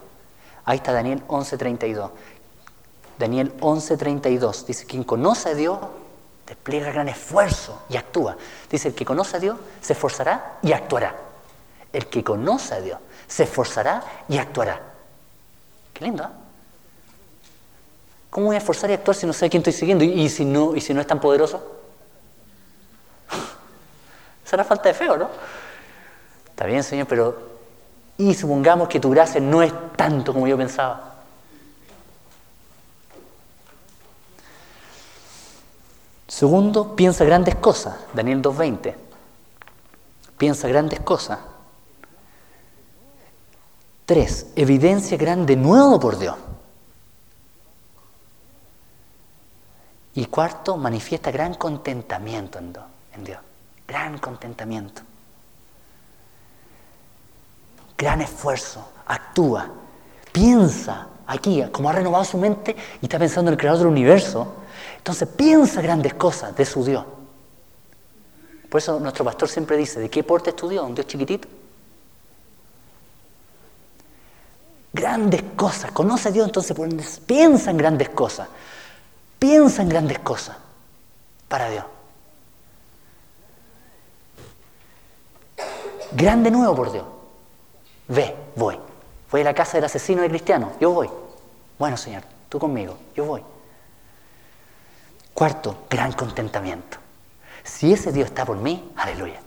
Ahí 0.65 0.79
está 0.79 0.91
Daniel 0.91 1.23
11:32. 1.29 2.11
Daniel 3.21 3.53
11:32 3.61 4.67
dice, 4.67 4.85
quien 4.85 5.05
conoce 5.05 5.51
a 5.51 5.55
Dios 5.55 5.79
despliega 6.45 6.91
gran 6.91 7.09
esfuerzo 7.09 7.85
y 7.89 7.97
actúa. 7.97 8.37
Dice, 8.69 8.89
el 8.89 8.97
que 8.97 9.05
conoce 9.05 9.37
a 9.37 9.39
Dios 9.39 9.59
se 9.81 9.93
esforzará 9.93 10.59
y 10.61 10.73
actuará. 10.73 11.15
El 11.93 12.09
que 12.09 12.25
conoce 12.25 12.75
a 12.75 12.81
Dios 12.81 12.99
se 13.29 13.45
esforzará 13.45 14.03
y 14.29 14.39
actuará. 14.39 14.81
Qué 15.93 16.05
lindo, 16.05 16.25
¿eh? 16.25 16.29
¿Cómo 18.29 18.47
voy 18.47 18.57
a 18.57 18.59
esforzar 18.59 18.91
y 18.91 18.95
actuar 18.95 19.15
si 19.15 19.25
no 19.25 19.33
sé 19.33 19.47
a 19.47 19.49
quién 19.49 19.61
estoy 19.61 19.73
siguiendo? 19.73 20.03
¿Y, 20.03 20.29
si, 20.29 20.45
no, 20.45 20.75
y 20.75 20.81
si 20.81 20.95
no 20.95 21.01
es 21.01 21.07
tan 21.07 21.21
poderoso? 21.21 21.63
Será 24.45 24.65
falta 24.65 24.89
de 24.89 24.95
feo, 24.95 25.17
¿no? 25.17 25.31
Está 26.55 26.67
bien, 26.67 26.85
Señor, 26.85 27.09
pero 27.09 27.37
y 28.17 28.33
supongamos 28.33 28.89
que 28.89 29.01
tu 29.01 29.11
gracia 29.11 29.41
no 29.41 29.61
es 29.61 29.73
tanto 29.97 30.33
como 30.33 30.47
yo 30.47 30.57
pensaba. 30.57 31.15
Segundo, 36.29 36.95
piensa 36.95 37.25
grandes 37.25 37.57
cosas. 37.57 37.97
Daniel 38.13 38.41
2.20. 38.41 38.95
Piensa 40.39 40.69
grandes 40.69 41.01
cosas. 41.01 41.41
Tres, 44.07 44.53
evidencia 44.55 45.17
grande 45.17 45.57
nuevo 45.57 45.99
por 45.99 46.19
Dios. 46.19 46.37
Y 50.15 50.27
cuarto, 50.27 50.77
manifiesta 50.77 51.33
gran 51.33 51.55
contentamiento 51.55 52.61
en 52.61 53.25
Dios. 53.25 53.41
Gran 53.89 54.19
contentamiento. 54.19 55.03
Gran 57.97 58.21
esfuerzo. 58.21 58.87
Actúa. 59.07 59.71
Piensa 60.33 61.09
aquí, 61.27 61.63
como 61.71 61.89
ha 61.89 61.93
renovado 61.93 62.25
su 62.25 62.39
mente 62.39 62.75
y 63.01 63.07
está 63.07 63.19
pensando 63.19 63.51
en 63.51 63.55
el 63.55 63.59
creador 63.59 63.81
del 63.81 63.89
universo. 63.89 64.55
Entonces 64.97 65.29
piensa 65.29 65.81
grandes 65.81 66.15
cosas 66.15 66.57
de 66.57 66.65
su 66.65 66.85
Dios. 66.85 67.05
Por 68.69 68.79
eso 68.79 68.99
nuestro 68.99 69.25
pastor 69.25 69.49
siempre 69.49 69.77
dice, 69.77 70.01
¿de 70.01 70.11
qué 70.11 70.25
porte 70.25 70.51
es 70.51 70.57
tu 70.57 70.69
Dios? 70.69 70.85
¿Un 70.85 70.95
Dios 70.95 71.07
chiquitito? 71.07 71.47
Grandes 74.93 75.43
cosas. 75.55 75.93
Conoce 75.93 76.33
Dios, 76.33 76.47
entonces 76.47 76.77
piensa 77.27 77.71
en 77.71 77.77
grandes 77.77 78.09
cosas. 78.09 78.49
Piensa 79.39 79.83
en 79.83 79.89
grandes 79.89 80.19
cosas 80.21 80.57
para 81.49 81.69
Dios. 81.69 81.85
Grande 86.13 86.51
nuevo 86.51 86.75
por 86.75 86.93
Dios. 86.93 87.05
Ve, 88.09 88.37
voy. 88.57 88.79
Voy 89.31 89.41
a 89.41 89.45
la 89.45 89.55
casa 89.55 89.77
del 89.77 89.85
asesino 89.85 90.23
de 90.23 90.29
cristiano. 90.29 90.73
Yo 90.81 90.91
voy. 90.91 91.11
Bueno, 91.79 91.97
Señor, 91.97 92.23
tú 92.49 92.59
conmigo. 92.59 92.97
Yo 93.15 93.25
voy. 93.25 93.43
Cuarto, 95.33 95.87
gran 95.91 96.13
contentamiento. 96.13 96.99
Si 97.65 97.93
ese 97.93 98.13
Dios 98.13 98.27
está 98.27 98.45
por 98.45 98.57
mí, 98.57 98.93
aleluya. 98.97 99.41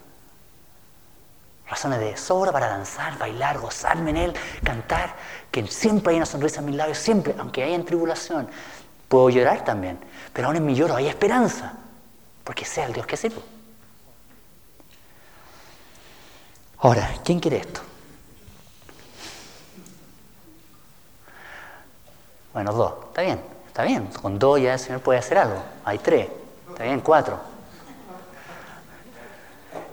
Razones 1.69 1.99
de 1.99 2.17
sobra 2.17 2.51
para 2.51 2.67
danzar, 2.67 3.17
bailar, 3.17 3.59
gozarme 3.59 4.11
en 4.11 4.17
Él, 4.17 4.33
cantar, 4.63 5.15
que 5.51 5.65
siempre 5.67 6.11
hay 6.11 6.17
una 6.17 6.25
sonrisa 6.25 6.59
en 6.59 6.65
mis 6.65 6.75
labios, 6.75 6.97
siempre, 6.97 7.35
aunque 7.37 7.63
haya 7.63 7.75
en 7.75 7.85
tribulación, 7.85 8.49
Puedo 9.07 9.29
llorar 9.29 9.63
también, 9.63 9.97
pero 10.33 10.47
aún 10.47 10.57
en 10.57 10.65
mi 10.65 10.75
lloro 10.75 10.95
hay 10.95 11.07
esperanza, 11.07 11.73
porque 12.43 12.65
sea 12.65 12.85
el 12.85 12.93
Dios 12.93 13.07
que 13.07 13.15
sirvo. 13.15 13.41
Ahora, 16.79 17.09
¿quién 17.23 17.39
quiere 17.39 17.57
esto? 17.57 17.81
Bueno, 22.57 22.73
dos, 22.73 22.91
está 23.09 23.21
bien, 23.21 23.39
está 23.67 23.83
bien, 23.83 24.07
con 24.19 24.39
dos 24.39 24.59
ya 24.59 24.73
el 24.73 24.79
Señor 24.79 24.99
puede 25.01 25.19
hacer 25.19 25.37
algo, 25.37 25.61
hay 25.85 25.99
tres, 25.99 26.27
está 26.67 26.85
bien, 26.85 27.01
cuatro. 27.01 27.37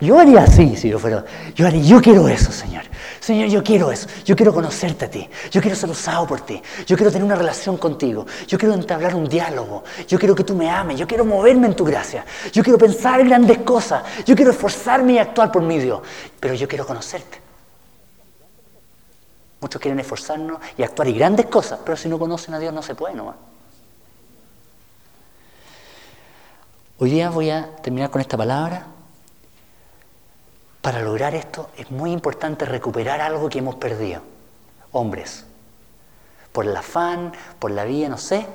Yo 0.01 0.19
haría 0.19 0.45
así 0.45 0.75
si 0.75 0.89
yo 0.89 0.99
fuera. 0.99 1.27
Yo 1.55 1.67
haría, 1.67 1.83
yo 1.83 2.01
quiero 2.01 2.27
eso, 2.27 2.51
Señor. 2.51 2.85
Señor, 3.21 3.51
yo 3.51 3.62
quiero 3.62 3.93
eso. 3.93 4.09
Yo 4.25 4.35
quiero 4.35 4.55
conocerte 4.55 5.05
a 5.05 5.11
ti. 5.11 5.29
Yo 5.51 5.61
quiero 5.61 5.77
ser 5.77 5.91
usado 5.91 6.27
por 6.27 6.41
ti. 6.41 6.62
Yo 6.87 6.97
quiero 6.97 7.12
tener 7.12 7.27
una 7.27 7.37
relación 7.37 7.77
contigo. 7.77 8.25
Yo 8.47 8.57
quiero 8.57 8.73
entablar 8.73 9.15
un 9.15 9.29
diálogo. 9.29 9.85
Yo 10.09 10.19
quiero 10.19 10.35
que 10.35 10.45
tú 10.45 10.55
me 10.55 10.71
ames. 10.71 10.99
Yo 10.99 11.07
quiero 11.07 11.27
moverme 11.27 11.67
en 11.67 11.77
tu 11.77 11.85
gracia. 11.85 12.25
Yo 12.51 12.62
quiero 12.62 12.79
pensar 12.79 13.21
en 13.21 13.29
grandes 13.29 13.59
cosas. 13.59 14.03
Yo 14.25 14.35
quiero 14.35 14.53
esforzarme 14.53 15.12
y 15.12 15.19
actuar 15.19 15.53
por 15.53 15.61
mi 15.61 15.79
Dios. 15.79 16.01
Pero 16.41 16.55
yo 16.55 16.67
quiero 16.67 16.87
conocerte. 16.87 17.43
Muchos 19.65 19.81
quieren 19.81 19.99
esforzarnos 19.99 20.61
y 20.77 20.83
actuar 20.83 21.09
y 21.09 21.15
grandes 21.15 21.47
cosas, 21.47 21.81
pero 21.83 21.97
si 21.97 22.07
no 22.07 22.19
conocen 22.19 22.53
a 22.53 22.59
Dios 22.59 22.75
no 22.75 22.83
se 22.83 22.95
puede 22.95 23.15
nomás. 23.15 23.37
Hoy 26.99 27.09
día 27.09 27.31
voy 27.31 27.49
a 27.49 27.75
terminar 27.77 28.11
con 28.11 28.21
esta 28.21 28.37
palabra 28.37 28.85
para 30.83 31.01
lograr 31.01 31.35
esto 31.35 31.71
es 31.79 31.91
muy 31.91 32.12
importante 32.12 32.67
recuperar 32.67 33.23
algo 33.23 33.49
que 33.49 33.61
hemos 33.61 33.77
perdido. 33.77 34.21
Hombres, 34.93 35.47
por 36.53 36.67
el 36.67 36.77
afán, 36.77 37.33
por 37.59 37.71
la 37.71 37.85
vía, 37.85 38.11
no 38.11 38.19
sé, 38.19 38.47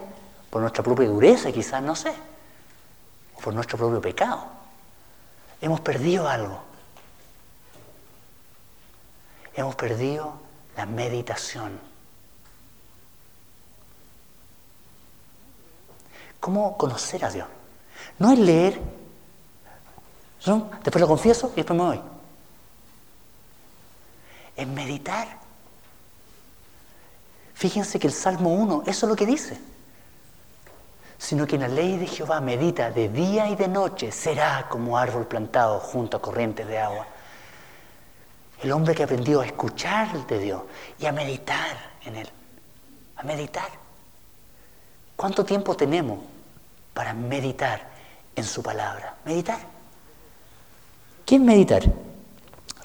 por 0.52 0.62
nuestra 0.62 0.84
propia 0.84 1.08
dureza 1.08 1.52
quizás, 1.52 1.82
no 1.82 1.96
sé, 1.96 2.14
o 3.36 3.40
por 3.40 3.56
nuestro 3.56 3.80
propio 3.80 4.00
pecado. 4.00 4.46
Hemos 5.60 5.82
perdido 5.82 6.30
algo. 6.30 6.62
Hemos 9.56 9.74
perdido 9.74 10.49
la 10.80 10.86
meditación. 10.86 11.78
¿Cómo 16.40 16.78
conocer 16.78 17.26
a 17.26 17.30
Dios? 17.30 17.50
No 18.18 18.32
es 18.32 18.40
leer, 18.40 18.80
después 20.82 21.02
lo 21.02 21.08
confieso 21.08 21.52
y 21.52 21.58
después 21.58 21.78
me 21.78 21.86
voy 21.86 22.02
en 24.56 24.74
meditar. 24.74 25.28
Fíjense 27.56 28.00
que 28.00 28.08
el 28.08 28.14
Salmo 28.14 28.54
1, 28.54 28.84
eso 28.86 29.06
es 29.06 29.10
lo 29.10 29.18
que 29.18 29.26
dice. 29.26 29.60
Sino 31.18 31.46
que 31.46 31.56
en 31.56 31.62
la 31.62 31.68
ley 31.68 31.98
de 31.98 32.08
Jehová 32.08 32.40
medita 32.40 32.90
de 32.90 33.10
día 33.10 33.50
y 33.50 33.58
de 33.58 33.68
noche, 33.68 34.14
será 34.14 34.70
como 34.70 34.98
árbol 34.98 35.28
plantado 35.28 35.82
junto 35.82 36.16
a 36.16 36.22
corrientes 36.22 36.66
de 36.66 36.80
agua. 36.80 37.06
El 38.62 38.72
hombre 38.72 38.94
que 38.94 39.04
aprendió 39.04 39.42
a 39.42 39.46
escuchar 39.46 40.28
de 40.28 40.40
Dios 40.40 40.64
y 41.00 41.06
a 41.06 41.12
meditar 41.12 41.78
en 42.06 42.18
Él. 42.18 42.30
A 43.16 43.24
meditar. 43.24 43.70
¿Cuánto 45.16 45.46
tiempo 45.46 45.76
tenemos 45.76 46.20
para 46.94 47.14
meditar 47.14 47.90
en 48.36 48.44
su 48.44 48.62
palabra? 48.62 49.16
Meditar. 49.26 49.60
¿Qué 51.26 51.40
meditar? 51.40 51.84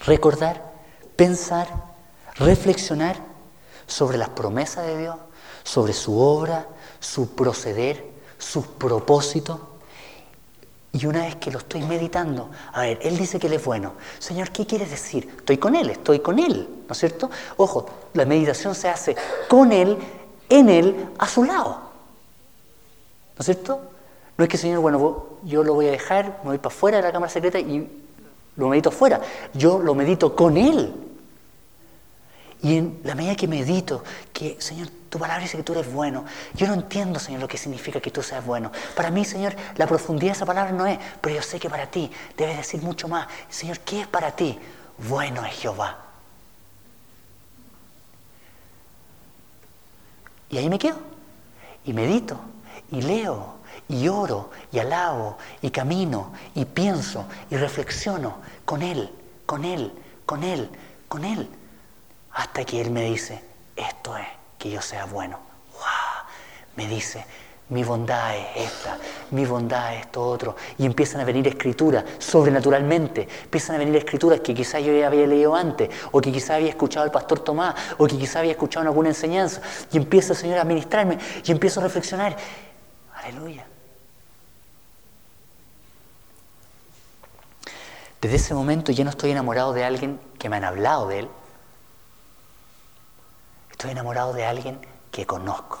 Recordar, 0.05 0.61
pensar, 1.15 1.67
reflexionar 2.35 3.17
sobre 3.87 4.17
las 4.17 4.29
promesas 4.29 4.85
de 4.85 4.97
Dios, 4.97 5.15
sobre 5.63 5.93
su 5.93 6.19
obra, 6.19 6.67
su 6.99 7.35
proceder, 7.35 8.05
sus 8.37 8.67
propósitos. 8.67 9.59
Y 10.95 11.07
una 11.07 11.23
vez 11.25 11.35
que 11.35 11.51
lo 11.51 11.59
estoy 11.59 11.81
meditando, 11.81 12.49
a 12.71 12.83
ver, 12.83 12.99
Él 13.01 13.17
dice 13.17 13.37
que 13.37 13.47
Él 13.47 13.53
es 13.53 13.65
bueno. 13.65 13.95
Señor, 14.17 14.51
¿qué 14.51 14.65
quieres 14.65 14.89
decir? 14.89 15.27
Estoy 15.39 15.57
con 15.57 15.75
Él, 15.75 15.89
estoy 15.89 16.19
con 16.19 16.39
Él, 16.39 16.69
¿no 16.87 16.93
es 16.93 16.97
cierto? 16.97 17.29
Ojo, 17.57 17.85
la 18.13 18.23
meditación 18.23 18.73
se 18.73 18.87
hace 18.87 19.13
con 19.49 19.73
Él, 19.73 19.97
en 20.47 20.69
Él, 20.69 21.09
a 21.17 21.27
su 21.27 21.43
lado. 21.43 21.81
¿No 23.35 23.39
es 23.39 23.45
cierto? 23.45 23.81
No 24.37 24.45
es 24.45 24.49
que, 24.49 24.57
Señor, 24.57 24.79
bueno, 24.79 25.25
yo 25.43 25.65
lo 25.65 25.73
voy 25.73 25.89
a 25.89 25.91
dejar, 25.91 26.39
me 26.43 26.51
voy 26.51 26.59
para 26.59 26.73
afuera 26.73 26.97
de 26.97 27.03
la 27.03 27.11
cámara 27.11 27.29
secreta 27.29 27.59
y 27.59 28.05
lo 28.55 28.69
medito 28.69 28.89
fuera. 28.89 29.19
Yo 29.53 29.79
lo 29.79 29.95
medito 29.95 30.33
con 30.33 30.55
Él. 30.55 30.93
Y 32.61 32.77
en 32.77 32.99
la 33.03 33.15
medida 33.15 33.35
que 33.35 33.47
medito, 33.47 34.03
que, 34.33 34.57
Señor, 34.59 34.87
tu 35.09 35.19
palabra 35.19 35.43
dice 35.43 35.57
que 35.57 35.63
tú 35.63 35.73
eres 35.73 35.91
bueno. 35.91 36.25
Yo 36.55 36.67
no 36.67 36.73
entiendo, 36.73 37.19
Señor, 37.19 37.41
lo 37.41 37.47
que 37.47 37.57
significa 37.57 37.99
que 37.99 38.11
tú 38.11 38.23
seas 38.23 38.45
bueno. 38.45 38.71
Para 38.95 39.11
mí, 39.11 39.23
Señor, 39.23 39.55
la 39.75 39.87
profundidad 39.87 40.31
de 40.31 40.37
esa 40.37 40.45
palabra 40.45 40.71
no 40.71 40.85
es, 40.87 40.97
pero 41.21 41.35
yo 41.35 41.41
sé 41.41 41.59
que 41.59 41.69
para 41.69 41.87
ti 41.87 42.09
debes 42.37 42.57
decir 42.57 42.81
mucho 42.81 43.07
más. 43.07 43.27
Señor, 43.49 43.79
¿qué 43.81 44.01
es 44.01 44.07
para 44.07 44.35
ti? 44.35 44.57
Bueno 44.97 45.45
es 45.45 45.53
Jehová. 45.53 45.97
Y 50.49 50.57
ahí 50.57 50.69
me 50.69 50.79
quedo. 50.79 50.97
Y 51.83 51.93
medito, 51.93 52.39
y 52.91 53.01
leo, 53.01 53.55
y 53.87 54.07
oro, 54.07 54.49
y 54.71 54.79
alabo, 54.79 55.37
y 55.61 55.69
camino, 55.69 56.33
y 56.55 56.65
pienso, 56.65 57.25
y 57.51 57.57
reflexiono 57.57 58.37
con 58.63 58.81
Él, 58.81 59.11
con 59.45 59.65
Él, 59.65 59.91
con 60.25 60.43
Él, 60.43 60.69
con 61.07 61.23
Él 61.25 61.47
hasta 62.35 62.65
que 62.65 62.81
Él 62.81 62.91
me 62.91 63.05
dice, 63.05 63.41
esto 63.75 64.15
es 64.17 64.27
que 64.59 64.69
yo 64.69 64.81
sea 64.81 65.05
bueno. 65.05 65.39
¡Wow! 65.73 66.29
Me 66.75 66.87
dice, 66.87 67.25
mi 67.69 67.83
bondad 67.83 68.35
es 68.35 68.73
esta, 68.73 68.97
mi 69.31 69.45
bondad 69.45 69.95
es 69.95 70.01
esto 70.01 70.21
otro. 70.21 70.55
Y 70.77 70.85
empiezan 70.85 71.21
a 71.21 71.23
venir 71.23 71.47
escrituras 71.47 72.03
sobrenaturalmente. 72.19 73.27
Empiezan 73.43 73.77
a 73.77 73.79
venir 73.79 73.95
escrituras 73.95 74.41
que 74.41 74.53
quizás 74.53 74.83
yo 74.83 74.91
ya 74.93 75.07
había 75.07 75.25
leído 75.25 75.55
antes, 75.55 75.89
o 76.11 76.19
que 76.19 76.31
quizás 76.31 76.51
había 76.51 76.69
escuchado 76.69 77.05
al 77.05 77.11
pastor 77.11 77.39
Tomás, 77.39 77.73
o 77.97 78.05
que 78.05 78.17
quizás 78.17 78.37
había 78.37 78.51
escuchado 78.51 78.83
en 78.83 78.87
alguna 78.87 79.09
enseñanza. 79.09 79.61
Y 79.93 79.97
empieza 79.97 80.33
el 80.33 80.39
Señor 80.39 80.59
a 80.59 80.65
ministrarme 80.65 81.17
y 81.43 81.51
empiezo 81.51 81.79
a 81.79 81.83
reflexionar. 81.83 82.35
Aleluya. 83.13 83.65
Desde 88.19 88.35
ese 88.35 88.53
momento 88.53 88.91
ya 88.91 89.05
no 89.05 89.09
estoy 89.09 89.31
enamorado 89.31 89.71
de 89.71 89.85
alguien 89.85 90.19
que 90.37 90.49
me 90.49 90.57
han 90.57 90.65
hablado 90.65 91.07
de 91.07 91.19
él, 91.19 91.29
Estoy 93.85 93.99
enamorado 93.99 94.33
de 94.33 94.43
alguien 94.43 94.79
que 95.11 95.27
conozco. 95.27 95.77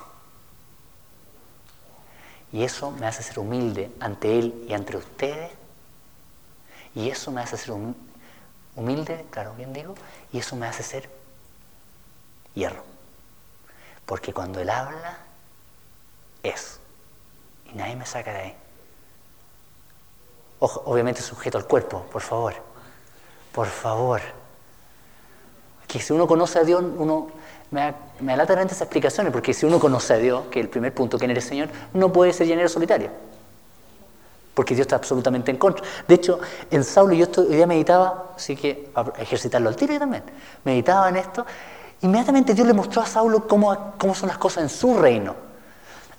Y 2.51 2.63
eso 2.63 2.91
me 2.91 3.07
hace 3.07 3.23
ser 3.23 3.39
humilde 3.39 3.91
ante 3.99 4.37
Él 4.37 4.63
y 4.69 4.73
ante 4.75 4.95
ustedes. 4.95 5.51
Y 6.93 7.09
eso 7.09 7.31
me 7.31 7.41
hace 7.41 7.57
ser 7.57 7.73
humilde, 8.75 9.25
claro, 9.31 9.55
bien 9.55 9.73
digo, 9.73 9.95
y 10.31 10.37
eso 10.37 10.55
me 10.55 10.67
hace 10.67 10.83
ser 10.83 11.09
hierro. 12.53 12.83
Porque 14.05 14.31
cuando 14.33 14.59
Él 14.59 14.69
habla, 14.69 15.17
es. 16.43 16.79
Y 17.73 17.75
nadie 17.75 17.95
me 17.95 18.05
saca 18.05 18.31
de 18.33 18.37
ahí. 18.37 18.55
Ojo, 20.59 20.83
obviamente 20.85 21.23
sujeto 21.23 21.57
al 21.57 21.65
cuerpo, 21.65 22.03
por 22.11 22.21
favor. 22.21 22.53
Por 23.51 23.65
favor. 23.65 24.21
Que 25.87 25.99
si 25.99 26.13
uno 26.13 26.27
conoce 26.27 26.59
a 26.59 26.63
Dios, 26.63 26.83
uno 26.83 27.31
me, 27.75 27.93
me 28.21 28.33
esas 28.33 28.81
explicaciones, 28.81 29.33
porque 29.33 29.53
si 29.53 29.65
uno 29.65 29.79
conoce 29.79 30.13
a 30.13 30.17
Dios, 30.17 30.43
que 30.49 30.61
el 30.61 30.69
primer 30.69 30.93
punto, 30.93 31.17
que 31.19 31.25
eres 31.25 31.43
Señor, 31.43 31.69
no 31.93 32.11
puede 32.11 32.31
ser 32.31 32.47
llanero 32.47 32.69
solitario. 32.69 33.09
Porque 34.53 34.73
Dios 34.73 34.85
está 34.85 34.95
absolutamente 34.95 35.51
en 35.51 35.57
contra. 35.57 35.83
De 36.07 36.15
hecho, 36.15 36.39
en 36.71 36.83
Saulo 36.85 37.13
yo 37.13 37.27
hoy 37.37 37.55
día 37.55 37.67
meditaba, 37.67 38.31
así 38.35 38.55
que 38.55 38.89
a 38.95 39.11
ejercitarlo 39.19 39.67
al 39.67 39.75
tiro 39.75 39.99
también, 39.99 40.23
meditaba 40.63 41.09
en 41.09 41.17
esto, 41.17 41.45
inmediatamente 42.01 42.53
Dios 42.53 42.65
le 42.65 42.73
mostró 42.73 43.01
a 43.01 43.05
Saulo 43.05 43.45
cómo, 43.45 43.93
cómo 43.97 44.15
son 44.15 44.29
las 44.29 44.37
cosas 44.37 44.63
en 44.63 44.69
su 44.69 44.97
reino. 44.97 45.35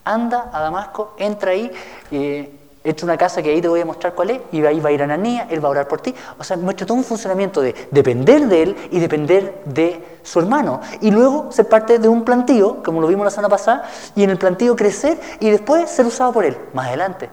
Anda 0.05 0.51
a 0.53 0.61
Damasco, 0.61 1.15
entra 1.19 1.53
ahí, 1.53 1.71
eh, 2.11 2.57
Entra 2.87 3.05
una 3.05 3.17
casa 3.17 3.43
que 3.43 3.51
ahí 3.51 3.61
te 3.61 3.67
voy 3.67 3.81
a 3.81 3.85
mostrar 3.85 4.15
cuál 4.15 4.31
es, 4.31 4.41
y 4.53 4.65
ahí 4.65 4.79
va 4.79 4.91
a 4.91 4.93
ir 4.93 5.03
Ananías, 5.03 5.49
él 5.51 5.63
va 5.63 5.67
a 5.67 5.71
orar 5.73 5.89
por 5.89 6.01
ti. 6.01 6.15
O 6.39 6.45
sea, 6.45 6.57
muestra 6.57 6.87
todo 6.87 6.97
un 6.97 7.03
funcionamiento 7.03 7.61
de 7.61 7.75
depender 7.91 8.47
de 8.47 8.63
él 8.63 8.77
y 8.93 9.01
depender 9.01 9.61
de 9.65 10.16
su 10.27 10.41
hermano. 10.41 10.81
Y 11.01 11.11
luego 11.11 11.53
ser 11.53 11.69
parte 11.69 11.99
de 11.99 12.09
un 12.09 12.25
plantío, 12.25 12.83
como 12.83 13.01
lo 13.01 13.07
vimos 13.07 13.25
la 13.25 13.31
semana 13.31 13.49
pasada, 13.49 13.89
y 14.15 14.25
en 14.25 14.31
el 14.31 14.39
plantío 14.39 14.75
crecer 14.75 15.21
y 15.41 15.51
después 15.51 15.89
ser 15.89 16.05
usado 16.05 16.33
por 16.33 16.45
él, 16.45 16.59
más 16.75 16.89
adelante. 16.89 17.31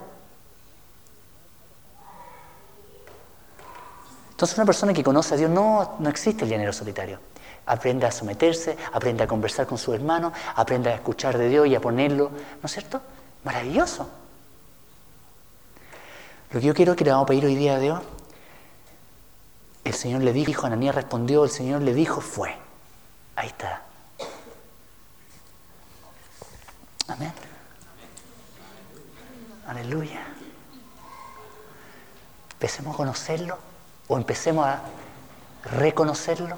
Entonces 4.31 4.57
una 4.57 4.65
persona 4.65 4.93
que 4.93 5.03
conoce 5.03 5.33
a 5.33 5.37
Dios 5.37 5.49
no, 5.49 5.95
no 5.99 6.09
existe 6.09 6.43
el 6.43 6.51
llanero 6.51 6.73
solitario. 6.73 7.19
Aprende 7.65 8.05
a 8.05 8.11
someterse, 8.11 8.77
aprende 8.91 9.23
a 9.23 9.27
conversar 9.27 9.65
con 9.65 9.77
su 9.77 9.93
hermano, 9.93 10.33
aprende 10.55 10.89
a 10.89 10.95
escuchar 10.95 11.37
de 11.37 11.49
Dios 11.49 11.67
y 11.67 11.75
a 11.75 11.79
ponerlo, 11.79 12.29
¿no 12.29 12.65
es 12.65 12.71
cierto? 12.71 13.01
Maravilloso. 13.43 14.07
Lo 16.51 16.59
que 16.59 16.65
yo 16.65 16.73
quiero 16.73 16.95
que 16.95 17.05
le 17.05 17.11
vamos 17.11 17.23
a 17.23 17.27
pedir 17.27 17.45
hoy 17.45 17.55
día 17.55 17.75
a 17.75 17.79
Dios, 17.79 18.01
el 19.83 19.93
Señor 19.93 20.21
le 20.21 20.33
dijo, 20.33 20.65
Ananías 20.65 20.93
respondió, 20.93 21.43
el 21.43 21.49
Señor 21.49 21.81
le 21.81 21.93
dijo, 21.93 22.21
fue. 22.21 22.62
Ahí 23.35 23.47
está. 23.47 23.81
Amén. 27.07 27.33
Aleluya. 29.67 30.21
Empecemos 32.53 32.93
a 32.93 32.97
conocerlo 32.97 33.57
o 34.07 34.17
empecemos 34.17 34.65
a 34.65 34.81
reconocerlo 35.63 36.57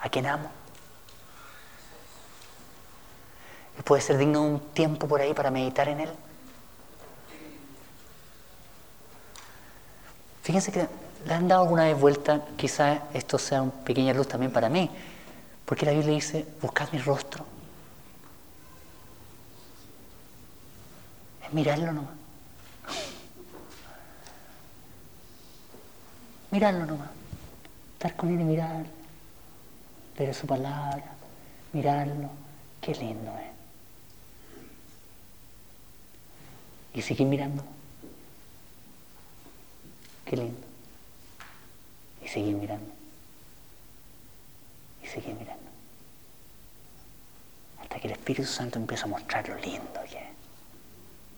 a 0.00 0.08
quien 0.08 0.26
amo. 0.26 0.50
Puede 3.84 4.02
ser 4.02 4.18
digno 4.18 4.42
un 4.42 4.60
tiempo 4.74 5.08
por 5.08 5.20
ahí 5.20 5.32
para 5.32 5.50
meditar 5.50 5.88
en 5.88 6.00
él. 6.00 6.10
Fíjense 10.42 10.72
que 10.72 10.88
le 11.26 11.34
han 11.34 11.48
dado 11.48 11.62
alguna 11.62 11.84
vez 11.84 11.98
vuelta, 11.98 12.42
quizás 12.56 13.00
esto 13.12 13.38
sea 13.38 13.62
una 13.62 13.72
pequeña 13.84 14.12
luz 14.14 14.28
también 14.28 14.52
para 14.52 14.68
mí, 14.68 14.90
porque 15.68 15.84
la 15.84 15.92
Biblia 15.92 16.14
dice, 16.14 16.46
buscad 16.62 16.90
mi 16.92 16.98
rostro. 16.98 17.44
Es 21.44 21.52
mirarlo 21.52 21.92
nomás. 21.92 22.14
Mirarlo 26.50 26.86
nomás. 26.86 27.10
Estar 27.92 28.16
con 28.16 28.30
él 28.30 28.40
y 28.40 28.44
mirarlo. 28.44 28.88
Ver 30.16 30.34
su 30.34 30.46
palabra. 30.46 31.12
Mirarlo. 31.74 32.30
Qué 32.80 32.94
lindo 32.94 33.30
es. 33.36 33.50
Y 36.98 37.02
seguir 37.02 37.26
mirando. 37.26 37.62
Qué 40.24 40.34
lindo. 40.34 40.66
Y 42.24 42.28
seguir 42.28 42.56
mirando. 42.56 42.97
Y 45.08 45.10
seguir 45.10 45.34
mirando. 45.34 45.70
Hasta 47.80 47.98
que 47.98 48.08
el 48.08 48.12
Espíritu 48.12 48.46
Santo 48.46 48.78
empieza 48.78 49.04
a 49.04 49.08
mostrar 49.08 49.48
lo 49.48 49.56
lindo 49.56 50.00
que 50.10 50.18
es. 50.18 50.28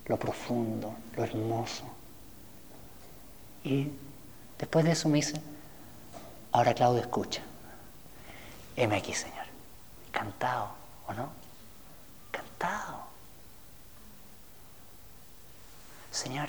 Lo 0.06 0.18
profundo, 0.18 0.94
lo 1.16 1.22
hermoso. 1.22 1.84
Y 3.62 3.88
después 4.58 4.84
de 4.84 4.92
eso 4.92 5.08
me 5.08 5.16
dice, 5.16 5.40
ahora 6.50 6.74
Claudio 6.74 7.00
escucha. 7.00 7.42
Heme 8.76 8.96
aquí, 8.96 9.14
Señor. 9.14 9.46
Cantado, 10.10 10.70
¿o 11.06 11.12
no? 11.12 11.30
Cantado. 12.32 13.04
Señor, 16.10 16.48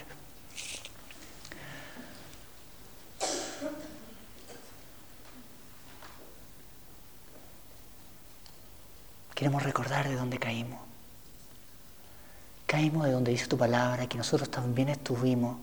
Queremos 9.42 9.64
recordar 9.64 10.08
de 10.08 10.16
dónde 10.16 10.38
caímos. 10.38 10.80
Caímos 12.68 13.06
de 13.06 13.12
donde 13.12 13.32
dice 13.32 13.48
tu 13.48 13.58
palabra, 13.58 14.06
que 14.06 14.16
nosotros 14.16 14.52
también 14.52 14.90
estuvimos 14.90 15.58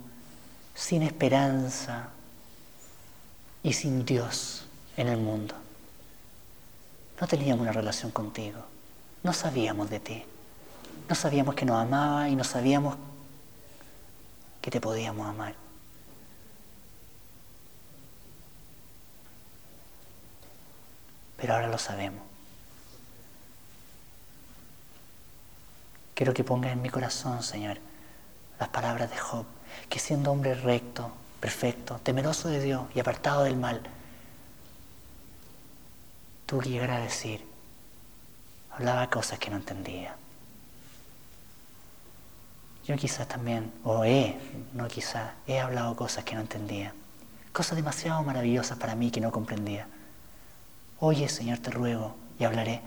sin 0.75 1.05
esperanza 1.05 2.09
y 3.63 3.73
sin 3.73 4.05
Dios 4.05 4.67
en 4.97 5.07
el 5.07 5.19
mundo. 5.19 5.55
No 7.21 7.29
teníamos 7.29 7.63
una 7.63 7.71
relación 7.71 8.11
contigo, 8.11 8.59
no 9.23 9.33
sabíamos 9.33 9.89
de 9.91 10.01
ti. 10.01 10.25
no 11.09 11.15
sabíamos 11.15 11.55
que 11.55 11.65
nos 11.65 11.77
amaba 11.77 12.29
y 12.29 12.35
no 12.35 12.43
sabíamos 12.43 12.97
que 14.61 14.73
te 14.73 14.81
podíamos 14.81 15.25
amar. 15.25 15.55
Pero 21.37 21.55
ahora 21.55 21.69
lo 21.69 21.79
sabemos. 21.79 22.28
Quiero 26.19 26.35
que 26.35 26.43
pongas 26.43 26.73
en 26.73 26.83
mi 26.83 26.91
corazón, 26.91 27.45
Señor, 27.45 27.79
las 28.59 28.69
palabras 28.71 29.09
de 29.09 29.17
Job, 29.17 29.47
que 29.89 30.01
siendo 30.01 30.33
hombre 30.33 30.57
recto, 30.57 31.13
perfecto, 31.39 32.01
temeroso 32.03 32.49
de 32.49 32.61
Dios 32.61 32.87
y 32.93 32.99
apartado 32.99 33.45
del 33.45 33.57
mal, 33.57 33.81
tuvo 36.45 36.59
que 36.59 36.71
llegar 36.71 36.91
a 36.91 36.99
decir, 36.99 37.47
hablaba 38.73 39.09
cosas 39.11 39.39
que 39.39 39.49
no 39.49 39.59
entendía. 39.59 40.17
Yo 42.85 42.97
quizás 42.97 43.29
también, 43.29 43.73
o 43.85 44.03
he, 44.03 44.37
no 44.73 44.89
quizás, 44.89 45.35
he 45.47 45.61
hablado 45.61 45.95
cosas 45.95 46.25
que 46.25 46.35
no 46.35 46.41
entendía, 46.41 46.95
cosas 47.53 47.77
demasiado 47.77 48.25
maravillosas 48.25 48.77
para 48.77 48.97
mí 48.97 49.13
que 49.13 49.21
no 49.21 49.31
comprendía. 49.31 49.87
Oye, 50.99 51.29
Señor, 51.29 51.59
te 51.59 51.71
ruego 51.71 52.17
y 52.41 52.45
hablaré. 52.45 52.81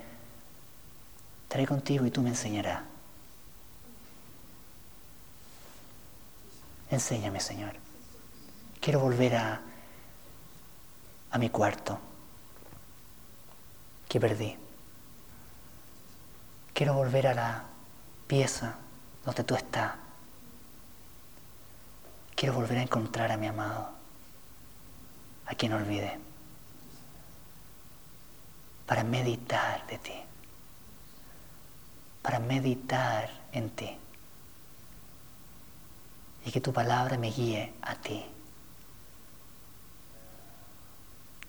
Estaré 1.44 1.66
contigo 1.66 2.06
y 2.06 2.12
tú 2.12 2.22
me 2.22 2.32
enseñarás. 2.32 2.91
Enséñame, 6.92 7.40
Señor. 7.40 7.72
Quiero 8.82 9.00
volver 9.00 9.38
a, 9.38 9.62
a 11.32 11.38
mi 11.38 11.50
cuarto 11.50 11.98
que 14.10 14.20
perdí. 14.20 14.58
Quiero 16.74 16.94
volver 16.94 17.28
a 17.28 17.34
la 17.34 17.64
pieza 18.28 18.76
donde 19.24 19.46
tú 19.46 19.56
estás. 19.56 19.94
Quiero 22.36 22.56
volver 22.56 22.80
a 22.80 22.82
encontrar 22.82 23.32
a 23.32 23.38
mi 23.38 23.48
amado, 23.48 23.92
a 25.46 25.56
quien 25.56 25.72
olvidé, 25.72 26.20
para 28.86 29.04
meditar 29.06 29.88
de 29.88 29.98
ti, 30.00 30.16
para 32.22 32.40
meditar 32.40 33.30
en 33.54 33.70
ti 33.70 34.01
y 36.46 36.52
que 36.52 36.62
tu 36.62 36.74
palabra 36.74 37.18
me 37.18 37.32
guíe 37.32 37.74
a 37.82 37.96
ti. 37.96 38.26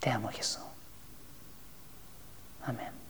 Te 0.01 0.11
amo 0.11 0.28
Jesús. 0.28 0.62
Amén. 2.64 3.01